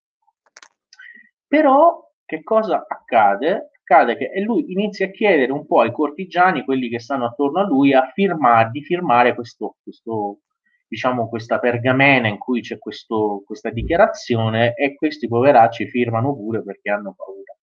Però 1.46 2.10
che 2.26 2.42
cosa 2.42 2.86
accade? 2.88 3.72
Accade 3.84 4.16
che 4.16 4.32
lui 4.40 4.72
inizia 4.72 5.08
a 5.08 5.10
chiedere 5.10 5.52
un 5.52 5.66
po' 5.66 5.82
ai 5.82 5.92
cortigiani, 5.92 6.64
quelli 6.64 6.88
che 6.88 7.00
stanno 7.00 7.26
attorno 7.26 7.60
a 7.60 7.68
lui, 7.68 7.94
a 7.94 8.10
firmare, 8.14 8.70
di 8.72 8.82
firmare 8.82 9.36
questo, 9.36 9.76
questo, 9.84 10.40
diciamo, 10.88 11.28
questa 11.28 11.60
pergamena 11.60 12.30
in 12.30 12.38
cui 12.38 12.62
c'è 12.62 12.80
questo, 12.80 13.44
questa 13.46 13.72
dichiarazione 13.72 14.74
e 14.74 14.96
questi 14.96 15.28
poveracci 15.28 15.90
firmano 15.90 16.34
pure 16.34 16.64
perché 16.64 16.90
hanno 16.90 17.14
paura. 17.14 17.54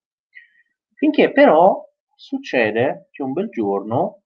Finché 0.94 1.32
però 1.32 1.89
succede 2.20 3.08
che 3.10 3.22
un 3.22 3.32
bel 3.32 3.48
giorno 3.48 4.24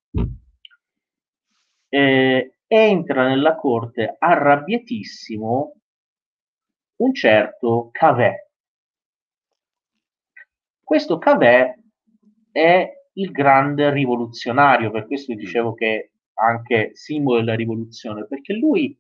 eh, 1.89 2.57
entra 2.67 3.29
nella 3.29 3.55
corte 3.55 4.17
arrabbiatissimo 4.19 5.75
un 6.97 7.15
certo 7.15 7.91
Cavè. 7.93 8.49
Questo 10.83 11.19
Cavè 11.19 11.73
è 12.51 12.93
il 13.13 13.31
grande 13.31 13.93
rivoluzionario, 13.93 14.91
per 14.91 15.07
questo 15.07 15.33
dicevo 15.35 15.75
che 15.75 15.95
è 15.95 16.11
anche 16.35 16.91
simbolo 16.95 17.39
della 17.39 17.55
rivoluzione, 17.55 18.27
perché 18.27 18.55
lui, 18.55 18.99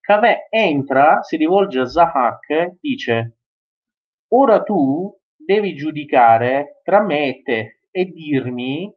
Cavè, 0.00 0.48
entra, 0.48 1.22
si 1.22 1.36
rivolge 1.36 1.80
a 1.80 1.86
Zahak, 1.86 2.78
dice, 2.80 3.36
ora 4.28 4.62
tu 4.62 5.14
devi 5.36 5.74
giudicare 5.74 6.80
tra 6.82 7.02
me 7.02 7.26
e 7.26 7.42
te 7.42 7.74
e 7.90 8.04
dirmi 8.06 8.92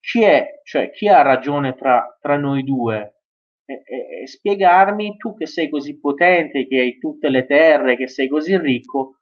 chi 0.00 0.22
è, 0.22 0.60
cioè 0.64 0.90
chi 0.90 1.08
ha 1.08 1.22
ragione 1.22 1.74
tra, 1.74 2.16
tra 2.20 2.36
noi 2.36 2.64
due, 2.64 3.22
e, 3.64 3.82
e, 4.22 4.26
spiegarmi 4.26 5.16
tu 5.16 5.36
che 5.36 5.46
sei 5.46 5.68
così 5.68 5.98
potente, 5.98 6.66
che 6.66 6.80
hai 6.80 6.98
tutte 6.98 7.28
le 7.28 7.46
terre, 7.46 7.96
che 7.96 8.08
sei 8.08 8.28
così 8.28 8.56
ricco, 8.58 9.18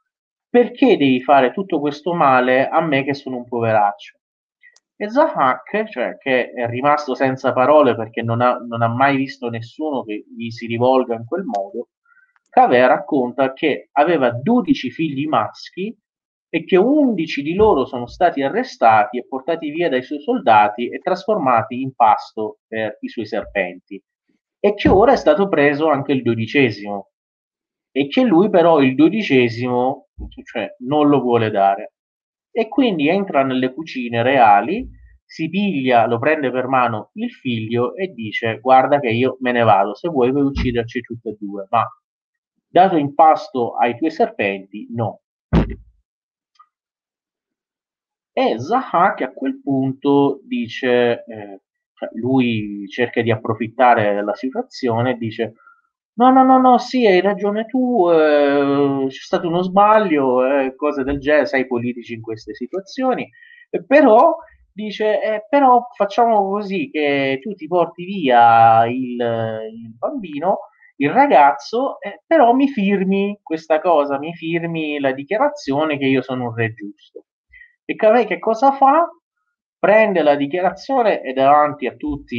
perché 0.48 0.96
devi 0.96 1.20
fare 1.22 1.52
tutto 1.52 1.80
questo 1.80 2.14
male 2.14 2.68
a 2.68 2.80
me 2.80 3.04
che 3.04 3.14
sono 3.14 3.36
un 3.36 3.46
poveraccio? 3.46 4.16
E 4.96 5.08
Zahak, 5.10 5.88
cioè, 5.88 6.16
che 6.18 6.50
è 6.50 6.66
rimasto 6.66 7.14
senza 7.14 7.52
parole 7.52 7.94
perché 7.94 8.22
non 8.22 8.40
ha, 8.40 8.56
non 8.56 8.82
ha 8.82 8.88
mai 8.88 9.16
visto 9.16 9.48
nessuno 9.48 10.02
che 10.02 10.24
gli 10.36 10.50
si 10.50 10.66
rivolga 10.66 11.14
in 11.14 11.24
quel 11.24 11.44
modo, 11.44 11.90
Cavè 12.50 12.86
racconta 12.86 13.52
che 13.52 13.90
aveva 13.92 14.30
12 14.30 14.90
figli 14.90 15.26
maschi 15.26 15.96
e 16.50 16.64
che 16.64 16.76
11 16.76 17.42
di 17.42 17.54
loro 17.54 17.84
sono 17.84 18.06
stati 18.06 18.42
arrestati 18.42 19.18
e 19.18 19.26
portati 19.26 19.70
via 19.70 19.88
dai 19.88 20.02
suoi 20.02 20.20
soldati 20.20 20.88
e 20.88 20.98
trasformati 20.98 21.80
in 21.80 21.94
pasto 21.94 22.60
per 22.66 22.96
i 23.00 23.08
suoi 23.08 23.26
serpenti. 23.26 24.02
E 24.60 24.74
che 24.74 24.88
ora 24.88 25.12
è 25.12 25.16
stato 25.16 25.48
preso 25.48 25.88
anche 25.88 26.12
il 26.12 26.22
dodicesimo. 26.22 27.10
E 27.92 28.08
che 28.08 28.22
lui 28.22 28.50
però 28.50 28.80
il 28.80 28.94
dodicesimo 28.94 30.08
cioè, 30.44 30.74
non 30.80 31.08
lo 31.08 31.20
vuole 31.20 31.50
dare. 31.50 31.92
E 32.50 32.68
quindi 32.68 33.08
entra 33.08 33.42
nelle 33.44 33.72
cucine 33.72 34.22
reali 34.22 34.88
si 35.24 35.48
piglia, 35.50 36.06
lo 36.06 36.18
prende 36.18 36.50
per 36.50 36.66
mano 36.68 37.10
il 37.14 37.30
figlio 37.30 37.94
e 37.94 38.08
dice 38.08 38.58
guarda 38.60 38.98
che 38.98 39.10
io 39.10 39.36
me 39.40 39.52
ne 39.52 39.62
vado, 39.62 39.94
se 39.94 40.08
vuoi 40.08 40.30
puoi 40.32 40.44
ucciderci 40.44 41.00
tutte 41.02 41.28
e 41.30 41.36
due, 41.38 41.66
ma 41.68 41.84
dato 42.66 42.96
in 42.96 43.14
pasto 43.14 43.76
ai 43.76 43.96
tuoi 43.98 44.10
serpenti, 44.10 44.88
no. 44.90 45.20
E 48.44 48.58
Zahak 48.58 49.20
a 49.22 49.32
quel 49.32 49.60
punto 49.62 50.40
dice, 50.44 51.24
eh, 51.26 51.60
cioè 51.94 52.08
lui 52.14 52.86
cerca 52.88 53.20
di 53.22 53.30
approfittare 53.32 54.14
della 54.14 54.34
situazione 54.34 55.16
dice 55.16 55.54
no, 56.14 56.30
no, 56.30 56.42
no, 56.44 56.58
no, 56.58 56.78
sì, 56.78 57.06
hai 57.06 57.20
ragione 57.20 57.66
tu, 57.66 58.08
eh, 58.10 59.06
c'è 59.08 59.20
stato 59.20 59.46
uno 59.48 59.62
sbaglio, 59.62 60.44
eh, 60.44 60.74
cose 60.76 61.04
del 61.04 61.18
genere, 61.20 61.46
sai, 61.46 61.66
politici 61.66 62.14
in 62.14 62.20
queste 62.22 62.54
situazioni, 62.54 63.28
però 63.86 64.36
dice, 64.72 65.22
eh, 65.22 65.46
però 65.48 65.86
facciamo 65.94 66.48
così 66.50 66.90
che 66.90 67.38
tu 67.40 67.54
ti 67.54 67.66
porti 67.68 68.04
via 68.04 68.84
il, 68.86 69.16
il 69.20 69.94
bambino, 69.96 70.58
il 70.96 71.10
ragazzo, 71.10 72.00
eh, 72.00 72.22
però 72.26 72.52
mi 72.52 72.68
firmi 72.68 73.38
questa 73.42 73.80
cosa, 73.80 74.18
mi 74.18 74.34
firmi 74.34 74.98
la 75.00 75.12
dichiarazione 75.12 75.98
che 75.98 76.06
io 76.06 76.22
sono 76.22 76.44
un 76.48 76.54
re 76.54 76.74
giusto. 76.74 77.24
E 77.90 77.94
Cavei 77.94 78.26
che 78.26 78.38
cosa 78.38 78.72
fa? 78.72 79.08
prende 79.78 80.22
la 80.22 80.34
dichiarazione 80.34 81.22
e 81.22 81.32
davanti 81.32 81.86
a 81.86 81.94
tutti 81.94 82.36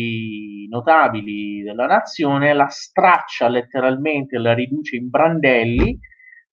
i 0.64 0.68
notabili 0.68 1.64
della 1.64 1.86
nazione 1.86 2.54
la 2.54 2.68
straccia 2.68 3.48
letteralmente, 3.48 4.38
la 4.38 4.54
riduce 4.54 4.98
in 4.98 5.10
brandelli, 5.10 5.98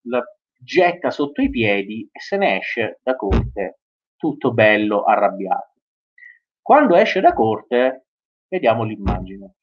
la 0.03 0.23
getta 0.59 1.11
sotto 1.11 1.43
i 1.43 1.51
piedi 1.51 2.09
e 2.11 2.21
se 2.21 2.37
ne 2.37 2.59
esce 2.59 3.01
da 3.03 3.17
corte 3.17 3.81
tutto 4.17 4.53
bello 4.53 5.03
arrabbiato. 5.03 5.73
Quando 6.63 6.95
esce 6.97 7.21
da 7.21 7.33
corte, 7.33 8.07
vediamo 8.49 8.85
l'immagine. 8.85 9.55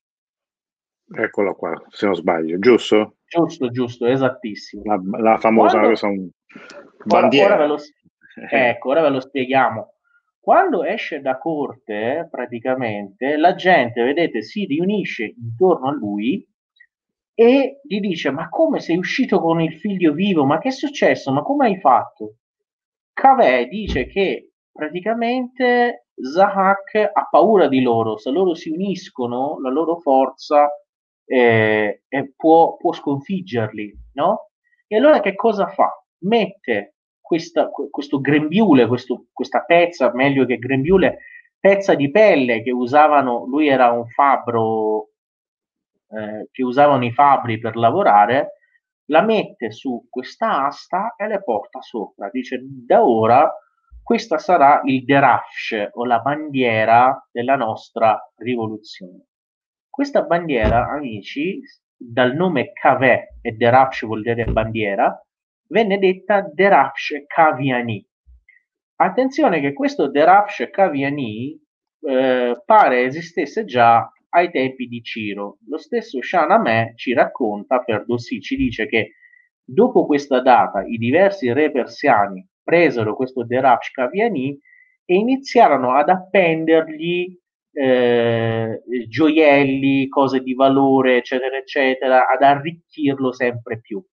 Eccola 1.15 1.53
qua, 1.53 1.73
se 1.89 2.05
non 2.05 2.15
sbaglio, 2.15 2.59
giusto? 2.59 3.17
Giusto, 3.25 3.69
giusto, 3.69 4.05
esattissimo. 4.05 4.83
La, 4.83 4.99
la 5.19 5.37
famosa 5.37 5.79
Quando... 5.79 6.29
bandiera. 7.05 7.55
Ora, 7.55 7.63
ora 7.63 7.63
ve 7.63 7.67
lo, 7.67 7.77
ecco, 8.49 8.89
ora 8.89 9.01
ve 9.01 9.09
lo 9.09 9.19
spieghiamo 9.19 9.93
quando 10.43 10.83
esce 10.83 11.21
da 11.21 11.37
corte, 11.37 12.27
praticamente, 12.29 13.37
la 13.37 13.55
gente, 13.55 14.03
vedete, 14.03 14.41
si 14.41 14.65
riunisce 14.65 15.23
intorno 15.23 15.87
a 15.87 15.93
lui 15.93 16.45
e 17.33 17.79
gli 17.81 18.01
dice: 18.01 18.29
Ma 18.29 18.49
come 18.49 18.81
sei 18.81 18.97
uscito 18.97 19.39
con 19.39 19.61
il 19.61 19.75
figlio 19.75 20.11
vivo? 20.11 20.43
Ma 20.43 20.57
che 20.57 20.67
è 20.67 20.71
successo? 20.71 21.31
Ma 21.31 21.43
come 21.43 21.67
hai 21.67 21.79
fatto? 21.79 22.39
Cavè 23.13 23.69
dice 23.69 24.05
che 24.05 24.55
praticamente 24.69 26.07
Zahak 26.13 27.11
ha 27.13 27.27
paura 27.31 27.69
di 27.69 27.81
loro, 27.81 28.17
se 28.17 28.29
loro 28.29 28.53
si 28.53 28.69
uniscono, 28.69 29.61
la 29.61 29.69
loro 29.69 29.95
forza 29.95 30.69
eh, 31.23 32.03
eh, 32.05 32.33
può, 32.35 32.75
può 32.75 32.91
sconfiggerli, 32.91 33.93
no? 34.15 34.49
E 34.87 34.97
allora 34.97 35.21
che 35.21 35.35
cosa 35.35 35.67
fa? 35.67 35.89
Mette 36.25 36.95
questa, 37.23 37.69
questo 37.69 38.19
grembiule, 38.19 38.85
questo, 38.85 39.27
questa 39.31 39.63
pezza, 39.63 40.11
meglio 40.13 40.45
che 40.45 40.57
grembiule, 40.57 41.19
pezza 41.57 41.95
di 41.95 42.11
pelle 42.11 42.61
che 42.61 42.71
usavano, 42.71 43.45
lui 43.45 43.69
era 43.69 43.91
un 43.91 44.05
fabbro 44.09 45.11
eh, 46.09 46.49
che 46.51 46.63
usavano 46.63 47.05
i 47.05 47.13
fabbri 47.13 47.59
per 47.59 47.77
lavorare, 47.77 48.57
la 49.05 49.21
mette 49.21 49.71
su 49.71 50.05
questa 50.09 50.65
asta 50.65 51.15
e 51.15 51.27
le 51.27 51.41
porta 51.41 51.81
sopra. 51.81 52.29
Dice 52.29 52.59
da 52.61 53.03
ora 53.05 53.49
questa 54.03 54.37
sarà 54.37 54.81
il 54.83 55.05
derafsh 55.05 55.91
o 55.93 56.03
la 56.03 56.19
bandiera 56.19 57.25
della 57.31 57.55
nostra 57.55 58.19
rivoluzione. 58.35 59.27
Questa 59.89 60.23
bandiera, 60.23 60.89
amici, 60.89 61.61
dal 61.95 62.35
nome 62.35 62.73
Kaveh 62.73 63.37
e 63.39 63.51
derafsh 63.53 64.05
vuol 64.05 64.21
dire 64.21 64.43
bandiera, 64.43 65.17
venne 65.73 65.97
detta 65.97 66.41
Derafsh 66.41 67.23
Kaviani. 67.25 68.05
attenzione 68.97 69.59
che 69.59 69.73
questo 69.73 70.07
Derafsh 70.07 70.69
Kaviani 70.69 71.59
eh, 72.07 72.61
pare 72.63 73.03
esistesse 73.05 73.65
già 73.65 74.07
ai 74.29 74.51
tempi 74.51 74.87
di 74.87 75.01
Ciro. 75.01 75.57
Lo 75.67 75.77
stesso 75.79 76.21
Shahnameh 76.21 76.93
ci 76.95 77.13
racconta, 77.13 77.81
Ferdowsi 77.81 78.39
ci 78.39 78.55
dice 78.55 78.85
che 78.85 79.13
dopo 79.63 80.05
questa 80.05 80.41
data 80.41 80.85
i 80.85 80.97
diversi 80.97 81.51
re 81.51 81.71
persiani 81.71 82.47
presero 82.63 83.15
questo 83.15 83.43
Derafsh 83.43 83.91
Kaviani 83.91 84.57
e 85.05 85.15
iniziarono 85.15 85.95
ad 85.95 86.09
appendergli 86.09 87.35
eh, 87.71 88.83
gioielli, 89.09 90.07
cose 90.07 90.41
di 90.41 90.53
valore, 90.53 91.17
eccetera, 91.17 91.57
eccetera, 91.57 92.27
ad 92.27 92.43
arricchirlo 92.43 93.33
sempre 93.33 93.81
più. 93.81 94.05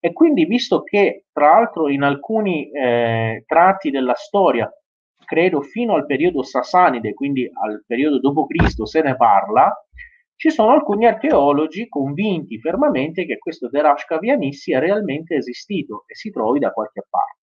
E 0.00 0.12
quindi, 0.12 0.44
visto 0.44 0.82
che 0.82 1.24
tra 1.32 1.52
l'altro 1.52 1.88
in 1.88 2.02
alcuni 2.02 2.70
eh, 2.70 3.42
tratti 3.46 3.90
della 3.90 4.14
storia, 4.14 4.70
credo 5.24 5.60
fino 5.60 5.94
al 5.94 6.06
periodo 6.06 6.42
Sassanide, 6.42 7.14
quindi 7.14 7.50
al 7.52 7.84
periodo 7.86 8.18
dopo 8.20 8.46
Cristo, 8.46 8.86
se 8.86 9.02
ne 9.02 9.16
parla, 9.16 9.72
ci 10.36 10.50
sono 10.50 10.70
alcuni 10.70 11.04
archeologi 11.04 11.88
convinti 11.88 12.60
fermamente 12.60 13.26
che 13.26 13.38
questo 13.38 13.68
Derash 13.68 14.04
Kaviani 14.04 14.52
sia 14.52 14.78
realmente 14.78 15.34
esistito 15.34 16.04
e 16.06 16.14
si 16.14 16.30
trovi 16.30 16.60
da 16.60 16.70
qualche 16.70 17.02
parte. 17.10 17.40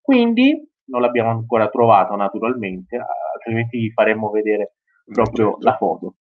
Quindi 0.00 0.66
non 0.86 1.02
l'abbiamo 1.02 1.30
ancora 1.30 1.68
trovato 1.68 2.16
naturalmente, 2.16 2.98
altrimenti 3.34 3.78
vi 3.78 3.90
faremmo 3.90 4.30
vedere 4.30 4.76
proprio 5.04 5.50
certo. 5.50 5.64
la 5.64 5.76
foto. 5.76 6.14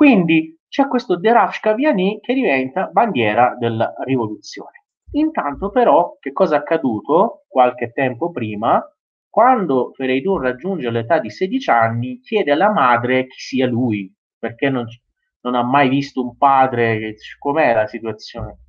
Quindi 0.00 0.58
c'è 0.66 0.88
questo 0.88 1.18
Derash 1.18 1.60
Kaviani 1.60 2.20
che 2.22 2.32
diventa 2.32 2.86
bandiera 2.86 3.54
della 3.58 3.92
rivoluzione. 4.06 4.86
Intanto 5.10 5.68
però 5.68 6.16
che 6.18 6.32
cosa 6.32 6.54
è 6.54 6.58
accaduto 6.60 7.44
qualche 7.46 7.92
tempo 7.92 8.30
prima? 8.30 8.82
Quando 9.28 9.92
Fereidun 9.94 10.40
raggiunge 10.40 10.88
l'età 10.88 11.18
di 11.18 11.28
16 11.28 11.68
anni 11.68 12.20
chiede 12.20 12.50
alla 12.50 12.72
madre 12.72 13.26
chi 13.26 13.38
sia 13.38 13.66
lui, 13.66 14.10
perché 14.38 14.70
non, 14.70 14.86
non 15.42 15.54
ha 15.54 15.62
mai 15.62 15.90
visto 15.90 16.22
un 16.22 16.34
padre, 16.38 17.16
com'è 17.38 17.74
la 17.74 17.86
situazione. 17.86 18.60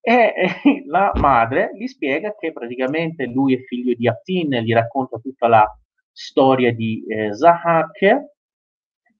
E 0.00 0.32
eh, 0.34 0.84
la 0.88 1.12
madre 1.16 1.72
gli 1.76 1.88
spiega 1.88 2.34
che 2.34 2.52
praticamente 2.52 3.26
lui 3.26 3.54
è 3.54 3.58
figlio 3.64 3.92
di 3.92 4.08
Aftin, 4.08 4.48
gli 4.62 4.72
racconta 4.72 5.18
tutta 5.18 5.46
la 5.46 5.78
storia 6.10 6.72
di 6.72 7.04
eh, 7.06 7.34
Zahak 7.34 8.00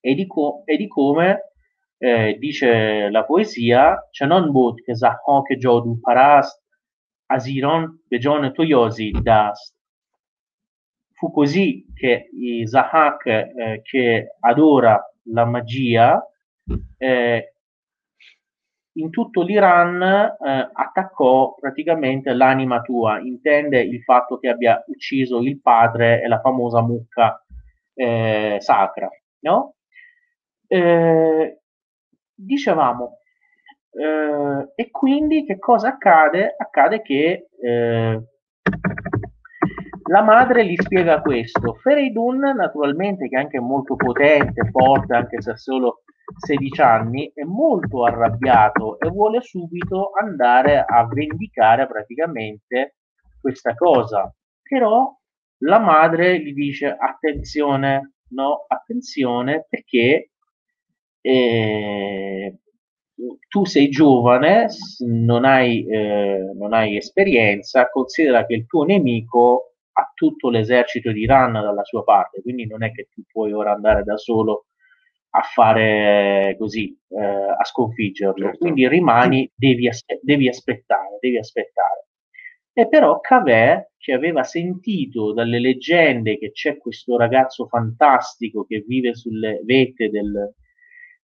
e 0.00 0.14
di, 0.14 0.26
co- 0.26 0.62
e 0.64 0.78
di 0.78 0.88
come 0.88 1.49
eh, 1.99 2.37
dice 2.39 3.09
la 3.09 3.23
poesia, 3.23 3.97
non 4.27 4.51
بود 4.51 4.81
che 4.85 4.93
زحاک 4.93 5.45
جادو 5.61 5.95
پرست 6.03 6.63
از 7.29 7.47
ایران 7.47 7.99
به 8.09 8.19
جان 8.19 8.49
تو 8.49 8.63
dast. 9.23 9.73
Fu 11.17 11.31
così 11.31 11.85
che 11.93 12.29
Isaac, 12.33 13.25
eh, 13.25 13.81
che 13.83 14.35
adora 14.41 15.01
la 15.31 15.45
magia, 15.45 16.21
eh, 16.97 17.53
in 18.97 19.09
tutto 19.09 19.41
l'Iran 19.41 20.01
eh, 20.01 20.69
attaccò 20.73 21.55
praticamente 21.59 22.33
l'anima 22.33 22.81
tua, 22.81 23.19
intende 23.19 23.81
il 23.81 24.01
fatto 24.03 24.37
che 24.37 24.49
abbia 24.49 24.83
ucciso 24.87 25.39
il 25.39 25.59
padre 25.61 26.21
e 26.21 26.27
la 26.27 26.39
famosa 26.39 26.81
mucca 26.81 27.43
eh, 27.93 28.57
sacra, 28.59 29.09
no? 29.39 29.75
Eh, 30.67 31.59
dicevamo, 32.44 33.18
eh, 33.92 34.72
e 34.74 34.90
quindi 34.90 35.44
che 35.44 35.58
cosa 35.58 35.88
accade? 35.88 36.54
Accade 36.56 37.02
che 37.02 37.48
eh, 37.60 38.22
la 40.10 40.22
madre 40.22 40.66
gli 40.66 40.76
spiega 40.76 41.20
questo. 41.20 41.74
Fereidun, 41.74 42.38
naturalmente, 42.56 43.28
che 43.28 43.36
è 43.36 43.40
anche 43.40 43.60
molto 43.60 43.96
potente, 43.96 44.68
forte, 44.70 45.14
anche 45.14 45.40
se 45.40 45.50
ha 45.52 45.56
solo 45.56 46.02
16 46.36 46.80
anni, 46.80 47.30
è 47.34 47.42
molto 47.42 48.04
arrabbiato 48.04 48.98
e 48.98 49.08
vuole 49.08 49.40
subito 49.40 50.10
andare 50.20 50.84
a 50.84 51.06
vendicare 51.06 51.86
praticamente 51.86 52.96
questa 53.40 53.74
cosa. 53.74 54.32
Però 54.62 55.16
la 55.62 55.78
madre 55.78 56.40
gli 56.40 56.54
dice 56.54 56.94
attenzione, 56.96 58.14
no, 58.30 58.64
attenzione 58.66 59.66
perché 59.68 60.30
eh, 61.20 62.58
tu 63.48 63.64
sei 63.64 63.88
giovane, 63.88 64.66
non 65.06 65.44
hai, 65.44 65.86
eh, 65.86 66.52
non 66.54 66.72
hai 66.72 66.96
esperienza, 66.96 67.88
considera 67.90 68.46
che 68.46 68.54
il 68.54 68.66
tuo 68.66 68.84
nemico 68.84 69.74
ha 69.92 70.10
tutto 70.14 70.48
l'esercito 70.50 71.12
di 71.12 71.20
Iran 71.20 71.52
dalla 71.52 71.84
sua 71.84 72.02
parte, 72.04 72.40
quindi 72.42 72.66
non 72.66 72.82
è 72.82 72.92
che 72.92 73.08
tu 73.12 73.22
puoi 73.30 73.52
ora 73.52 73.72
andare 73.72 74.02
da 74.04 74.16
solo 74.16 74.66
a 75.32 75.42
fare 75.42 76.56
così, 76.58 76.96
eh, 77.10 77.22
a 77.22 77.64
sconfiggerlo. 77.64 78.44
Certo. 78.46 78.58
Quindi 78.58 78.88
rimani, 78.88 79.50
devi, 79.54 79.88
aspe- 79.88 80.20
devi, 80.22 80.48
aspettare, 80.48 81.18
devi 81.20 81.38
aspettare. 81.38 82.06
E 82.72 82.88
però 82.88 83.20
Cavè, 83.20 83.90
che 83.98 84.12
aveva 84.12 84.42
sentito 84.44 85.32
dalle 85.32 85.58
leggende 85.60 86.38
che 86.38 86.50
c'è 86.52 86.78
questo 86.78 87.16
ragazzo 87.16 87.66
fantastico 87.66 88.64
che 88.64 88.82
vive 88.86 89.14
sulle 89.14 89.60
vette 89.64 90.08
del, 90.08 90.54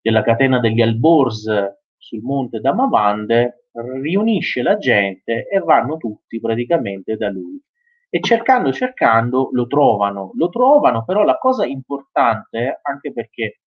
della 0.06 0.22
catena 0.22 0.60
degli 0.60 0.80
Albors 0.80 1.50
sul 1.96 2.22
monte 2.22 2.60
Damavande, 2.60 3.70
riunisce 4.00 4.62
la 4.62 4.78
gente 4.78 5.48
e 5.48 5.58
vanno 5.58 5.96
tutti 5.96 6.38
praticamente 6.38 7.16
da 7.16 7.28
lui. 7.28 7.60
E 8.08 8.20
cercando, 8.20 8.72
cercando, 8.72 9.48
lo 9.50 9.66
trovano. 9.66 10.30
Lo 10.34 10.48
trovano, 10.48 11.04
però 11.04 11.24
la 11.24 11.36
cosa 11.38 11.66
importante, 11.66 12.78
anche 12.82 13.12
perché 13.12 13.62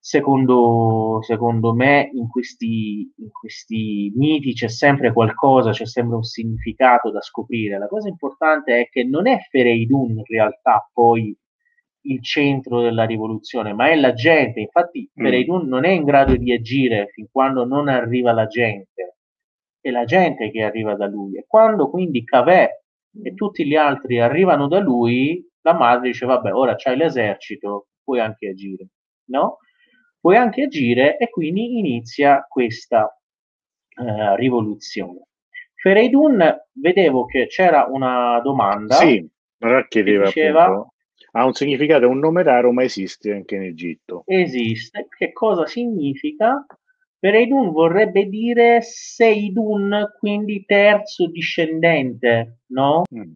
secondo, 0.00 1.20
secondo 1.22 1.72
me 1.72 2.10
in 2.14 2.26
questi, 2.28 3.08
in 3.18 3.30
questi 3.30 4.12
miti 4.16 4.54
c'è 4.54 4.68
sempre 4.68 5.12
qualcosa, 5.12 5.70
c'è 5.70 5.86
sempre 5.86 6.16
un 6.16 6.24
significato 6.24 7.12
da 7.12 7.20
scoprire. 7.20 7.78
La 7.78 7.86
cosa 7.86 8.08
importante 8.08 8.80
è 8.80 8.88
che 8.88 9.04
non 9.04 9.28
è 9.28 9.38
Fereidun 9.48 10.16
in 10.16 10.24
realtà 10.24 10.90
poi 10.92 11.32
il 12.08 12.22
centro 12.22 12.80
della 12.80 13.04
rivoluzione, 13.04 13.72
ma 13.72 13.88
è 13.88 13.94
la 13.94 14.12
gente. 14.12 14.60
Infatti, 14.60 15.08
mm. 15.08 15.22
Pereidun 15.22 15.66
non 15.66 15.84
è 15.84 15.90
in 15.90 16.04
grado 16.04 16.36
di 16.36 16.52
agire 16.52 17.08
fin 17.12 17.28
quando 17.30 17.64
non 17.64 17.88
arriva 17.88 18.32
la 18.32 18.46
gente, 18.46 19.16
è 19.80 19.90
la 19.90 20.04
gente 20.04 20.50
che 20.50 20.62
arriva 20.62 20.94
da 20.94 21.06
lui. 21.06 21.36
E 21.36 21.44
quando 21.46 21.88
quindi 21.90 22.24
Cavè 22.24 22.68
e 23.22 23.34
tutti 23.34 23.66
gli 23.66 23.76
altri 23.76 24.20
arrivano 24.20 24.68
da 24.68 24.78
lui, 24.78 25.46
la 25.62 25.74
madre 25.74 26.08
dice: 26.08 26.26
Vabbè, 26.26 26.52
ora 26.52 26.74
c'hai 26.76 26.96
l'esercito, 26.96 27.88
puoi 28.02 28.20
anche 28.20 28.48
agire, 28.48 28.88
no? 29.30 29.58
Puoi 30.20 30.36
anche 30.36 30.62
agire, 30.62 31.16
e 31.16 31.30
quindi 31.30 31.78
inizia 31.78 32.44
questa 32.48 33.08
eh, 33.08 34.36
rivoluzione. 34.36 35.26
Fereidun, 35.74 36.64
vedevo 36.72 37.24
che 37.24 37.46
c'era 37.46 37.86
una 37.88 38.40
domanda. 38.40 38.96
Sì, 38.96 39.28
chiedeva 39.88 40.24
diceva, 40.24 40.64
appunto 40.64 40.92
ha 41.32 41.44
un 41.44 41.52
significato, 41.52 42.04
è 42.04 42.08
un 42.08 42.18
nome 42.18 42.42
raro, 42.42 42.72
ma 42.72 42.82
esiste 42.82 43.32
anche 43.32 43.56
in 43.56 43.62
Egitto. 43.62 44.22
Esiste. 44.26 45.06
Che 45.08 45.32
cosa 45.32 45.66
significa? 45.66 46.64
Per 47.18 47.34
Eidun 47.34 47.72
vorrebbe 47.72 48.26
dire 48.26 48.80
Seidun, 48.80 50.14
quindi 50.18 50.64
terzo 50.64 51.28
discendente, 51.28 52.60
no? 52.68 53.02
Mm. 53.14 53.32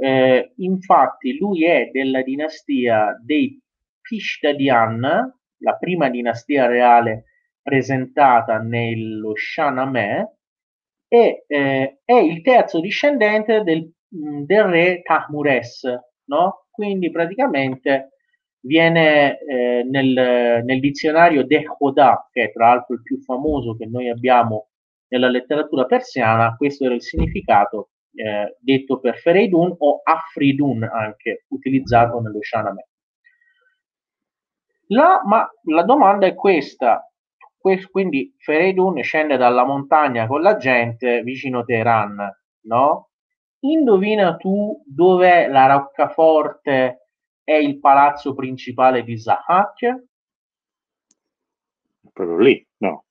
Eh, 0.00 0.52
infatti 0.56 1.38
lui 1.38 1.64
è 1.64 1.88
della 1.90 2.22
dinastia 2.22 3.18
dei 3.22 3.58
Pishtadian, 4.00 5.00
la 5.00 5.76
prima 5.76 6.10
dinastia 6.10 6.66
reale 6.66 7.24
presentata 7.62 8.58
nello 8.58 9.32
Shahnameh, 9.34 10.32
e 11.08 11.44
eh, 11.46 12.00
è 12.04 12.12
il 12.12 12.42
terzo 12.42 12.80
discendente 12.80 13.62
del, 13.62 13.90
del 14.08 14.64
re 14.64 15.00
Tahmures, 15.02 15.88
no? 16.24 16.63
Quindi 16.74 17.12
praticamente 17.12 18.14
viene 18.62 19.38
eh, 19.38 19.84
nel, 19.88 20.64
nel, 20.64 20.80
dizionario 20.80 21.46
De 21.46 21.64
Hoda, 21.78 22.28
che 22.32 22.46
è 22.46 22.52
tra 22.52 22.70
l'altro 22.70 22.96
il 22.96 23.02
più 23.02 23.20
famoso 23.20 23.76
che 23.76 23.86
noi 23.86 24.08
abbiamo 24.08 24.70
nella 25.06 25.28
letteratura 25.28 25.84
persiana, 25.84 26.56
questo 26.56 26.84
era 26.84 26.94
il 26.94 27.02
significato 27.02 27.90
eh, 28.14 28.56
detto 28.58 28.98
per 28.98 29.18
Fereidun 29.18 29.76
o 29.78 30.00
Afridun 30.02 30.82
anche 30.82 31.44
utilizzato 31.50 32.20
nello 32.20 32.42
Shahnameh. 32.42 32.88
La, 34.88 35.22
ma 35.24 35.48
la 35.66 35.84
domanda 35.84 36.26
è 36.26 36.34
questa, 36.34 37.08
quindi 37.88 38.34
Fereidun 38.36 39.00
scende 39.04 39.36
dalla 39.36 39.64
montagna 39.64 40.26
con 40.26 40.42
la 40.42 40.56
gente 40.56 41.22
vicino 41.22 41.64
Teheran, 41.64 42.16
no? 42.62 43.10
Indovina 43.64 44.36
tu 44.36 44.82
dove 44.86 45.46
la 45.48 45.66
roccaforte 45.66 47.08
è 47.42 47.54
il 47.54 47.78
palazzo 47.80 48.34
principale 48.34 49.02
di 49.04 49.18
Zahak? 49.18 50.04
Proprio 52.12 52.38
lì, 52.38 52.66
no. 52.78 53.04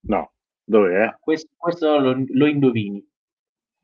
No, 0.00 0.32
dove 0.64 1.04
è? 1.04 1.16
Questo, 1.18 1.50
questo 1.56 1.98
lo, 1.98 2.24
lo 2.26 2.46
indovini. 2.46 3.04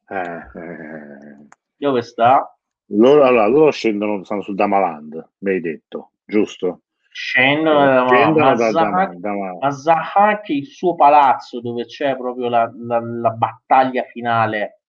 Eh, 0.09 0.17
eh, 0.17 1.47
Dove 1.77 2.03
sta? 2.03 2.57
Loro, 2.89 3.25
allora, 3.25 3.47
loro 3.47 3.71
scendono, 3.71 4.23
stanno 4.23 4.43
sul 4.43 4.55
Damaland, 4.55 5.31
mi 5.39 5.51
hai 5.51 5.61
detto, 5.61 6.13
giusto? 6.25 6.83
Scendono 7.11 7.85
da, 7.85 8.07
scendono 8.09 8.55
da, 8.55 8.71
da, 8.71 9.15
da, 9.17 9.57
a 9.61 9.71
Zahak, 9.71 10.49
il 10.49 10.67
suo 10.67 10.95
palazzo 10.95 11.61
dove 11.61 11.85
c'è 11.87 12.17
proprio 12.17 12.49
la, 12.49 12.71
la, 12.77 13.01
la 13.01 13.31
battaglia 13.31 14.03
finale, 14.05 14.84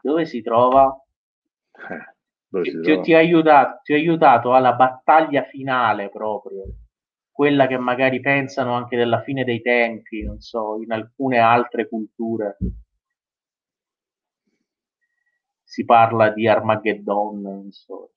dove 0.00 0.26
si 0.26 0.42
trova? 0.42 0.94
Eh, 1.72 2.14
dove 2.48 2.64
ti, 2.64 2.70
si 2.70 2.80
trova? 2.80 3.02
Ti, 3.02 3.14
ho 3.14 3.16
aiutato, 3.16 3.80
ti 3.82 3.92
ho 3.92 3.96
aiutato 3.96 4.54
alla 4.54 4.72
battaglia 4.72 5.42
finale 5.44 6.10
proprio, 6.10 6.64
quella 7.30 7.66
che 7.66 7.78
magari 7.78 8.20
pensano 8.20 8.74
anche 8.74 8.96
della 8.96 9.22
fine 9.22 9.44
dei 9.44 9.60
tempi, 9.62 10.22
non 10.22 10.40
so, 10.40 10.80
in 10.82 10.92
alcune 10.92 11.38
altre 11.38 11.88
culture 11.88 12.56
si 15.68 15.84
parla 15.84 16.30
di 16.30 16.48
Armageddon, 16.48 17.40
non 17.42 17.70
so. 17.70 18.12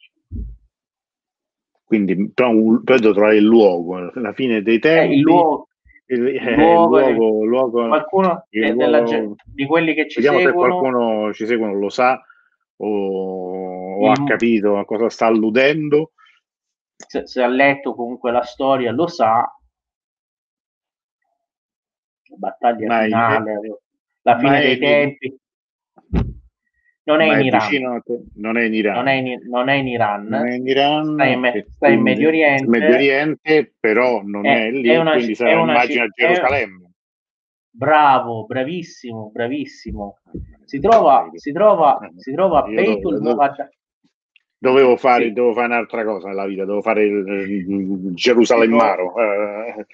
Quindi 1.83 2.31
però, 2.31 2.53
però 2.81 2.97
devo 2.97 3.13
trovare 3.13 3.35
il 3.35 3.43
luogo, 3.43 3.97
alla 3.97 4.31
fine 4.31 4.61
dei 4.61 4.79
tempi. 4.79 5.11
Eh, 5.11 5.17
il 5.17 5.21
luogo, 5.21 5.67
il, 6.15 6.27
eh, 6.27 6.51
il 6.51 6.55
luogo, 6.55 6.99
il 7.07 7.15
luogo, 7.15 7.45
luogo 7.45 7.87
qualcuno 7.87 8.45
il 8.49 8.75
della, 8.75 9.03
di 9.45 9.65
quelli 9.65 9.93
che 9.93 10.09
ci 10.09 10.21
seguono, 10.21 10.45
se 10.45 10.51
qualcuno 10.53 11.33
ci 11.33 11.45
seguono 11.45 11.73
lo 11.75 11.89
sa 11.89 12.21
o, 12.77 14.05
o 14.05 14.11
ha 14.11 14.23
capito 14.25 14.77
a 14.77 14.85
cosa 14.85 15.09
sta 15.09 15.27
alludendo. 15.27 16.11
Se, 16.95 17.25
se, 17.25 17.41
ha 17.41 17.47
letto 17.47 17.95
comunque 17.95 18.31
la 18.31 18.43
storia 18.43 18.91
lo 18.91 19.07
sa. 19.07 19.37
La 22.29 22.35
battaglia 22.37 22.87
ma 22.87 23.03
finale, 23.03 23.53
è, 23.53 23.57
la 24.21 24.37
fine 24.37 24.61
dei 24.61 24.77
tempi 24.77 25.40
non 27.03 27.19
è, 27.19 27.39
in 27.39 27.45
Iran. 27.45 28.03
non 28.35 28.57
è 28.57 28.63
in 28.63 28.73
Iran. 28.75 28.95
Non 28.95 29.07
è 29.07 29.13
in, 29.13 29.39
non 29.49 29.69
è 29.69 29.73
in 29.73 29.87
Iran. 29.87 30.25
Non 30.27 30.47
è 30.47 30.53
in 30.53 30.67
Iran. 30.67 31.13
Sta 31.13 31.25
in, 31.25 31.65
sta 31.67 31.87
in 31.87 32.01
Medio 32.01 32.27
Oriente. 32.27 32.67
Medio 32.67 32.93
Oriente, 32.93 33.73
però 33.79 34.21
non 34.23 34.45
è, 34.45 34.67
è 34.67 34.71
lì, 34.71 34.87
è 34.87 34.97
una, 34.97 35.13
quindi 35.13 35.33
sarà 35.33 35.51
immagina 35.51 36.07
Gerusalemme. 36.07 36.91
Bravo, 37.71 38.45
bravissimo, 38.45 39.31
bravissimo. 39.33 40.19
Si 40.63 40.79
trova, 40.79 41.29
si 41.33 41.51
trova, 41.51 41.99
si 42.17 42.33
trova 42.33 42.63
a 42.63 42.67
Beitul 42.67 43.19
Muqaddas. 43.19 43.69
Dovevo 44.59 44.95
fare, 44.95 45.23
sì. 45.23 45.33
dovevo 45.33 45.55
fare 45.55 45.67
un'altra 45.67 46.03
cosa 46.03 46.27
nella 46.27 46.45
vita, 46.45 46.65
devo 46.65 46.81
fare 46.81 47.03
il, 47.03 48.13
Gerusalemmaro. 48.13 49.13
Eh. 49.17 49.85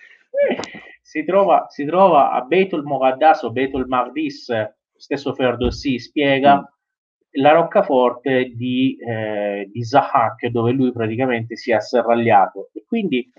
Si 1.01 1.23
trova, 1.23 1.67
si 1.69 1.85
trova 1.85 2.31
a 2.31 2.41
Beitul 2.41 2.83
Muqaddas 2.83 3.43
o 3.43 3.51
Beitul 3.51 3.87
Mardis, 3.87 4.51
stesso 4.97 5.33
Ferdowsi 5.33 5.99
spiega, 5.99 6.57
mm 6.57 6.75
la 7.37 7.51
roccaforte 7.51 8.51
di, 8.55 8.97
eh, 8.97 9.69
di 9.71 9.83
Zahak 9.83 10.47
dove 10.47 10.71
lui 10.71 10.91
praticamente 10.91 11.55
si 11.55 11.71
è 11.71 11.75
asserragliato. 11.75 12.69
E 12.73 12.83
quindi 12.85 13.29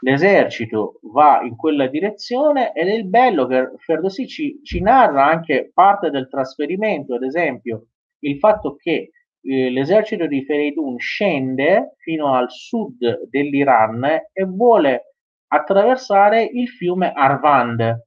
l'esercito 0.00 1.00
va 1.12 1.40
in 1.42 1.56
quella 1.56 1.86
direzione 1.86 2.72
ed 2.72 2.88
è 2.88 2.92
il 2.92 3.06
bello 3.06 3.46
che 3.46 3.72
Ferdowsi 3.78 4.26
ci, 4.26 4.60
ci 4.62 4.80
narra 4.80 5.26
anche 5.26 5.70
parte 5.72 6.10
del 6.10 6.28
trasferimento. 6.28 7.14
Ad 7.14 7.22
esempio 7.22 7.86
il 8.20 8.38
fatto 8.38 8.76
che 8.76 9.10
eh, 9.40 9.70
l'esercito 9.70 10.26
di 10.26 10.44
Feridun 10.44 10.98
scende 10.98 11.94
fino 11.98 12.34
al 12.34 12.50
sud 12.50 13.28
dell'Iran 13.28 14.04
e 14.04 14.44
vuole 14.44 15.14
attraversare 15.48 16.42
il 16.44 16.68
fiume 16.68 17.12
Arvand 17.12 18.06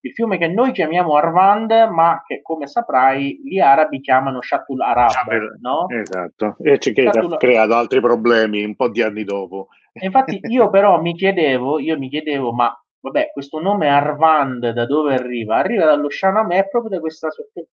il 0.00 0.12
fiume 0.12 0.38
che 0.38 0.46
noi 0.48 0.72
chiamiamo 0.72 1.16
Arvand, 1.16 1.70
ma 1.90 2.22
che 2.24 2.40
come 2.42 2.66
saprai 2.66 3.40
gli 3.44 3.58
arabi 3.58 4.00
chiamano 4.00 4.40
Shatul 4.40 4.80
Arab, 4.80 5.10
Shatul, 5.10 5.58
no? 5.60 5.86
Esatto, 5.88 6.56
e 6.62 6.78
che 6.78 6.92
Shatul... 6.94 7.32
ha 7.32 7.36
creato 7.36 7.74
altri 7.74 8.00
problemi 8.00 8.64
un 8.64 8.76
po' 8.76 8.88
di 8.88 9.02
anni 9.02 9.24
dopo. 9.24 9.68
infatti 9.92 10.40
io 10.42 10.70
però 10.70 11.00
mi 11.00 11.14
chiedevo, 11.14 11.78
io 11.80 11.98
mi 11.98 12.08
chiedevo, 12.08 12.52
ma 12.52 12.72
vabbè, 13.00 13.30
questo 13.32 13.60
nome 13.60 13.88
Arvand 13.88 14.70
da 14.70 14.86
dove 14.86 15.14
arriva? 15.14 15.56
Arriva 15.56 15.84
dallo 15.84 16.08
Shahnameh 16.08 16.68
proprio 16.68 16.90
da 16.90 17.00
questa 17.00 17.28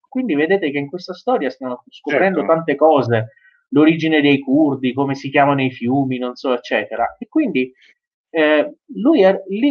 quindi 0.07 0.35
vedete 0.35 0.71
che 0.71 0.77
in 0.77 0.87
questa 0.87 1.13
storia 1.13 1.49
stiamo 1.49 1.83
scoprendo 1.89 2.39
certo. 2.39 2.53
tante 2.53 2.75
cose, 2.75 3.33
l'origine 3.69 4.21
dei 4.21 4.39
curdi, 4.39 4.93
come 4.93 5.13
si 5.15 5.29
chiamano 5.29 5.61
i 5.61 5.71
fiumi, 5.71 6.17
non 6.17 6.35
so, 6.35 6.53
eccetera. 6.53 7.15
E 7.19 7.27
quindi 7.27 7.71
eh, 8.37 8.79
lui, 8.87 9.23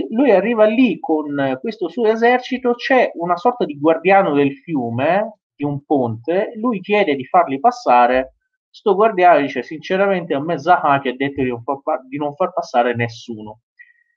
lui, 0.09 0.31
arriva 0.31 0.65
lì 0.65 0.99
con 0.99 1.59
questo 1.61 1.91
suo 1.91 2.07
esercito, 2.07 2.73
c'è 2.73 3.11
una 3.17 3.37
sorta 3.37 3.67
di 3.67 3.79
guardiano 3.79 4.33
del 4.33 4.55
fiume, 4.55 5.41
di 5.55 5.65
un 5.65 5.85
ponte, 5.85 6.53
lui 6.57 6.81
chiede 6.81 7.15
di 7.15 7.27
farli 7.27 7.61
passare, 7.61 8.37
sto 8.71 8.95
guardiano 8.95 9.43
dice 9.43 9.63
sinceramente 9.63 10.33
a 10.33 10.41
me 10.41 10.59
Zaha 10.59 10.99
che 11.01 11.11
ha 11.11 11.15
detto 11.15 11.43
di 11.43 11.51
non 11.51 11.63
far, 11.63 12.07
di 12.09 12.17
non 12.17 12.35
far 12.37 12.55
passare 12.55 12.95
nessuno. 12.95 13.61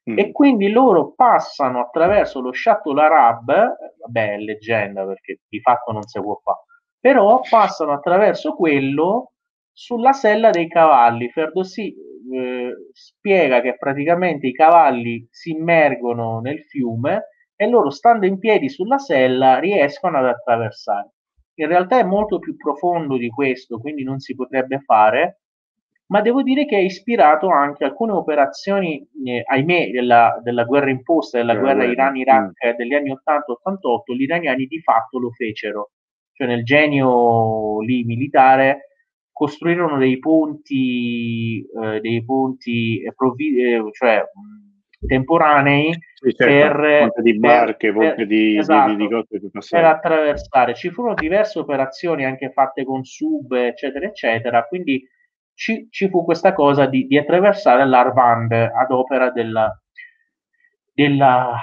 Mm. 0.10 0.18
E 0.18 0.32
quindi 0.32 0.70
loro 0.70 1.12
passano 1.14 1.82
attraverso 1.82 2.40
lo 2.40 2.54
Shuttle 2.54 3.02
Arab, 3.02 3.46
vabbè 4.00 4.34
è 4.34 4.38
leggenda 4.38 5.06
perché 5.06 5.42
di 5.50 5.60
fatto 5.60 5.92
non 5.92 6.04
si 6.04 6.22
può 6.22 6.40
fare, 6.42 6.60
però 7.02 7.42
passano 7.50 7.92
attraverso 7.92 8.54
quello 8.54 9.34
sulla 9.74 10.14
sella 10.14 10.52
dei 10.52 10.70
cavalli. 10.70 11.30
Ferdowsi 11.32 11.94
eh, 12.32 12.74
spiega 12.92 13.62
che 13.62 13.78
praticamente 13.78 14.48
i 14.48 14.54
cavalli 14.54 15.28
si 15.30 15.52
immergono 15.52 16.40
nel 16.40 16.64
fiume 16.64 17.30
e 17.56 17.68
loro 17.68 17.90
stando 17.90 18.26
in 18.26 18.38
piedi 18.40 18.70
sulla 18.70 18.98
sella 18.98 19.60
riescono 19.60 20.18
ad 20.18 20.26
attraversare. 20.26 21.12
In 21.56 21.68
realtà 21.68 22.00
è 22.00 22.04
molto 22.04 22.40
più 22.40 22.56
profondo 22.56 23.18
di 23.18 23.30
questo, 23.30 23.80
quindi 23.80 24.04
non 24.04 24.20
si 24.20 24.36
potrebbe 24.36 24.80
fare, 24.80 25.42
ma 26.08 26.22
devo 26.22 26.44
dire 26.44 26.66
che 26.66 26.76
ha 26.76 26.80
ispirato 26.80 27.50
anche 27.50 27.84
alcune 27.84 28.14
operazioni, 28.14 29.06
eh, 29.26 29.44
ahimè, 29.46 29.90
della, 29.90 30.40
della, 30.42 30.64
guerra 30.64 30.90
imposta, 30.90 31.38
della 31.38 31.56
guerra 31.56 31.84
Iran-Iraq 31.84 32.76
degli 32.76 32.94
anni 32.94 33.12
80-88, 33.12 34.16
gli 34.16 34.22
iraniani 34.22 34.66
di 34.68 34.80
fatto 34.80 35.20
lo 35.20 35.32
fecero, 35.32 35.92
cioè 36.32 36.48
nel 36.48 36.64
genio 36.64 37.82
lì 37.82 38.04
militare 38.04 38.87
costruirono 39.38 40.00
dei 40.00 40.18
ponti, 40.18 41.60
eh, 41.60 42.00
dei 42.02 42.26
ponti 42.26 43.04
eh, 43.04 43.14
provvi- 43.14 43.62
eh, 43.62 43.84
cioè, 43.92 44.24
temporanei 45.06 45.96
sì, 46.16 46.34
certo. 46.34 46.80
per, 46.82 47.22
di 47.22 47.38
barche, 47.38 47.94
per, 47.94 48.16
per, 48.16 48.26
di, 48.26 48.58
esatto, 48.58 48.96
di, 48.96 49.08
di, 49.08 49.08
di 49.08 49.50
per 49.70 49.86
attraversare. 49.86 50.74
Ci 50.74 50.90
furono 50.90 51.14
diverse 51.14 51.60
operazioni 51.60 52.26
anche 52.26 52.52
fatte 52.52 52.84
con 52.84 53.04
sub, 53.04 53.52
eccetera, 53.52 54.08
eccetera. 54.08 54.64
Quindi 54.64 55.08
ci, 55.54 55.88
ci 55.92 56.10
fu 56.10 56.26
questa 56.26 56.54
cosa 56.54 56.88
di, 56.88 57.06
di 57.06 57.18
attraversare 57.18 57.86
l'Arvand 57.86 58.52
ad 58.52 58.90
opera 58.90 59.30
della, 59.30 59.72
della, 60.92 61.60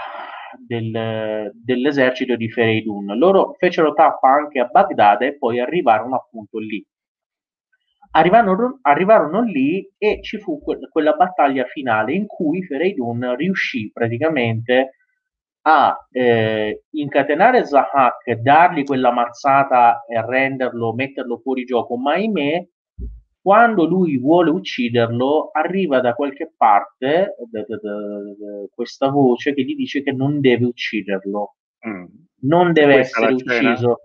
del, 0.64 1.50
dell'esercito 1.54 2.36
di 2.36 2.48
Fereidun. 2.48 3.18
Loro 3.18 3.56
fecero 3.58 3.94
tappa 3.94 4.28
anche 4.28 4.60
a 4.60 4.66
Baghdad 4.66 5.22
e 5.22 5.36
poi 5.36 5.58
arrivarono 5.58 6.14
appunto 6.14 6.58
lì. 6.60 6.86
Arrivarono, 8.16 8.78
arrivarono 8.82 9.42
lì 9.42 9.88
e 9.98 10.20
ci 10.22 10.38
fu 10.38 10.60
que- 10.62 10.78
quella 10.88 11.14
battaglia 11.14 11.64
finale 11.64 12.12
in 12.12 12.26
cui 12.26 12.64
Fereidun 12.64 13.34
riuscì 13.36 13.90
praticamente 13.92 14.98
a 15.66 15.96
eh, 16.10 16.84
incatenare 16.90 17.64
Zahak, 17.64 18.30
dargli 18.34 18.84
quella 18.84 19.12
mazzata 19.12 20.04
e 20.06 20.24
renderlo, 20.24 20.92
metterlo 20.92 21.38
fuori 21.38 21.64
gioco, 21.64 21.96
ma 21.96 22.12
ahimè, 22.12 22.66
quando 23.40 23.84
lui 23.84 24.18
vuole 24.18 24.50
ucciderlo, 24.50 25.50
arriva 25.52 26.00
da 26.00 26.14
qualche 26.14 26.52
parte 26.56 27.34
da, 27.50 27.64
da, 27.66 27.76
da, 27.76 27.98
questa 28.74 29.08
voce 29.08 29.54
che 29.54 29.64
gli 29.64 29.74
dice 29.74 30.02
che 30.02 30.12
non 30.12 30.40
deve 30.40 30.66
ucciderlo, 30.66 31.56
mm. 31.86 32.04
non 32.42 32.72
deve 32.72 32.98
essere 32.98 33.32
ucciso. 33.32 33.98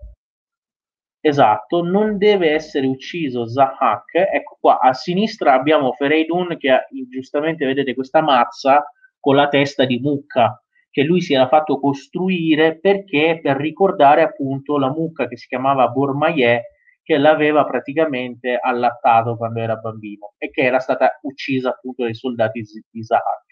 Esatto, 1.24 1.82
non 1.82 2.16
deve 2.16 2.50
essere 2.52 2.86
ucciso 2.86 3.46
Zahak. 3.46 4.14
Ecco 4.32 4.56
qua, 4.58 4.78
a 4.80 4.94
sinistra 4.94 5.52
abbiamo 5.52 5.92
Fereidun 5.92 6.56
che 6.58 6.70
ha, 6.70 6.82
giustamente 7.10 7.66
vedete 7.66 7.94
questa 7.94 8.22
mazza 8.22 8.90
con 9.18 9.34
la 9.36 9.48
testa 9.48 9.84
di 9.84 9.98
mucca 9.98 10.62
che 10.90 11.02
lui 11.02 11.20
si 11.20 11.34
era 11.34 11.46
fatto 11.46 11.78
costruire 11.78 12.78
perché 12.80 13.38
per 13.42 13.56
ricordare 13.58 14.22
appunto 14.22 14.76
la 14.78 14.90
mucca 14.90 15.28
che 15.28 15.36
si 15.36 15.46
chiamava 15.46 15.88
Bormaie 15.88 16.62
che 17.02 17.16
l'aveva 17.18 17.64
praticamente 17.64 18.58
allattato 18.60 19.36
quando 19.36 19.60
era 19.60 19.76
bambino 19.76 20.32
e 20.38 20.50
che 20.50 20.62
era 20.62 20.78
stata 20.80 21.18
uccisa 21.22 21.68
appunto 21.70 22.02
dai 22.02 22.14
soldati 22.14 22.62
di 22.90 23.02
Zahak. 23.04 23.49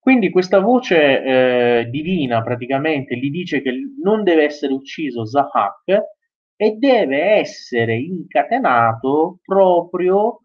Quindi 0.00 0.30
questa 0.30 0.60
voce 0.60 1.22
eh, 1.22 1.88
divina 1.90 2.42
praticamente 2.42 3.16
gli 3.18 3.30
dice 3.30 3.60
che 3.60 3.70
non 4.02 4.22
deve 4.22 4.44
essere 4.44 4.72
ucciso 4.72 5.26
Zahak 5.26 5.84
e 6.56 6.72
deve 6.78 7.36
essere 7.36 7.96
incatenato 7.96 9.40
proprio 9.44 10.40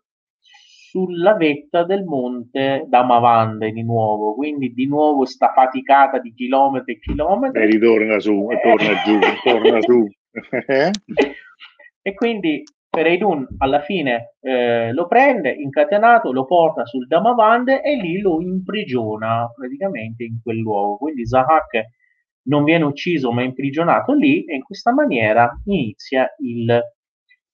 sulla 0.95 1.35
vetta 1.35 1.83
del 1.83 2.03
monte 2.03 2.85
Damavande 2.87 3.71
di 3.71 3.83
nuovo, 3.83 4.33
quindi 4.33 4.73
di 4.73 4.87
nuovo 4.87 5.25
sta 5.25 5.51
faticata 5.53 6.19
di 6.19 6.33
chilometri 6.33 6.93
e 6.93 6.99
chilometri. 6.99 7.63
E 7.63 7.65
ritorna 7.65 8.19
su, 8.19 8.47
e 8.49 8.59
torna 8.61 8.93
giù, 9.03 9.19
torna 9.43 9.81
su. 9.81 10.07
e 12.01 12.13
quindi 12.13 12.63
Fereidun 12.95 13.47
alla 13.57 13.81
fine 13.81 14.35
eh, 14.41 14.93
lo 14.93 15.07
prende 15.07 15.51
incatenato, 15.51 16.31
lo 16.31 16.45
porta 16.45 16.85
sul 16.85 17.07
Damavande 17.07 17.81
e 17.81 17.95
lì 17.95 18.19
lo 18.19 18.41
imprigiona 18.41 19.51
praticamente 19.53 20.23
in 20.23 20.39
quel 20.41 20.57
luogo. 20.57 20.97
Quindi 20.97 21.27
Zahak 21.27 21.83
non 22.43 22.63
viene 22.63 22.85
ucciso 22.85 23.31
ma 23.31 23.41
è 23.41 23.45
imprigionato 23.45 24.13
lì 24.13 24.45
e 24.45 24.55
in 24.55 24.63
questa 24.63 24.93
maniera 24.93 25.51
inizia 25.65 26.33
il, 26.39 26.81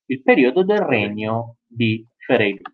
il 0.05 0.21
periodo 0.21 0.63
del 0.63 0.79
regno 0.79 1.57
di 1.65 2.05
Fereidun. 2.17 2.73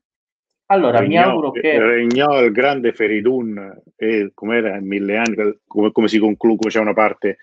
Allora, 0.69 0.99
regnò, 0.99 1.09
mi 1.09 1.17
auguro 1.17 1.51
che... 1.51 1.79
Regnò 1.79 2.43
il 2.43 2.51
grande 2.51 2.91
Feridun 2.91 3.83
e 3.95 4.31
come 4.33 4.57
era 4.57 4.79
mille 4.81 5.15
anni, 5.15 5.59
come, 5.65 5.91
come 5.91 6.09
si 6.09 6.19
conclude, 6.19 6.67
c'è 6.67 6.81
una 6.81 6.93
parte 6.93 7.37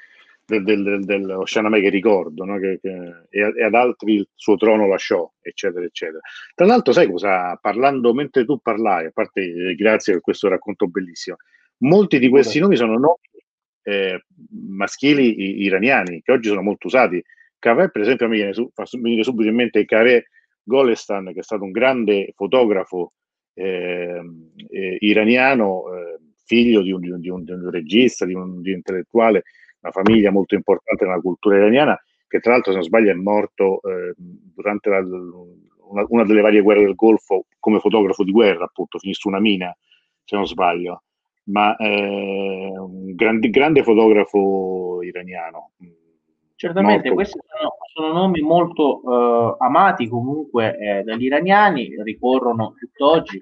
del, 0.46 0.64
del, 0.64 1.04
dello 1.04 1.46
Shanamè 1.46 1.80
che 1.80 1.88
ricordo, 1.88 2.44
no? 2.44 2.58
che, 2.58 2.78
che, 2.80 3.26
e, 3.30 3.64
ad 3.64 3.74
altri 3.74 4.14
il 4.14 4.28
suo 4.34 4.56
trono 4.56 4.86
lasciò, 4.86 5.30
eccetera, 5.40 5.84
eccetera. 5.84 6.20
Tra 6.54 6.66
l'altro, 6.66 6.92
sai 6.92 7.10
cosa? 7.10 7.56
Parlando 7.56 8.12
mentre 8.12 8.44
tu 8.44 8.58
parlavi, 8.58 9.06
a 9.06 9.10
parte 9.10 9.40
eh, 9.40 9.74
grazie 9.74 10.14
per 10.14 10.22
questo 10.22 10.48
racconto 10.48 10.86
bellissimo, 10.86 11.36
molti 11.78 12.18
di 12.18 12.28
questi 12.28 12.58
nomi 12.58 12.76
sono 12.76 12.98
nomi 12.98 13.18
eh, 13.84 14.24
maschili 14.50 15.62
iraniani 15.62 16.22
che 16.22 16.32
oggi 16.32 16.48
sono 16.48 16.62
molto 16.62 16.86
usati. 16.86 17.22
Cavè, 17.58 17.90
per 17.90 18.02
esempio, 18.02 18.28
mi 18.28 18.36
viene, 18.36 18.52
su, 18.52 18.70
mi 18.74 19.08
viene 19.08 19.22
subito 19.22 19.48
in 19.48 19.54
mente 19.54 19.84
Cavè 19.84 20.22
Golestan, 20.62 21.32
che 21.32 21.40
è 21.40 21.42
stato 21.42 21.64
un 21.64 21.70
grande 21.70 22.32
fotografo 22.34 23.12
eh, 23.54 24.20
eh, 24.70 24.96
iraniano, 25.00 25.84
eh, 25.94 26.18
figlio 26.44 26.82
di 26.82 26.92
un, 26.92 27.00
di, 27.00 27.10
un, 27.10 27.20
di, 27.20 27.28
un, 27.30 27.44
di 27.44 27.52
un, 27.52 27.70
regista, 27.70 28.26
di 28.26 28.34
un, 28.34 28.60
intellettuale, 28.64 29.44
una 29.84 29.92
famiglia 29.92 30.30
molto 30.30 30.54
importante 30.54 31.04
nella 31.04 31.20
cultura 31.20 31.56
iraniana, 31.56 32.00
che 32.26 32.40
tra 32.40 32.52
l'altro, 32.52 32.72
se 32.72 32.78
non 32.78 32.86
sbaglio, 32.86 33.10
è 33.10 33.14
morto 33.14 33.80
eh, 33.82 34.14
durante 34.16 34.88
la, 34.88 34.98
una, 34.98 36.04
una, 36.08 36.24
delle 36.24 36.40
varie 36.40 36.62
guerre 36.62 36.84
del 36.84 36.94
Golfo 36.94 37.46
come 37.58 37.78
fotografo 37.78 38.24
di 38.24 38.32
guerra, 38.32 38.64
appunto, 38.64 38.98
finì 38.98 39.12
su 39.12 39.28
una 39.28 39.40
mina, 39.40 39.76
se 40.24 40.36
non 40.36 40.46
sbaglio, 40.46 41.02
ma 41.44 41.76
è 41.76 41.86
un 41.86 43.14
grande, 43.14 43.50
grande 43.50 43.82
fotografo 43.82 45.02
iraniano. 45.02 45.72
Certamente, 46.56 47.10
molto... 47.10 47.14
questi 47.14 47.38
sono, 47.46 47.72
sono, 47.92 48.20
nomi 48.20 48.40
molto 48.40 49.00
uh, 49.02 49.56
amati 49.58 50.08
comunque 50.08 50.78
eh, 50.78 51.02
dagli 51.02 51.24
iraniani, 51.24 52.02
ricorrono 52.02 52.72
tutt'oggi, 52.78 53.38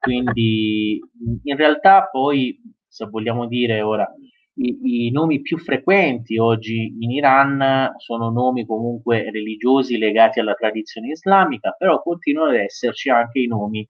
quindi 0.00 1.00
in 1.44 1.56
realtà 1.56 2.08
poi, 2.10 2.60
se 2.86 3.06
vogliamo 3.06 3.46
dire 3.46 3.80
ora, 3.80 4.12
i, 4.58 5.06
i, 5.06 5.10
nomi 5.10 5.40
più 5.40 5.58
frequenti 5.58 6.38
oggi 6.38 6.96
in 7.00 7.10
Iran 7.10 7.94
sono 7.98 8.30
nomi 8.30 8.66
comunque 8.66 9.30
religiosi 9.30 9.98
legati 9.98 10.40
alla 10.40 10.54
tradizione 10.54 11.08
islamica, 11.10 11.74
però 11.78 12.02
continuano 12.02 12.50
ad 12.50 12.56
esserci 12.56 13.08
anche 13.10 13.40
i 13.40 13.46
nomi, 13.46 13.86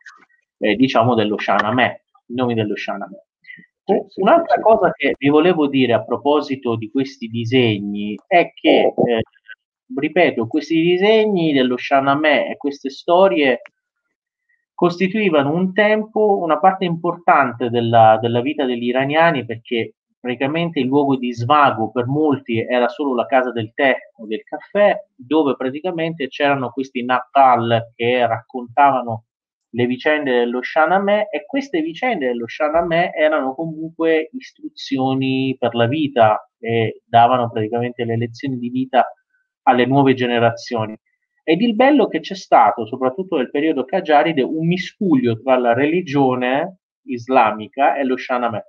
eh, 0.58 0.74
diciamo, 0.76 1.14
dello 1.14 1.38
Shahnameh, 1.38 2.04
i 2.26 2.34
nomi 2.34 2.54
dello 2.54 2.76
Shahnameh. 2.76 3.26
Sì, 3.84 4.20
Un'altra 4.20 4.56
sì, 4.56 4.60
cosa 4.60 4.92
che 4.92 5.14
vi 5.18 5.28
volevo 5.28 5.66
dire 5.66 5.94
a 5.94 6.04
proposito 6.04 6.76
di 6.76 6.90
questi 6.90 7.26
disegni 7.28 8.14
è 8.26 8.52
che, 8.52 8.92
eh, 8.94 9.22
ripeto, 9.96 10.46
questi 10.46 10.80
disegni 10.80 11.54
dello 11.54 11.78
Shahnameh 11.78 12.50
e 12.50 12.56
queste 12.58 12.90
storie 12.90 13.62
costituivano 14.74 15.52
un 15.52 15.72
tempo 15.72 16.38
una 16.38 16.58
parte 16.58 16.84
importante 16.84 17.70
della, 17.70 18.18
della 18.20 18.40
vita 18.42 18.64
degli 18.64 18.84
iraniani 18.84 19.44
perché 19.44 19.94
praticamente 20.20 20.80
il 20.80 20.86
luogo 20.86 21.16
di 21.16 21.32
svago 21.32 21.90
per 21.90 22.06
molti 22.06 22.58
era 22.58 22.88
solo 22.88 23.14
la 23.14 23.26
casa 23.26 23.52
del 23.52 23.72
tè 23.74 23.96
o 24.18 24.26
del 24.26 24.42
caffè, 24.42 24.96
dove 25.14 25.56
praticamente 25.56 26.28
c'erano 26.28 26.70
questi 26.70 27.04
Natal 27.04 27.92
che 27.94 28.26
raccontavano 28.26 29.24
le 29.72 29.86
vicende 29.86 30.32
dello 30.32 30.62
Shahnameh 30.62 31.28
e 31.30 31.44
queste 31.46 31.82
vicende 31.82 32.26
dello 32.26 32.46
Shahnameh 32.46 33.12
erano 33.12 33.54
comunque 33.54 34.30
istruzioni 34.32 35.54
per 35.58 35.74
la 35.74 35.86
vita 35.86 36.50
e 36.58 37.02
davano 37.04 37.50
praticamente 37.50 38.04
le 38.04 38.16
lezioni 38.16 38.58
di 38.58 38.70
vita 38.70 39.12
alle 39.64 39.84
nuove 39.84 40.14
generazioni. 40.14 40.96
Ed 41.44 41.60
il 41.60 41.74
bello 41.74 42.08
che 42.08 42.20
c'è 42.20 42.34
stato, 42.34 42.86
soprattutto 42.86 43.36
nel 43.36 43.50
periodo 43.50 43.84
Qajaride, 43.84 44.42
un 44.42 44.66
miscuglio 44.66 45.40
tra 45.40 45.56
la 45.58 45.74
religione 45.74 46.80
islamica 47.04 47.96
e 47.96 48.04
lo 48.04 48.16
Shahnameh. 48.16 48.64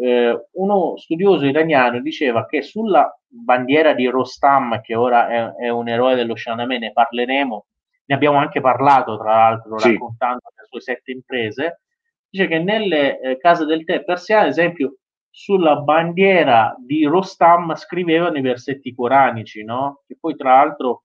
Eh, 0.00 0.48
uno 0.52 0.96
studioso 0.96 1.46
iraniano 1.46 2.00
diceva 2.00 2.46
che 2.46 2.62
sulla 2.62 3.10
bandiera 3.26 3.94
di 3.94 4.06
Rostam, 4.06 4.80
che 4.80 4.94
ora 4.94 5.28
è, 5.28 5.64
è 5.64 5.68
un 5.70 5.88
eroe 5.88 6.14
dello 6.14 6.36
Shahnameh, 6.36 6.78
ne 6.78 6.92
parleremo, 6.92 7.66
ne 8.04 8.14
abbiamo 8.14 8.38
anche 8.38 8.60
parlato 8.60 9.16
tra 9.18 9.30
l'altro 9.30 9.78
sì. 9.78 9.92
raccontando 9.92 10.40
le 10.56 10.66
sue 10.68 10.80
sette 10.80 11.12
imprese, 11.12 11.80
dice 12.28 12.46
che 12.46 12.58
nelle 12.58 13.18
eh, 13.20 13.38
case 13.38 13.64
del 13.64 13.84
tè 13.84 14.04
persiane, 14.04 14.44
ad 14.44 14.50
esempio, 14.50 14.96
sulla 15.30 15.76
bandiera 15.76 16.74
di 16.78 17.04
Rostam 17.04 17.74
scrivevano 17.74 18.38
i 18.38 18.42
versetti 18.42 18.94
coranici, 18.94 19.62
no? 19.62 20.02
Che 20.06 20.16
poi 20.18 20.34
tra 20.34 20.56
l'altro 20.56 21.04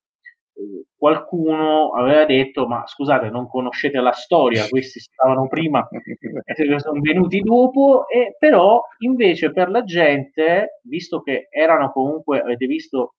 qualcuno 0.95 1.93
aveva 1.93 2.25
detto 2.25 2.67
ma 2.67 2.85
scusate 2.85 3.29
non 3.29 3.47
conoscete 3.47 3.99
la 3.99 4.11
storia 4.11 4.67
questi 4.67 4.99
stavano 4.99 5.47
prima 5.47 5.87
e 5.89 6.79
sono 6.79 7.01
venuti 7.01 7.39
dopo 7.39 8.07
e 8.07 8.35
però 8.37 8.81
invece 8.99 9.51
per 9.51 9.69
la 9.69 9.83
gente 9.83 10.79
visto 10.83 11.21
che 11.21 11.47
erano 11.49 11.91
comunque 11.91 12.39
avete 12.39 12.67
visto 12.67 13.15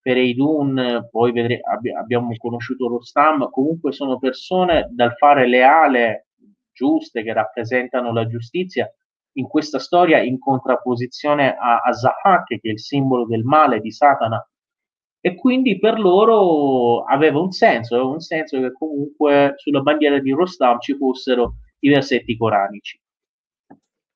Fereidun, 0.00 1.08
poi 1.10 1.32
vedre, 1.32 1.60
abbi, 1.60 1.92
abbiamo 1.92 2.32
conosciuto 2.36 2.88
Rostam, 2.88 3.50
comunque 3.50 3.92
sono 3.92 4.18
persone 4.18 4.88
dal 4.90 5.14
fare 5.16 5.46
leale, 5.46 6.28
giuste, 6.72 7.22
che 7.22 7.32
rappresentano 7.32 8.12
la 8.12 8.26
giustizia, 8.26 8.90
in 9.32 9.46
questa 9.46 9.78
storia 9.78 10.18
in 10.18 10.38
contrapposizione 10.38 11.54
a, 11.54 11.80
a 11.80 11.92
Zahak, 11.92 12.46
che 12.46 12.60
è 12.62 12.68
il 12.68 12.80
simbolo 12.80 13.26
del 13.26 13.42
male 13.42 13.80
di 13.80 13.90
Satana. 13.90 14.42
E 15.20 15.34
quindi 15.34 15.78
per 15.78 15.98
loro 15.98 17.02
aveva 17.04 17.40
un 17.40 17.50
senso, 17.50 17.96
aveva 17.96 18.10
un 18.10 18.20
senso 18.20 18.60
che 18.60 18.72
comunque 18.72 19.54
sulla 19.56 19.80
bandiera 19.80 20.20
di 20.20 20.30
Rostam 20.30 20.78
ci 20.80 20.96
fossero 20.96 21.56
i 21.80 21.88
versetti 21.88 22.36
coranici. 22.36 23.00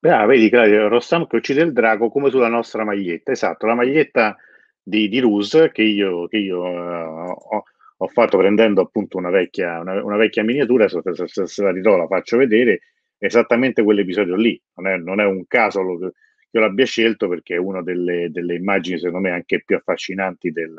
Ah, 0.04 0.26
vedi 0.26 0.48
Claudio, 0.48 0.88
Rostam 0.88 1.26
che 1.26 1.36
uccide 1.36 1.62
il 1.62 1.72
drago 1.72 2.08
come 2.08 2.30
sulla 2.30 2.48
nostra 2.48 2.84
maglietta, 2.84 3.32
esatto, 3.32 3.66
la 3.66 3.74
maglietta 3.74 4.36
di, 4.82 5.08
di 5.08 5.20
Ruse 5.20 5.70
che 5.70 5.82
io, 5.82 6.26
che 6.26 6.38
io 6.38 6.60
uh, 6.60 7.30
ho, 7.30 7.64
ho, 7.96 8.06
fatto 8.08 8.36
prendendo 8.36 8.80
appunto 8.80 9.16
una 9.16 9.30
vecchia, 9.30 9.78
una, 9.80 10.02
una 10.02 10.16
vecchia 10.16 10.42
miniatura, 10.42 10.88
se, 10.88 11.00
se, 11.26 11.46
se, 11.46 11.62
la 11.62 11.70
ritrovo 11.70 11.98
la 11.98 12.06
faccio 12.08 12.36
vedere, 12.36 12.80
esattamente 13.18 13.84
quell'episodio 13.84 14.34
lì. 14.34 14.60
Non 14.74 14.88
è, 14.88 14.96
non 14.96 15.20
è 15.20 15.24
un 15.24 15.46
caso 15.46 15.82
lo, 15.82 16.12
io 16.52 16.60
l'abbia 16.60 16.84
scelto 16.84 17.28
perché 17.28 17.54
è 17.54 17.58
una 17.58 17.82
delle, 17.82 18.30
delle, 18.30 18.54
immagini 18.54 18.98
secondo 18.98 19.28
me 19.28 19.34
anche 19.34 19.62
più 19.64 19.76
affascinanti 19.76 20.52
del, 20.52 20.74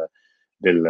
del 0.56 0.86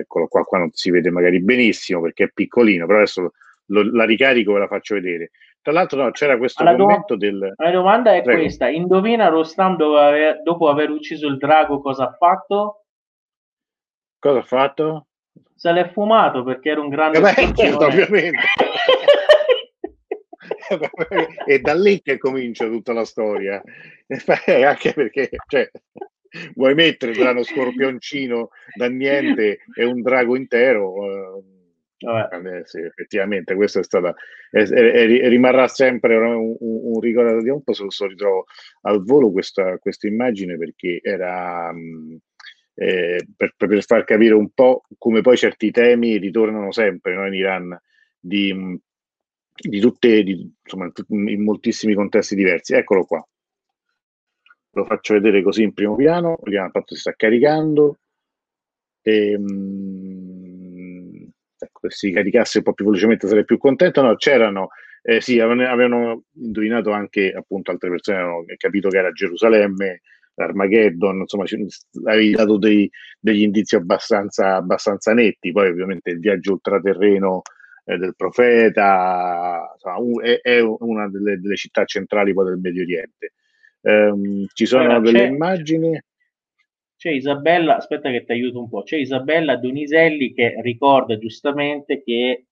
eccolo 0.00 0.28
qua, 0.28 0.44
qua 0.44 0.58
non 0.58 0.70
si 0.72 0.90
vede 0.90 1.10
magari 1.10 1.40
benissimo 1.40 2.00
perché 2.00 2.24
è 2.24 2.30
piccolino, 2.32 2.86
però 2.86 2.98
adesso 2.98 3.32
lo, 3.66 3.82
la 3.92 4.04
ricarico 4.04 4.56
e 4.56 4.58
la 4.60 4.68
faccio 4.68 4.94
vedere. 4.94 5.30
Tra 5.60 5.72
l'altro 5.72 6.02
no, 6.02 6.10
c'era 6.10 6.36
questo 6.38 6.64
la 6.64 6.74
commento 6.74 7.14
do- 7.14 7.24
del... 7.24 7.54
La 7.56 7.70
domanda 7.70 8.14
è 8.14 8.22
Prego. 8.22 8.40
questa, 8.40 8.68
indovina 8.68 9.28
Rostam 9.28 9.76
dopo 9.76 9.96
aver, 9.98 10.42
dopo 10.42 10.68
aver 10.68 10.90
ucciso 10.90 11.26
il 11.26 11.36
drago 11.36 11.80
cosa 11.80 12.08
ha 12.08 12.12
fatto? 12.12 12.84
Cosa 14.18 14.38
ha 14.38 14.42
fatto? 14.42 15.06
Se 15.54 15.70
l'è 15.72 15.90
fumato 15.90 16.42
perché 16.42 16.70
era 16.70 16.80
un 16.80 16.88
grande... 16.88 17.18
Eh 17.18 17.54
certo, 17.54 17.86
ovviamente. 17.86 18.38
e 21.46 21.60
da 21.60 21.74
lì 21.74 22.00
che 22.02 22.18
comincia 22.18 22.66
tutta 22.66 22.92
la 22.92 23.04
storia, 23.04 23.62
anche 24.66 24.92
perché 24.92 25.30
cioè, 25.46 25.70
vuoi 26.54 26.74
mettere 26.74 27.12
tra 27.12 27.30
uno 27.30 27.42
scorpioncino 27.42 28.50
da 28.76 28.88
niente 28.88 29.60
e 29.74 29.84
un 29.84 30.02
drago 30.02 30.36
intero... 30.36 30.92
Uh, 30.92 31.44
eh, 32.04 32.62
sì, 32.64 32.80
effettivamente 32.80 33.54
questo 33.54 33.78
è 33.78 33.84
stata 33.84 34.12
è, 34.50 34.60
è, 34.64 35.28
rimarrà 35.28 35.68
sempre 35.68 36.16
un, 36.16 36.56
un, 36.58 37.00
ricordo 37.00 37.40
di 37.40 37.48
un 37.48 37.62
po' 37.62 37.72
se 37.72 37.84
lo 37.84 38.06
ritrovo 38.06 38.46
al 38.80 39.04
volo 39.04 39.30
questa, 39.30 39.78
questa 39.78 40.08
immagine 40.08 40.58
perché 40.58 40.98
era 41.00 41.72
mh, 41.72 42.18
eh, 42.74 43.24
per, 43.36 43.54
per, 43.56 43.84
far 43.84 44.04
capire 44.04 44.34
un 44.34 44.50
po' 44.50 44.82
come 44.98 45.20
poi 45.20 45.36
certi 45.36 45.70
temi 45.70 46.16
ritornano 46.16 46.72
sempre 46.72 47.14
no, 47.14 47.26
in 47.26 47.34
Iran 47.34 47.80
di, 48.18 48.80
di 49.54 49.80
tutte 49.80 50.22
di, 50.22 50.50
insomma 50.62 50.90
in 51.08 51.42
moltissimi 51.42 51.94
contesti 51.94 52.34
diversi. 52.34 52.74
Eccolo 52.74 53.04
qua. 53.04 53.26
Lo 54.74 54.84
faccio 54.84 55.14
vedere 55.14 55.42
così 55.42 55.62
in 55.62 55.74
primo 55.74 55.94
piano. 55.96 56.38
Vediamo 56.42 56.70
fatto 56.70 56.94
si 56.94 57.00
sta 57.00 57.12
caricando. 57.14 57.98
E, 59.02 59.38
mh, 59.38 61.28
ecco, 61.58 61.90
se 61.90 61.96
si 61.96 62.12
caricasse 62.12 62.58
un 62.58 62.64
po' 62.64 62.72
più 62.72 62.86
velocemente 62.86 63.28
sarei 63.28 63.44
più 63.44 63.58
contento. 63.58 64.00
No, 64.02 64.14
c'erano, 64.16 64.68
eh, 65.02 65.20
sì, 65.20 65.38
avevano, 65.40 65.68
avevano, 65.68 66.24
indovinato 66.34 66.90
anche 66.92 67.32
appunto 67.32 67.70
altre 67.70 67.90
persone, 67.90 68.18
avevano 68.18 68.44
capito 68.56 68.88
che 68.88 68.98
era 68.98 69.12
Gerusalemme, 69.12 70.00
Armageddon, 70.36 71.20
insomma, 71.20 71.44
avevi 72.04 72.30
dato 72.30 72.56
dei, 72.56 72.90
degli 73.20 73.42
indizi 73.42 73.76
abbastanza, 73.76 74.56
abbastanza, 74.56 75.12
netti, 75.12 75.52
poi 75.52 75.68
ovviamente 75.68 76.10
il 76.10 76.20
viaggio 76.20 76.52
ultraterreno 76.52 77.42
eh, 77.92 77.96
del 77.98 78.14
profeta 78.16 79.72
insomma, 79.74 80.22
è, 80.22 80.40
è, 80.40 80.60
una 80.60 81.08
delle, 81.08 81.38
delle, 81.38 81.56
città 81.56 81.84
centrali 81.84 82.32
del 82.32 82.58
Medio 82.58 82.82
Oriente. 82.82 83.32
Um, 83.82 84.46
ci 84.52 84.66
sono 84.66 84.84
allora, 84.84 85.00
delle 85.00 85.24
immagini. 85.24 86.00
C'è 86.96 87.10
Isabella, 87.10 87.76
aspetta 87.76 88.10
che 88.10 88.24
ti 88.24 88.32
aiuto 88.32 88.60
un 88.60 88.68
po', 88.68 88.82
c'è 88.82 88.96
Isabella 88.96 89.56
Doniselli 89.56 90.32
che 90.32 90.60
ricorda 90.62 91.18
giustamente 91.18 92.02
che 92.02 92.46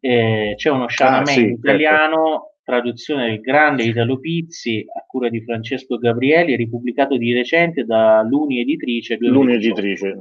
eh, 0.00 0.54
c'è 0.56 0.70
uno 0.70 0.86
sciamame 0.86 1.22
ah, 1.22 1.26
sì, 1.26 1.40
certo. 1.40 1.58
italiano 1.58 2.18
certo 2.18 2.57
traduzione 2.68 3.30
del 3.30 3.40
grande 3.40 3.84
Italo 3.84 4.18
Pizzi 4.20 4.84
a 4.94 5.02
cura 5.06 5.30
di 5.30 5.42
Francesco 5.42 5.96
Gabrieli, 5.96 6.54
ripubblicato 6.54 7.16
di 7.16 7.32
recente 7.32 7.84
da 7.84 8.22
Luni 8.22 8.60
Editrice. 8.60 9.16
Luni 9.20 9.54
Editrice. 9.54 10.14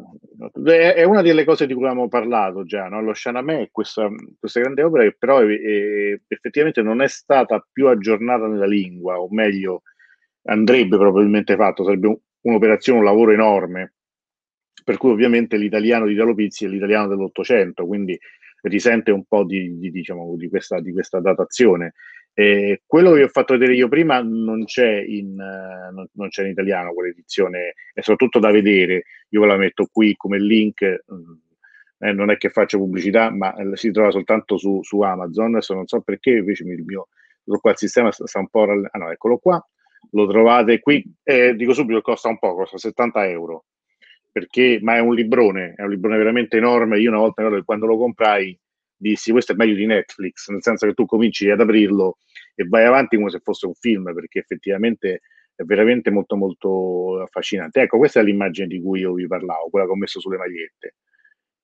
È 0.63 1.03
una 1.03 1.21
delle 1.21 1.43
cose 1.43 1.67
di 1.67 1.73
cui 1.73 1.83
abbiamo 1.83 2.07
parlato 2.07 2.63
già, 2.63 2.87
no? 2.87 3.01
lo 3.01 3.13
Shanamè 3.13 3.63
è 3.63 3.69
questa, 3.69 4.07
questa, 4.39 4.61
grande 4.61 4.81
opera 4.81 5.03
che 5.03 5.17
però 5.19 5.39
è, 5.39 5.45
è, 5.45 6.21
effettivamente 6.25 6.81
non 6.81 7.01
è 7.01 7.07
stata 7.09 7.67
più 7.69 7.87
aggiornata 7.87 8.47
nella 8.47 8.65
lingua, 8.65 9.19
o 9.19 9.27
meglio 9.29 9.81
andrebbe 10.43 10.95
probabilmente 10.95 11.57
fatto, 11.57 11.83
sarebbe 11.83 12.17
un'operazione, 12.39 12.99
un 12.99 13.05
lavoro 13.05 13.33
enorme, 13.33 13.95
per 14.85 14.95
cui 14.95 15.11
ovviamente 15.11 15.57
l'italiano 15.57 16.05
di 16.05 16.13
Italo 16.13 16.33
Pizzi 16.33 16.63
è 16.63 16.69
l'italiano 16.69 17.07
dell'Ottocento, 17.07 17.85
quindi 17.85 18.17
risente 18.61 19.11
un 19.11 19.25
po' 19.25 19.43
di, 19.43 19.77
di, 19.77 19.91
diciamo, 19.91 20.33
di, 20.37 20.47
questa, 20.47 20.79
di 20.79 20.93
questa 20.93 21.19
datazione. 21.19 21.93
Eh, 22.39 22.83
quello 22.85 23.09
che 23.09 23.17
vi 23.17 23.23
ho 23.23 23.29
fatto 23.29 23.53
vedere 23.53 23.73
io 23.73 23.87
prima 23.87 24.21
non 24.21 24.63
c'è 24.65 24.99
in, 24.99 25.31
uh, 25.31 25.91
non, 25.91 26.07
non 26.11 26.29
c'è 26.29 26.43
in 26.43 26.51
italiano, 26.51 26.93
quell'edizione 26.93 27.73
è 27.91 28.01
soprattutto 28.01 28.37
da 28.37 28.51
vedere. 28.51 29.05
Io 29.29 29.41
ve 29.41 29.47
la 29.47 29.57
metto 29.57 29.87
qui 29.91 30.15
come 30.15 30.37
link. 30.37 30.81
Eh, 30.83 32.11
non 32.11 32.29
è 32.29 32.37
che 32.37 32.49
faccio 32.51 32.77
pubblicità, 32.77 33.31
ma 33.31 33.55
eh, 33.55 33.75
si 33.75 33.89
trova 33.89 34.11
soltanto 34.11 34.55
su, 34.57 34.83
su, 34.83 35.01
Amazon. 35.01 35.55
Adesso 35.55 35.73
non 35.73 35.87
so 35.87 36.01
perché, 36.01 36.29
invece 36.29 36.63
il 36.63 36.83
mio 36.85 37.07
qua 37.43 37.71
il 37.71 37.77
sistema 37.77 38.11
sta, 38.11 38.27
sta 38.27 38.37
un 38.37 38.49
po'. 38.49 38.65
Rall- 38.65 38.87
ah 38.91 38.99
no, 38.99 39.09
eccolo 39.09 39.39
qua. 39.39 39.67
Lo 40.11 40.27
trovate 40.27 40.79
qui. 40.79 41.03
Dico 41.55 41.73
subito, 41.73 42.01
costa 42.01 42.29
un 42.29 42.37
po', 42.37 42.53
costa 42.53 42.77
70 42.77 43.29
euro. 43.29 43.65
Perché, 44.31 44.77
ma 44.83 44.95
è 44.95 44.99
un 44.99 45.15
librone, 45.15 45.73
è 45.75 45.81
un 45.81 45.89
librone 45.89 46.17
veramente 46.17 46.57
enorme. 46.57 46.99
Io 46.99 47.09
una 47.09 47.19
volta 47.19 47.63
quando 47.63 47.87
lo 47.87 47.97
comprai 47.97 48.55
dissi 48.97 49.31
questo 49.31 49.53
è 49.53 49.55
meglio 49.55 49.75
di 49.75 49.85
Netflix, 49.85 50.49
nel 50.49 50.63
senso 50.63 50.87
che 50.87 50.93
tu 50.93 51.05
cominci 51.05 51.49
ad 51.49 51.61
aprirlo 51.61 52.17
e 52.55 52.65
vai 52.65 52.85
avanti 52.85 53.15
come 53.15 53.29
se 53.29 53.39
fosse 53.39 53.67
un 53.67 53.73
film, 53.73 54.13
perché 54.13 54.39
effettivamente 54.39 55.21
è 55.55 55.63
veramente 55.63 56.09
molto 56.09 56.35
molto 56.35 57.21
affascinante. 57.21 57.81
Ecco, 57.81 57.97
questa 57.97 58.19
è 58.19 58.23
l'immagine 58.23 58.67
di 58.67 58.81
cui 58.81 59.01
io 59.01 59.13
vi 59.13 59.27
parlavo, 59.27 59.69
quella 59.69 59.85
che 59.85 59.91
ho 59.91 59.95
messo 59.95 60.19
sulle 60.19 60.37
magliette, 60.37 60.95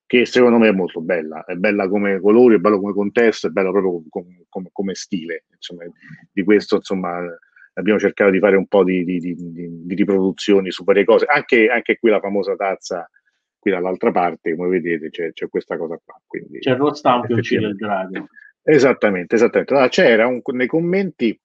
che 0.06 0.26
secondo 0.26 0.58
me 0.58 0.68
è 0.68 0.72
molto 0.72 1.02
bella, 1.02 1.44
è 1.46 1.56
bella 1.56 1.88
come 1.88 2.20
colori, 2.20 2.56
è 2.56 2.60
bella 2.60 2.78
come 2.78 2.94
contesto, 2.94 3.48
è 3.48 3.50
bella 3.50 3.72
proprio 3.72 4.04
come, 4.10 4.46
come, 4.50 4.70
come 4.72 4.94
stile, 4.94 5.46
insomma, 5.54 5.84
di 6.32 6.44
questo 6.44 6.76
insomma 6.78 7.20
abbiamo 7.74 8.00
cercato 8.00 8.30
di 8.30 8.40
fare 8.40 8.56
un 8.56 8.68
po' 8.68 8.84
di, 8.84 9.04
di, 9.04 9.20
di, 9.20 9.36
di 9.36 9.96
riproduzioni 9.96 10.72
su 10.72 10.84
varie 10.84 11.06
cose, 11.06 11.26
anche, 11.26 11.68
anche 11.68 11.98
qui 11.98 12.10
la 12.10 12.20
famosa 12.20 12.56
tazza 12.56 13.10
qui 13.64 13.72
dall'altra 13.72 14.12
parte, 14.12 14.58
come 14.58 14.68
vedete, 14.68 15.10
c'è, 15.10 15.32
c'è 15.32 15.48
questa 15.48 15.78
cosa 15.78 15.98
qua. 16.04 16.20
Quindi, 16.28 16.60
c'è 16.60 16.72
il 16.72 16.76
Rostam 16.76 17.26
che 17.26 17.34
uccide 17.34 17.68
il 17.68 17.76
drago. 17.78 18.28
Esattamente, 18.62 19.36
esattamente. 19.36 19.72
Allora, 19.72 19.88
c'era 19.88 20.28
un, 20.28 20.42
nei 20.52 20.68
commenti 20.68 21.28
il 21.28 21.40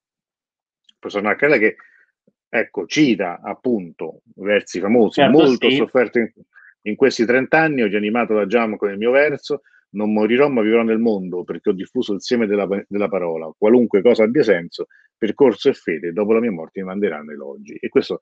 professor 0.99 1.23
Naccella 1.23 1.57
che 1.57 1.77
ecco, 2.49 2.85
cita 2.87 3.39
appunto 3.41 4.23
versi 4.35 4.81
famosi, 4.81 5.21
certo, 5.21 5.37
molto 5.37 5.69
sì. 5.69 5.77
sofferto 5.77 6.19
in, 6.19 6.29
in, 6.81 6.95
questi 6.97 7.23
30 7.23 7.57
anni, 7.57 7.83
ho 7.83 7.85
animato 7.85 8.33
da 8.33 8.45
Jam 8.45 8.75
con 8.75 8.91
il 8.91 8.97
mio 8.97 9.11
verso, 9.11 9.61
non 9.91 10.11
morirò 10.11 10.49
ma 10.49 10.61
vivrò 10.61 10.83
nel 10.83 10.99
mondo 10.99 11.45
perché 11.45 11.69
ho 11.69 11.73
diffuso 11.73 12.13
il 12.13 12.21
seme 12.21 12.47
della, 12.47 12.67
della 12.85 13.07
parola, 13.07 13.49
qualunque 13.57 14.01
cosa 14.01 14.23
abbia 14.23 14.43
senso, 14.43 14.87
percorso 15.17 15.69
e 15.69 15.73
fede, 15.73 16.11
dopo 16.11 16.33
la 16.33 16.41
mia 16.41 16.51
morte 16.51 16.81
mi 16.81 16.87
manderanno 16.87 17.31
elogi. 17.31 17.75
E 17.75 17.87
questo 17.87 18.19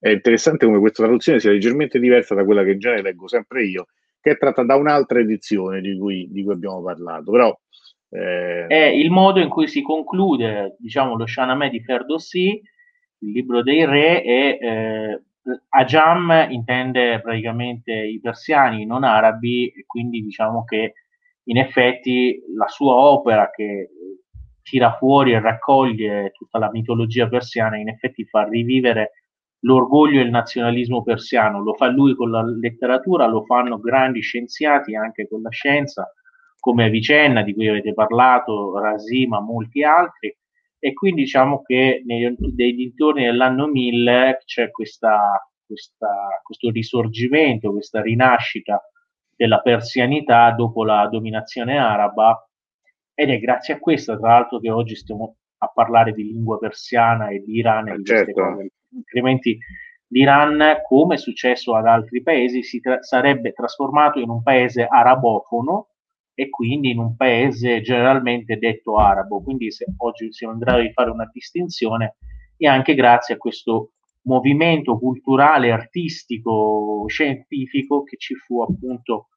è 0.00 0.08
interessante 0.08 0.64
come 0.64 0.78
questa 0.78 1.02
traduzione 1.02 1.38
sia 1.40 1.50
leggermente 1.50 2.00
diversa 2.00 2.34
da 2.34 2.44
quella 2.44 2.64
che 2.64 2.78
genere 2.78 3.02
leggo 3.02 3.28
sempre 3.28 3.64
io, 3.64 3.86
che 4.18 4.30
è 4.30 4.38
tratta 4.38 4.64
da 4.64 4.74
un'altra 4.76 5.20
edizione 5.20 5.82
di 5.82 5.96
cui, 5.98 6.26
di 6.30 6.42
cui 6.42 6.54
abbiamo 6.54 6.82
parlato. 6.82 7.30
Però, 7.30 7.60
eh... 8.10 8.66
È 8.66 8.84
il 8.86 9.10
modo 9.10 9.40
in 9.40 9.50
cui 9.50 9.68
si 9.68 9.82
conclude, 9.82 10.76
diciamo, 10.78 11.16
lo 11.16 11.26
Shanamè 11.26 11.68
di 11.68 11.82
Ferdowsi, 11.82 12.62
il 13.22 13.30
libro 13.30 13.62
dei 13.62 13.84
re, 13.84 14.24
e 14.24 14.58
eh, 14.58 15.22
Ajam 15.68 16.46
intende 16.48 17.20
praticamente 17.20 17.92
i 17.92 18.20
persiani, 18.20 18.86
non 18.86 19.04
arabi, 19.04 19.68
e 19.68 19.84
quindi 19.86 20.22
diciamo 20.22 20.64
che 20.64 20.94
in 21.44 21.58
effetti 21.58 22.42
la 22.56 22.68
sua 22.68 22.94
opera 22.94 23.50
che 23.50 23.90
tira 24.62 24.96
fuori 24.96 25.32
e 25.32 25.40
raccoglie 25.40 26.30
tutta 26.32 26.58
la 26.58 26.70
mitologia 26.70 27.28
persiana, 27.28 27.76
in 27.76 27.88
effetti 27.88 28.24
fa 28.24 28.44
rivivere 28.48 29.10
l'orgoglio 29.60 30.20
e 30.20 30.24
il 30.24 30.30
nazionalismo 30.30 31.02
persiano, 31.02 31.62
lo 31.62 31.74
fa 31.74 31.88
lui 31.88 32.14
con 32.14 32.30
la 32.30 32.42
letteratura, 32.42 33.26
lo 33.26 33.44
fanno 33.44 33.78
grandi 33.78 34.20
scienziati 34.20 34.94
anche 34.94 35.28
con 35.28 35.42
la 35.42 35.50
scienza, 35.50 36.12
come 36.58 36.84
Avicenna 36.84 37.42
di 37.42 37.54
cui 37.54 37.68
avete 37.68 37.92
parlato, 37.92 38.78
Rasima, 38.78 39.40
molti 39.40 39.82
altri, 39.82 40.34
e 40.78 40.92
quindi 40.94 41.22
diciamo 41.22 41.62
che 41.62 42.02
nei, 42.06 42.34
nei 42.56 42.74
dintorni 42.74 43.24
dell'anno 43.24 43.66
1000 43.66 44.42
c'è 44.44 44.70
questa, 44.70 45.46
questa, 45.66 46.40
questo 46.42 46.70
risorgimento, 46.70 47.70
questa 47.70 48.00
rinascita 48.00 48.82
della 49.36 49.60
persianità 49.60 50.50
dopo 50.52 50.84
la 50.84 51.06
dominazione 51.08 51.78
araba. 51.78 52.46
Ed 53.14 53.28
è 53.28 53.38
grazie 53.38 53.74
a 53.74 53.78
questo, 53.78 54.18
tra 54.18 54.28
l'altro, 54.28 54.58
che 54.58 54.70
oggi 54.70 54.96
stiamo 54.96 55.36
a 55.58 55.68
parlare 55.68 56.12
di 56.12 56.24
lingua 56.24 56.58
persiana 56.58 57.28
e 57.28 57.40
di 57.40 57.56
Iran 57.56 57.88
e 57.88 57.96
di 57.96 58.04
certo. 58.04 58.32
queste 58.32 58.40
cose 58.40 58.70
altrimenti 58.96 59.58
l'Iran, 60.08 60.80
come 60.86 61.14
è 61.14 61.18
successo 61.18 61.74
ad 61.74 61.86
altri 61.86 62.22
paesi, 62.22 62.62
si 62.62 62.80
tra- 62.80 63.02
sarebbe 63.02 63.52
trasformato 63.52 64.18
in 64.18 64.28
un 64.28 64.42
paese 64.42 64.84
arabofono 64.84 65.88
e 66.34 66.48
quindi 66.48 66.90
in 66.90 66.98
un 66.98 67.16
paese 67.16 67.80
generalmente 67.80 68.56
detto 68.56 68.96
arabo. 68.96 69.42
Quindi 69.42 69.70
se 69.70 69.86
oggi 69.98 70.32
siamo 70.32 70.54
in 70.54 70.58
grado 70.58 70.80
di 70.80 70.92
fare 70.92 71.10
una 71.10 71.28
distinzione 71.32 72.16
e 72.56 72.66
anche 72.66 72.94
grazie 72.94 73.34
a 73.34 73.38
questo 73.38 73.92
movimento 74.22 74.98
culturale, 74.98 75.70
artistico, 75.70 77.04
scientifico 77.08 78.02
che 78.02 78.16
ci 78.16 78.34
fu 78.34 78.62
appunto 78.62 79.28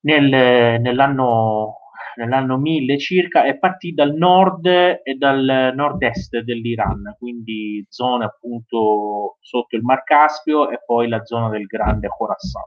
nel, 0.00 0.80
nell'anno 0.80 1.76
nell'anno 2.16 2.58
1000 2.58 2.98
circa, 2.98 3.44
è 3.44 3.58
partita 3.58 4.04
dal 4.04 4.14
nord 4.14 4.66
e 4.66 5.14
dal 5.16 5.72
nord-est 5.74 6.38
dell'Iran, 6.40 7.14
quindi 7.18 7.84
zone 7.88 8.24
appunto 8.24 9.38
sotto 9.40 9.76
il 9.76 9.82
Mar 9.82 10.02
Caspio 10.02 10.70
e 10.70 10.80
poi 10.84 11.08
la 11.08 11.24
zona 11.24 11.48
del 11.48 11.66
grande 11.66 12.08
Khorasan. 12.08 12.62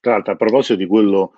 Tra 0.00 0.12
l'altro, 0.12 0.32
a 0.32 0.36
proposito 0.36 0.76
di 0.76 0.86
quello 0.86 1.34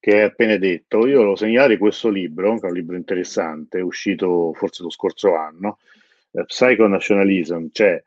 che 0.00 0.14
hai 0.14 0.22
appena 0.22 0.56
detto, 0.56 1.06
io 1.06 1.18
volevo 1.18 1.36
segnalare 1.36 1.76
questo 1.76 2.08
libro, 2.08 2.58
che 2.58 2.66
è 2.66 2.70
un 2.70 2.76
libro 2.76 2.96
interessante, 2.96 3.80
uscito 3.80 4.52
forse 4.54 4.82
lo 4.82 4.90
scorso 4.90 5.36
anno, 5.36 5.78
eh, 6.32 6.44
Psychonationalism, 6.44 7.66
cioè 7.70 8.02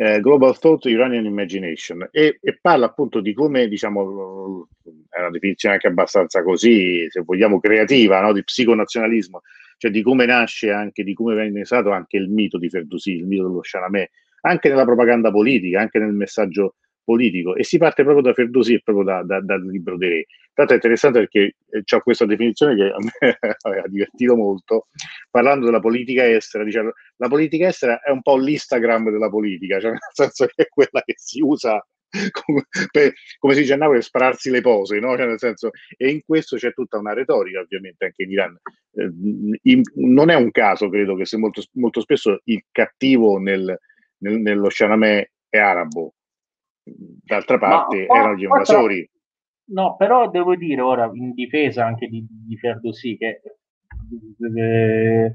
eh, 0.00 0.20
Global 0.20 0.56
Thought 0.56 0.84
Iranian 0.84 1.24
Imagination 1.24 2.08
e, 2.12 2.38
e, 2.40 2.58
parla 2.60 2.86
appunto 2.86 3.20
di 3.20 3.34
come, 3.34 3.66
diciamo, 3.66 4.68
è 5.08 5.18
una 5.18 5.30
definizione 5.30 5.74
anche 5.74 5.88
abbastanza 5.88 6.44
così, 6.44 7.08
se 7.10 7.22
vogliamo, 7.22 7.58
creativa, 7.58 8.20
no? 8.20 8.32
di 8.32 8.44
psiconazionalismo, 8.44 9.42
cioè 9.76 9.90
di 9.90 10.02
come 10.02 10.24
nasce 10.24 10.70
anche, 10.70 11.02
di 11.02 11.14
come 11.14 11.34
viene 11.34 11.62
usato 11.62 11.90
anche 11.90 12.16
il 12.16 12.28
mito 12.28 12.58
di 12.58 12.68
Ferdowsi, 12.68 13.10
il 13.10 13.26
mito 13.26 13.48
dello 13.48 13.62
Shanamè, 13.64 14.08
anche 14.42 14.68
nella 14.68 14.84
propaganda 14.84 15.32
politica, 15.32 15.80
anche 15.80 15.98
nel 15.98 16.12
messaggio 16.12 16.76
politico 17.08 17.56
e 17.56 17.64
si 17.64 17.78
parte 17.78 18.02
proprio 18.02 18.22
da 18.22 18.34
Ferdowsi 18.34 18.74
e 18.74 18.82
proprio 18.84 19.02
da, 19.02 19.22
da, 19.22 19.40
dal 19.40 19.64
libro 19.64 19.96
dei 19.96 20.08
re. 20.10 20.26
Tanto 20.52 20.72
è 20.72 20.76
interessante 20.76 21.20
perché 21.20 21.54
eh, 21.70 21.82
c'è 21.82 22.02
questa 22.02 22.26
definizione 22.26 22.74
che 22.76 22.82
a 22.82 22.98
me 22.98 23.38
ha 23.80 23.88
divertito 23.88 24.36
molto, 24.36 24.88
parlando 25.30 25.64
della 25.64 25.80
politica 25.80 26.28
estera, 26.28 26.64
dice 26.64 26.92
la 27.16 27.28
politica 27.28 27.68
estera 27.68 28.02
è 28.02 28.10
un 28.10 28.20
po' 28.20 28.36
l'Instagram 28.36 29.10
della 29.10 29.30
politica, 29.30 29.80
cioè 29.80 29.92
nel 29.96 30.00
senso 30.12 30.44
che 30.46 30.64
è 30.64 30.68
quella 30.68 31.00
che 31.02 31.14
si 31.16 31.40
usa 31.40 31.82
come, 32.30 32.64
per, 32.90 33.14
come 33.38 33.54
si 33.54 33.60
dice 33.60 33.72
a 33.72 33.76
Napoli, 33.76 34.02
spararsi 34.02 34.50
le 34.50 34.60
pose, 34.60 34.98
no? 34.98 35.16
cioè 35.16 35.38
senso, 35.38 35.70
e 35.96 36.10
in 36.10 36.20
questo 36.26 36.56
c'è 36.56 36.74
tutta 36.74 36.98
una 36.98 37.14
retorica, 37.14 37.60
ovviamente, 37.60 38.04
anche 38.04 38.22
in 38.24 38.30
Iran. 38.30 38.58
Eh, 38.92 39.10
in, 39.62 39.80
non 39.94 40.28
è 40.28 40.34
un 40.34 40.50
caso, 40.50 40.90
credo, 40.90 41.14
che 41.16 41.24
se 41.24 41.38
molto, 41.38 41.62
molto 41.72 42.00
spesso 42.00 42.40
il 42.44 42.64
cattivo 42.70 43.38
nel, 43.38 43.78
nel, 44.18 44.40
nello 44.40 44.68
Shanamè 44.68 45.30
è 45.48 45.58
arabo, 45.58 46.14
D'altra 46.96 47.58
parte 47.58 48.06
Ma, 48.06 48.16
erano 48.16 48.34
gli 48.34 48.42
invasori. 48.42 49.10
No, 49.70 49.96
però 49.96 50.30
devo 50.30 50.56
dire 50.56 50.80
ora 50.80 51.10
in 51.12 51.32
difesa 51.32 51.84
anche 51.84 52.06
di, 52.06 52.26
di 52.28 52.56
Ferdosi 52.56 53.16
che 53.18 53.42
eh, 54.56 55.34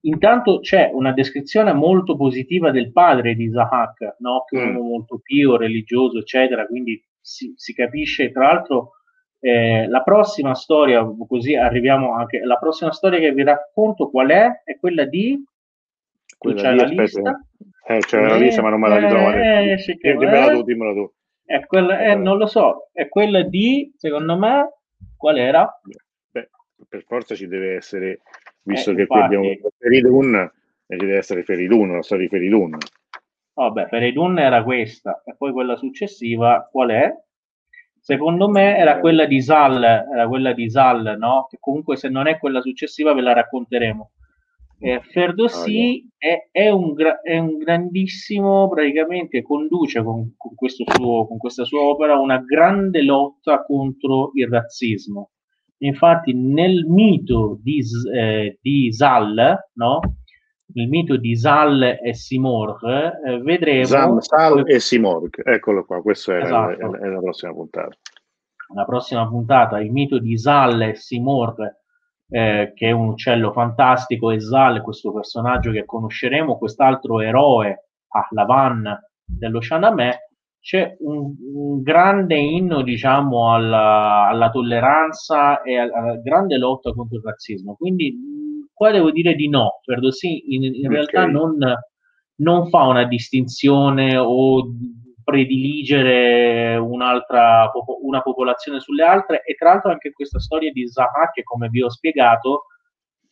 intanto 0.00 0.60
c'è 0.60 0.90
una 0.92 1.12
descrizione 1.12 1.72
molto 1.72 2.16
positiva 2.16 2.70
del 2.70 2.92
padre 2.92 3.34
di 3.34 3.44
Isaac, 3.44 4.16
no? 4.20 4.44
che 4.46 4.58
è 4.58 4.66
mm. 4.66 4.76
uomo 4.76 4.88
molto 4.88 5.18
pio, 5.18 5.56
religioso, 5.56 6.18
eccetera, 6.18 6.66
quindi 6.66 7.02
si, 7.20 7.52
si 7.56 7.74
capisce, 7.74 8.30
tra 8.30 8.46
l'altro 8.46 8.92
eh, 9.40 9.86
la 9.88 10.02
prossima 10.02 10.54
storia, 10.54 11.06
così 11.26 11.54
arriviamo 11.54 12.14
anche, 12.14 12.40
la 12.44 12.56
prossima 12.56 12.92
storia 12.92 13.18
che 13.18 13.32
vi 13.32 13.42
racconto 13.42 14.10
qual 14.10 14.28
è? 14.28 14.62
È 14.64 14.78
quella 14.78 15.04
di... 15.04 15.42
Quella 16.38 16.60
c'è 16.60 16.70
di, 16.72 16.76
la 16.76 16.82
aspetta, 16.84 17.02
lista? 17.02 17.46
Eh, 17.88 17.98
c'è 17.98 18.20
la 18.20 18.36
lista 18.36 18.62
ma 18.62 18.70
non 18.70 18.80
me 18.80 18.88
la 18.88 18.98
ritrovo. 18.98 19.30
Eh, 19.30 19.72
eh, 19.72 19.78
sì, 19.78 19.96
dimmela 20.00 20.50
tu, 20.50 20.62
dimmela 20.62 20.92
tu. 20.92 21.12
È 21.44 21.64
quella, 21.64 22.00
eh, 22.00 22.14
non 22.16 22.38
lo 22.38 22.46
so, 22.46 22.88
è 22.92 23.08
quella 23.08 23.42
di, 23.42 23.92
secondo 23.96 24.36
me, 24.36 24.80
qual 25.16 25.38
era? 25.38 25.80
Beh, 26.32 26.50
per 26.88 27.04
forza 27.04 27.36
ci 27.36 27.46
deve 27.46 27.76
essere, 27.76 28.22
visto 28.62 28.90
eh, 28.90 28.94
che 28.96 29.00
infatti, 29.02 29.36
qui 29.36 29.36
abbiamo 29.36 29.70
Feridun, 29.78 30.52
e 30.88 30.98
ci 30.98 31.06
deve 31.06 31.18
essere 31.18 31.44
Feridun, 31.44 31.92
la 31.92 32.02
storia 32.02 32.24
di 32.24 32.30
Feridun. 32.30 32.76
Vabbè, 33.54 33.86
Feridun 33.86 34.38
era 34.40 34.64
questa, 34.64 35.22
e 35.24 35.36
poi 35.36 35.52
quella 35.52 35.76
successiva, 35.76 36.68
qual 36.68 36.90
è? 36.90 37.14
Secondo 38.00 38.48
me 38.48 38.76
era 38.76 38.98
quella 38.98 39.26
di 39.26 39.40
Sal, 39.40 39.82
era 39.82 40.26
quella 40.26 40.52
di 40.52 40.68
Sal, 40.68 41.16
no? 41.18 41.46
Che 41.48 41.58
comunque 41.60 41.96
se 41.96 42.08
non 42.08 42.26
è 42.26 42.38
quella 42.38 42.60
successiva 42.60 43.14
ve 43.14 43.20
la 43.20 43.32
racconteremo. 43.32 44.10
Eh, 44.78 45.00
Ferdowsi 45.10 46.06
ah, 46.18 46.26
è, 46.26 46.48
è, 46.50 46.68
un 46.68 46.92
gra- 46.92 47.20
è, 47.22 47.38
un 47.38 47.56
grandissimo, 47.56 48.68
praticamente 48.68 49.42
conduce 49.42 50.02
con, 50.02 50.34
con, 50.36 50.54
suo, 50.68 51.26
con, 51.26 51.38
questa 51.38 51.64
sua 51.64 51.80
opera 51.80 52.18
una 52.18 52.38
grande 52.40 53.02
lotta 53.02 53.64
contro 53.64 54.32
il 54.34 54.48
razzismo. 54.48 55.30
Infatti 55.78 56.34
nel 56.34 56.86
mito 56.86 57.58
di, 57.62 57.82
eh, 58.14 58.58
di 58.60 58.92
Zal, 58.92 59.58
no? 59.74 60.00
nel 60.76 60.88
mito 60.88 61.16
di 61.16 61.36
Zal 61.36 61.98
e 62.02 62.14
Simorg, 62.14 62.82
eh, 63.26 63.38
vedremo... 63.40 63.84
Zal, 63.84 64.22
Sal 64.22 64.62
e 64.66 64.80
Simorg, 64.80 65.46
eccolo 65.46 65.84
qua, 65.84 66.02
questa 66.02 66.36
è, 66.36 66.42
esatto. 66.42 66.94
è, 66.96 67.06
la 67.06 67.20
prossima 67.20 67.52
puntata. 67.52 67.96
La 68.74 68.84
prossima 68.84 69.28
puntata, 69.28 69.80
il 69.80 69.92
mito 69.92 70.18
di 70.18 70.36
Zal 70.36 70.82
e 70.82 70.94
Simorg, 70.94 71.84
eh, 72.28 72.72
che 72.74 72.88
è 72.88 72.90
un 72.90 73.08
uccello 73.08 73.52
fantastico, 73.52 74.30
e 74.30 74.40
Zal, 74.40 74.82
questo 74.82 75.12
personaggio 75.12 75.70
che 75.70 75.84
conosceremo, 75.84 76.58
quest'altro 76.58 77.20
eroe, 77.20 77.88
ah, 78.08 78.28
Lavan 78.30 78.98
dello 79.24 79.60
Shanamè, 79.60 80.16
c'è 80.60 80.96
un, 81.00 81.32
un, 81.54 81.82
grande 81.82 82.36
inno, 82.36 82.82
diciamo, 82.82 83.54
alla, 83.54 84.26
alla 84.28 84.50
tolleranza 84.50 85.62
e 85.62 85.78
alla, 85.78 85.92
alla 85.94 86.16
grande 86.16 86.58
lotta 86.58 86.92
contro 86.92 87.18
il 87.18 87.22
razzismo. 87.22 87.76
Quindi 87.76 88.66
qua 88.72 88.90
devo 88.90 89.12
dire 89.12 89.34
di 89.34 89.48
no, 89.48 89.80
Ferdowsi 89.84 90.54
in, 90.54 90.64
in 90.64 90.86
okay. 90.86 90.88
realtà 90.88 91.26
non, 91.26 91.56
non, 92.36 92.68
fa 92.68 92.82
una 92.82 93.04
distinzione 93.04 94.18
o 94.18 94.72
prediligere 95.26 96.76
un'altra 96.76 97.68
una 98.02 98.22
popolazione 98.22 98.78
sulle 98.78 99.02
altre 99.02 99.42
e 99.42 99.54
tra 99.54 99.70
l'altro 99.70 99.90
anche 99.90 100.12
questa 100.12 100.38
storia 100.38 100.70
di 100.70 100.88
Zaha 100.88 101.30
che 101.34 101.42
come 101.42 101.68
vi 101.68 101.82
ho 101.82 101.90
spiegato 101.90 102.66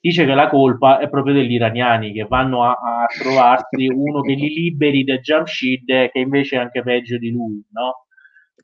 dice 0.01 0.26
che 0.26 0.34
la 0.34 0.49
colpa 0.49 0.99
è 0.99 1.09
proprio 1.09 1.34
degli 1.34 1.53
iraniani 1.53 2.12
che 2.12 2.24
vanno 2.24 2.64
a, 2.64 2.72
a 2.72 3.07
trovarsi 3.07 3.86
uno 3.95 4.22
che 4.22 4.32
li 4.32 4.49
liberi 4.49 5.05
da 5.05 5.18
Jamshid 5.18 6.11
che 6.11 6.18
invece 6.18 6.57
è 6.57 6.59
anche 6.59 6.82
peggio 6.82 7.16
di 7.16 7.30
lui, 7.30 7.64
no? 7.70 8.07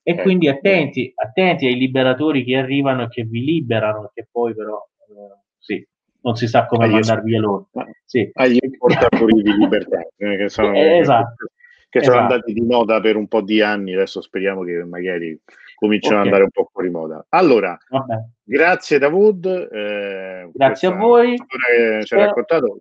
E 0.02 0.12
eh, 0.12 0.22
quindi 0.22 0.48
attenti, 0.48 1.12
attenti 1.14 1.66
ai 1.66 1.76
liberatori 1.76 2.44
che 2.44 2.56
arrivano 2.56 3.04
e 3.04 3.08
che 3.08 3.22
vi 3.22 3.44
liberano, 3.44 4.10
che 4.12 4.26
poi 4.30 4.54
però 4.54 4.82
eh, 5.08 5.40
sì, 5.58 5.86
non 6.22 6.36
si 6.36 6.46
sa 6.46 6.66
come 6.66 6.88
mandar 6.88 7.22
via 7.22 7.40
loro. 7.40 7.68
Sì. 8.04 8.28
Agli 8.34 8.58
portatori 8.76 9.42
di 9.42 9.52
libertà, 9.56 10.00
eh, 10.16 10.36
che 10.36 10.48
sono, 10.48 10.72
eh, 10.76 10.98
esatto. 10.98 11.46
Che 11.90 12.02
sono 12.04 12.16
esatto. 12.18 12.32
andati 12.34 12.52
di 12.52 12.60
moda 12.62 13.00
per 13.00 13.16
un 13.16 13.26
po' 13.26 13.42
di 13.42 13.60
anni, 13.60 13.92
adesso 13.92 14.22
speriamo 14.22 14.62
che 14.62 14.84
magari 14.84 15.38
cominciano 15.74 16.20
okay. 16.20 16.28
ad 16.28 16.32
andare 16.32 16.42
un 16.44 16.50
po' 16.50 16.70
fuori 16.72 16.88
moda. 16.88 17.26
Allora, 17.30 17.76
Vabbè. 17.88 18.14
grazie 18.44 18.98
Davud. 18.98 19.44
Eh, 19.46 20.48
grazie 20.52 20.88
a 20.88 20.92
voi. 20.92 21.36
Che 21.36 22.04
ci 22.04 22.14
hai 22.14 22.20
raccontato. 22.20 22.80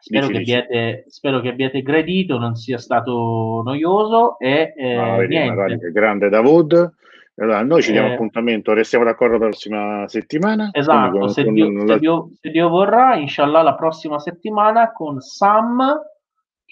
Spero, 0.00 0.26
dici, 0.26 0.44
che 0.44 0.56
abbiate, 0.58 1.04
spero, 1.06 1.40
che 1.40 1.48
abbiate, 1.48 1.80
gradito, 1.80 2.36
non 2.36 2.56
sia 2.56 2.76
stato 2.76 3.62
noioso 3.64 4.38
e 4.38 4.74
eh, 4.76 4.96
no, 4.96 5.16
niente. 5.20 5.92
grande 5.92 6.28
Davud. 6.28 6.92
Allora, 7.36 7.62
noi 7.62 7.82
ci 7.82 7.90
diamo 7.90 8.08
eh, 8.08 8.12
appuntamento, 8.12 8.74
restiamo 8.74 9.04
d'accordo 9.04 9.38
la 9.38 9.46
prossima 9.46 10.04
settimana. 10.06 10.68
Esatto, 10.72 11.18
con, 11.18 11.30
se, 11.30 11.44
con 11.44 11.54
Dio, 11.54 11.70
la... 11.70 11.94
se, 11.94 11.98
Dio, 11.98 12.30
se, 12.40 12.50
Dio, 12.50 12.68
vorrà, 12.68 13.16
inshallah 13.16 13.62
la 13.62 13.74
prossima 13.74 14.18
settimana 14.18 14.92
con 14.92 15.20
Sam, 15.20 16.00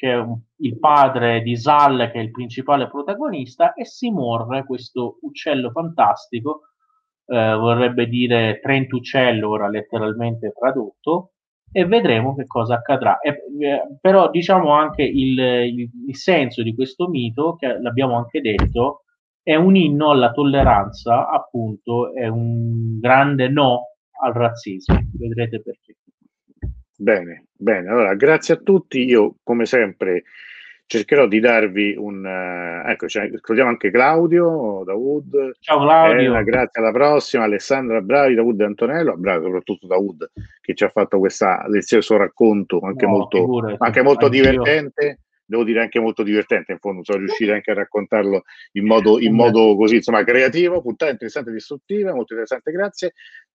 che 0.03 0.13
è 0.13 0.27
il 0.57 0.81
padre 0.81 1.43
di 1.43 1.57
Zal, 1.57 2.11
che 2.11 2.19
è 2.19 2.23
il 2.23 2.33
principale 2.33 2.89
protagonista, 2.89 3.73
e 3.73 3.85
Simor, 3.85 4.67
questo 4.67 5.19
uccello 5.21 5.71
fantastico, 5.71 6.63
eh, 7.27 7.55
vorrebbe 7.55 8.09
dire 8.09 8.59
trentuccello, 8.61 9.49
ora 9.49 9.69
letteralmente 9.69 10.53
tradotto, 10.59 11.35
e 11.71 11.87
vedremo 11.87 12.35
che 12.35 12.49
cosa 12.49 12.75
accadrà. 12.75 13.21
E, 13.21 13.45
eh, 13.61 13.97
però 14.01 14.29
diciamo 14.29 14.73
anche 14.73 15.05
il, 15.05 15.39
il, 15.39 15.91
il 16.09 16.17
senso 16.17 16.65
di 16.65 16.75
questo 16.75 17.07
mito, 17.07 17.55
che 17.55 17.79
l'abbiamo 17.81 18.17
anche 18.17 18.41
detto, 18.41 19.05
è 19.41 19.55
un 19.55 19.77
inno 19.77 20.11
alla 20.11 20.33
tolleranza, 20.33 21.29
appunto, 21.29 22.13
è 22.13 22.27
un 22.27 22.99
grande 22.99 23.49
no 23.49 23.83
al 24.21 24.33
razzismo. 24.33 24.99
Vedrete 25.13 25.63
perché. 25.63 25.95
Bene, 27.03 27.47
bene. 27.53 27.89
Allora, 27.89 28.15
grazie 28.15 28.55
a 28.55 28.59
tutti. 28.59 29.05
Io, 29.05 29.35
come 29.43 29.67
sempre, 29.67 30.23
cercherò 30.87 31.27
di 31.27 31.41
darvi 31.41 31.97
un... 31.99 32.25
Uh, 32.25 32.89
ecco, 32.89 33.09
cioè, 33.09 33.29
anche 33.59 33.91
Claudio 33.91 34.85
da 34.87 34.95
Wood. 34.95 35.57
Ciao 35.59 35.81
Claudio. 35.81 36.39
Eh, 36.39 36.45
grazie 36.45 36.81
alla 36.81 36.93
prossima. 36.93 37.43
Alessandra 37.43 38.01
Bravi 38.01 38.37
da 38.37 38.43
Wood 38.43 38.61
e 38.61 38.65
Antonello. 38.65 39.17
Bravi 39.17 39.45
soprattutto 39.47 39.89
da 39.89 39.97
Wood 39.97 40.31
che 40.61 40.75
ci 40.75 40.85
ha 40.85 40.91
fatto 40.91 41.19
questa 41.19 41.65
lezione, 41.67 42.05
suo 42.05 42.19
racconto 42.19 42.79
anche 42.79 43.05
no, 43.05 43.11
molto, 43.11 43.77
anche 43.79 44.03
molto 44.03 44.29
divertente 44.29 45.19
devo 45.45 45.65
dire 45.65 45.81
anche 45.83 46.01
molto 46.01 46.23
divertente 46.23 46.73
in 46.73 46.79
fondo, 46.79 47.05
sono 47.05 47.19
riuscito 47.19 47.53
anche 47.53 47.73
a 47.73 47.75
raccontarlo 47.75 48.45
in 48.73 48.87
modo, 48.87 49.21
in 49.21 49.35
modo 49.35 49.77
così, 49.77 49.97
insomma, 49.97 50.25
creativo, 50.25 50.81
puntata 50.81 51.11
interessante 51.11 51.51
e 51.51 51.53
distruttiva, 51.53 52.15
molto 52.15 52.33
interessante, 52.33 52.71
grazie. 52.71 53.13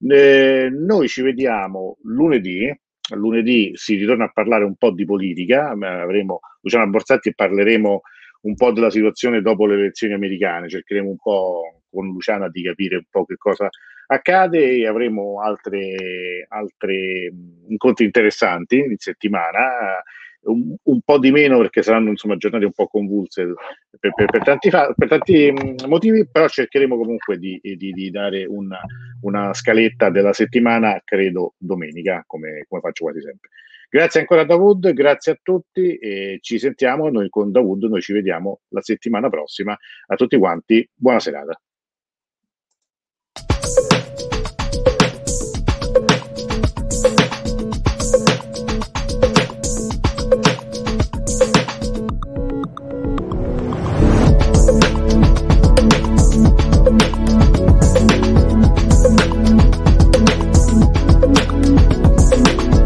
Eh, 0.07 0.69
noi 0.69 1.07
ci 1.07 1.23
vediamo 1.23 1.97
lunedì, 2.03 2.71
lunedì 3.15 3.71
si 3.73 3.95
ritorna 3.95 4.25
a 4.25 4.31
parlare 4.33 4.63
un 4.63 4.75
po' 4.75 4.91
di 4.91 5.05
politica, 5.05 5.69
avremo 5.69 6.39
Luciano 6.61 6.89
Borsatti 6.89 7.29
e 7.29 7.33
parleremo 7.33 8.01
un 8.41 8.55
po' 8.55 8.71
della 8.71 8.89
situazione 8.89 9.41
dopo 9.41 9.65
le 9.65 9.75
elezioni 9.75 10.13
americane, 10.13 10.69
cercheremo 10.69 11.09
un 11.09 11.17
po' 11.17 11.81
con 11.89 12.07
Luciana 12.07 12.49
di 12.49 12.61
capire 12.63 12.97
un 12.97 13.05
po' 13.09 13.25
che 13.25 13.35
cosa 13.37 13.69
accade 14.07 14.77
e 14.77 14.87
avremo 14.87 15.41
altre 15.41 17.31
incontri 17.67 18.05
interessanti 18.05 18.77
in 18.77 18.97
settimana 18.97 20.01
un, 20.47 20.75
un, 20.81 21.01
po' 21.01 21.19
di 21.19 21.31
meno 21.31 21.57
perché 21.59 21.81
saranno 21.81 22.09
insomma 22.09 22.37
giornate 22.37 22.65
un 22.65 22.71
po' 22.71 22.87
convulse 22.87 23.53
per, 23.99 24.13
per, 24.13 24.25
per, 24.25 24.43
tanti, 24.43 24.69
fa- 24.69 24.93
per 24.95 25.07
tanti, 25.07 25.51
mm, 25.51 25.87
motivi, 25.87 26.27
però 26.27 26.47
cercheremo 26.47 26.97
comunque 26.97 27.37
di, 27.37 27.59
di, 27.61 27.91
di 27.91 28.11
dare 28.11 28.45
una, 28.45 28.79
una, 29.21 29.53
scaletta 29.53 30.09
della 30.09 30.33
settimana, 30.33 30.99
credo 31.03 31.53
domenica, 31.57 32.23
come, 32.25 32.65
come 32.67 32.81
faccio 32.81 33.05
quasi 33.05 33.21
sempre. 33.21 33.49
Grazie 33.89 34.19
ancora 34.19 34.41
a 34.41 34.45
Davud, 34.45 34.91
grazie 34.91 35.31
a 35.31 35.39
tutti 35.41 35.95
e 35.95 36.39
ci 36.41 36.59
sentiamo 36.59 37.09
noi 37.09 37.29
con 37.29 37.51
Davud, 37.51 37.83
noi 37.83 38.01
ci 38.01 38.11
vediamo 38.11 38.59
la 38.69 38.81
settimana 38.81 39.29
prossima. 39.29 39.77
A 40.07 40.15
tutti 40.15 40.37
quanti, 40.37 40.87
buona 40.93 41.19
serata. 41.19 41.57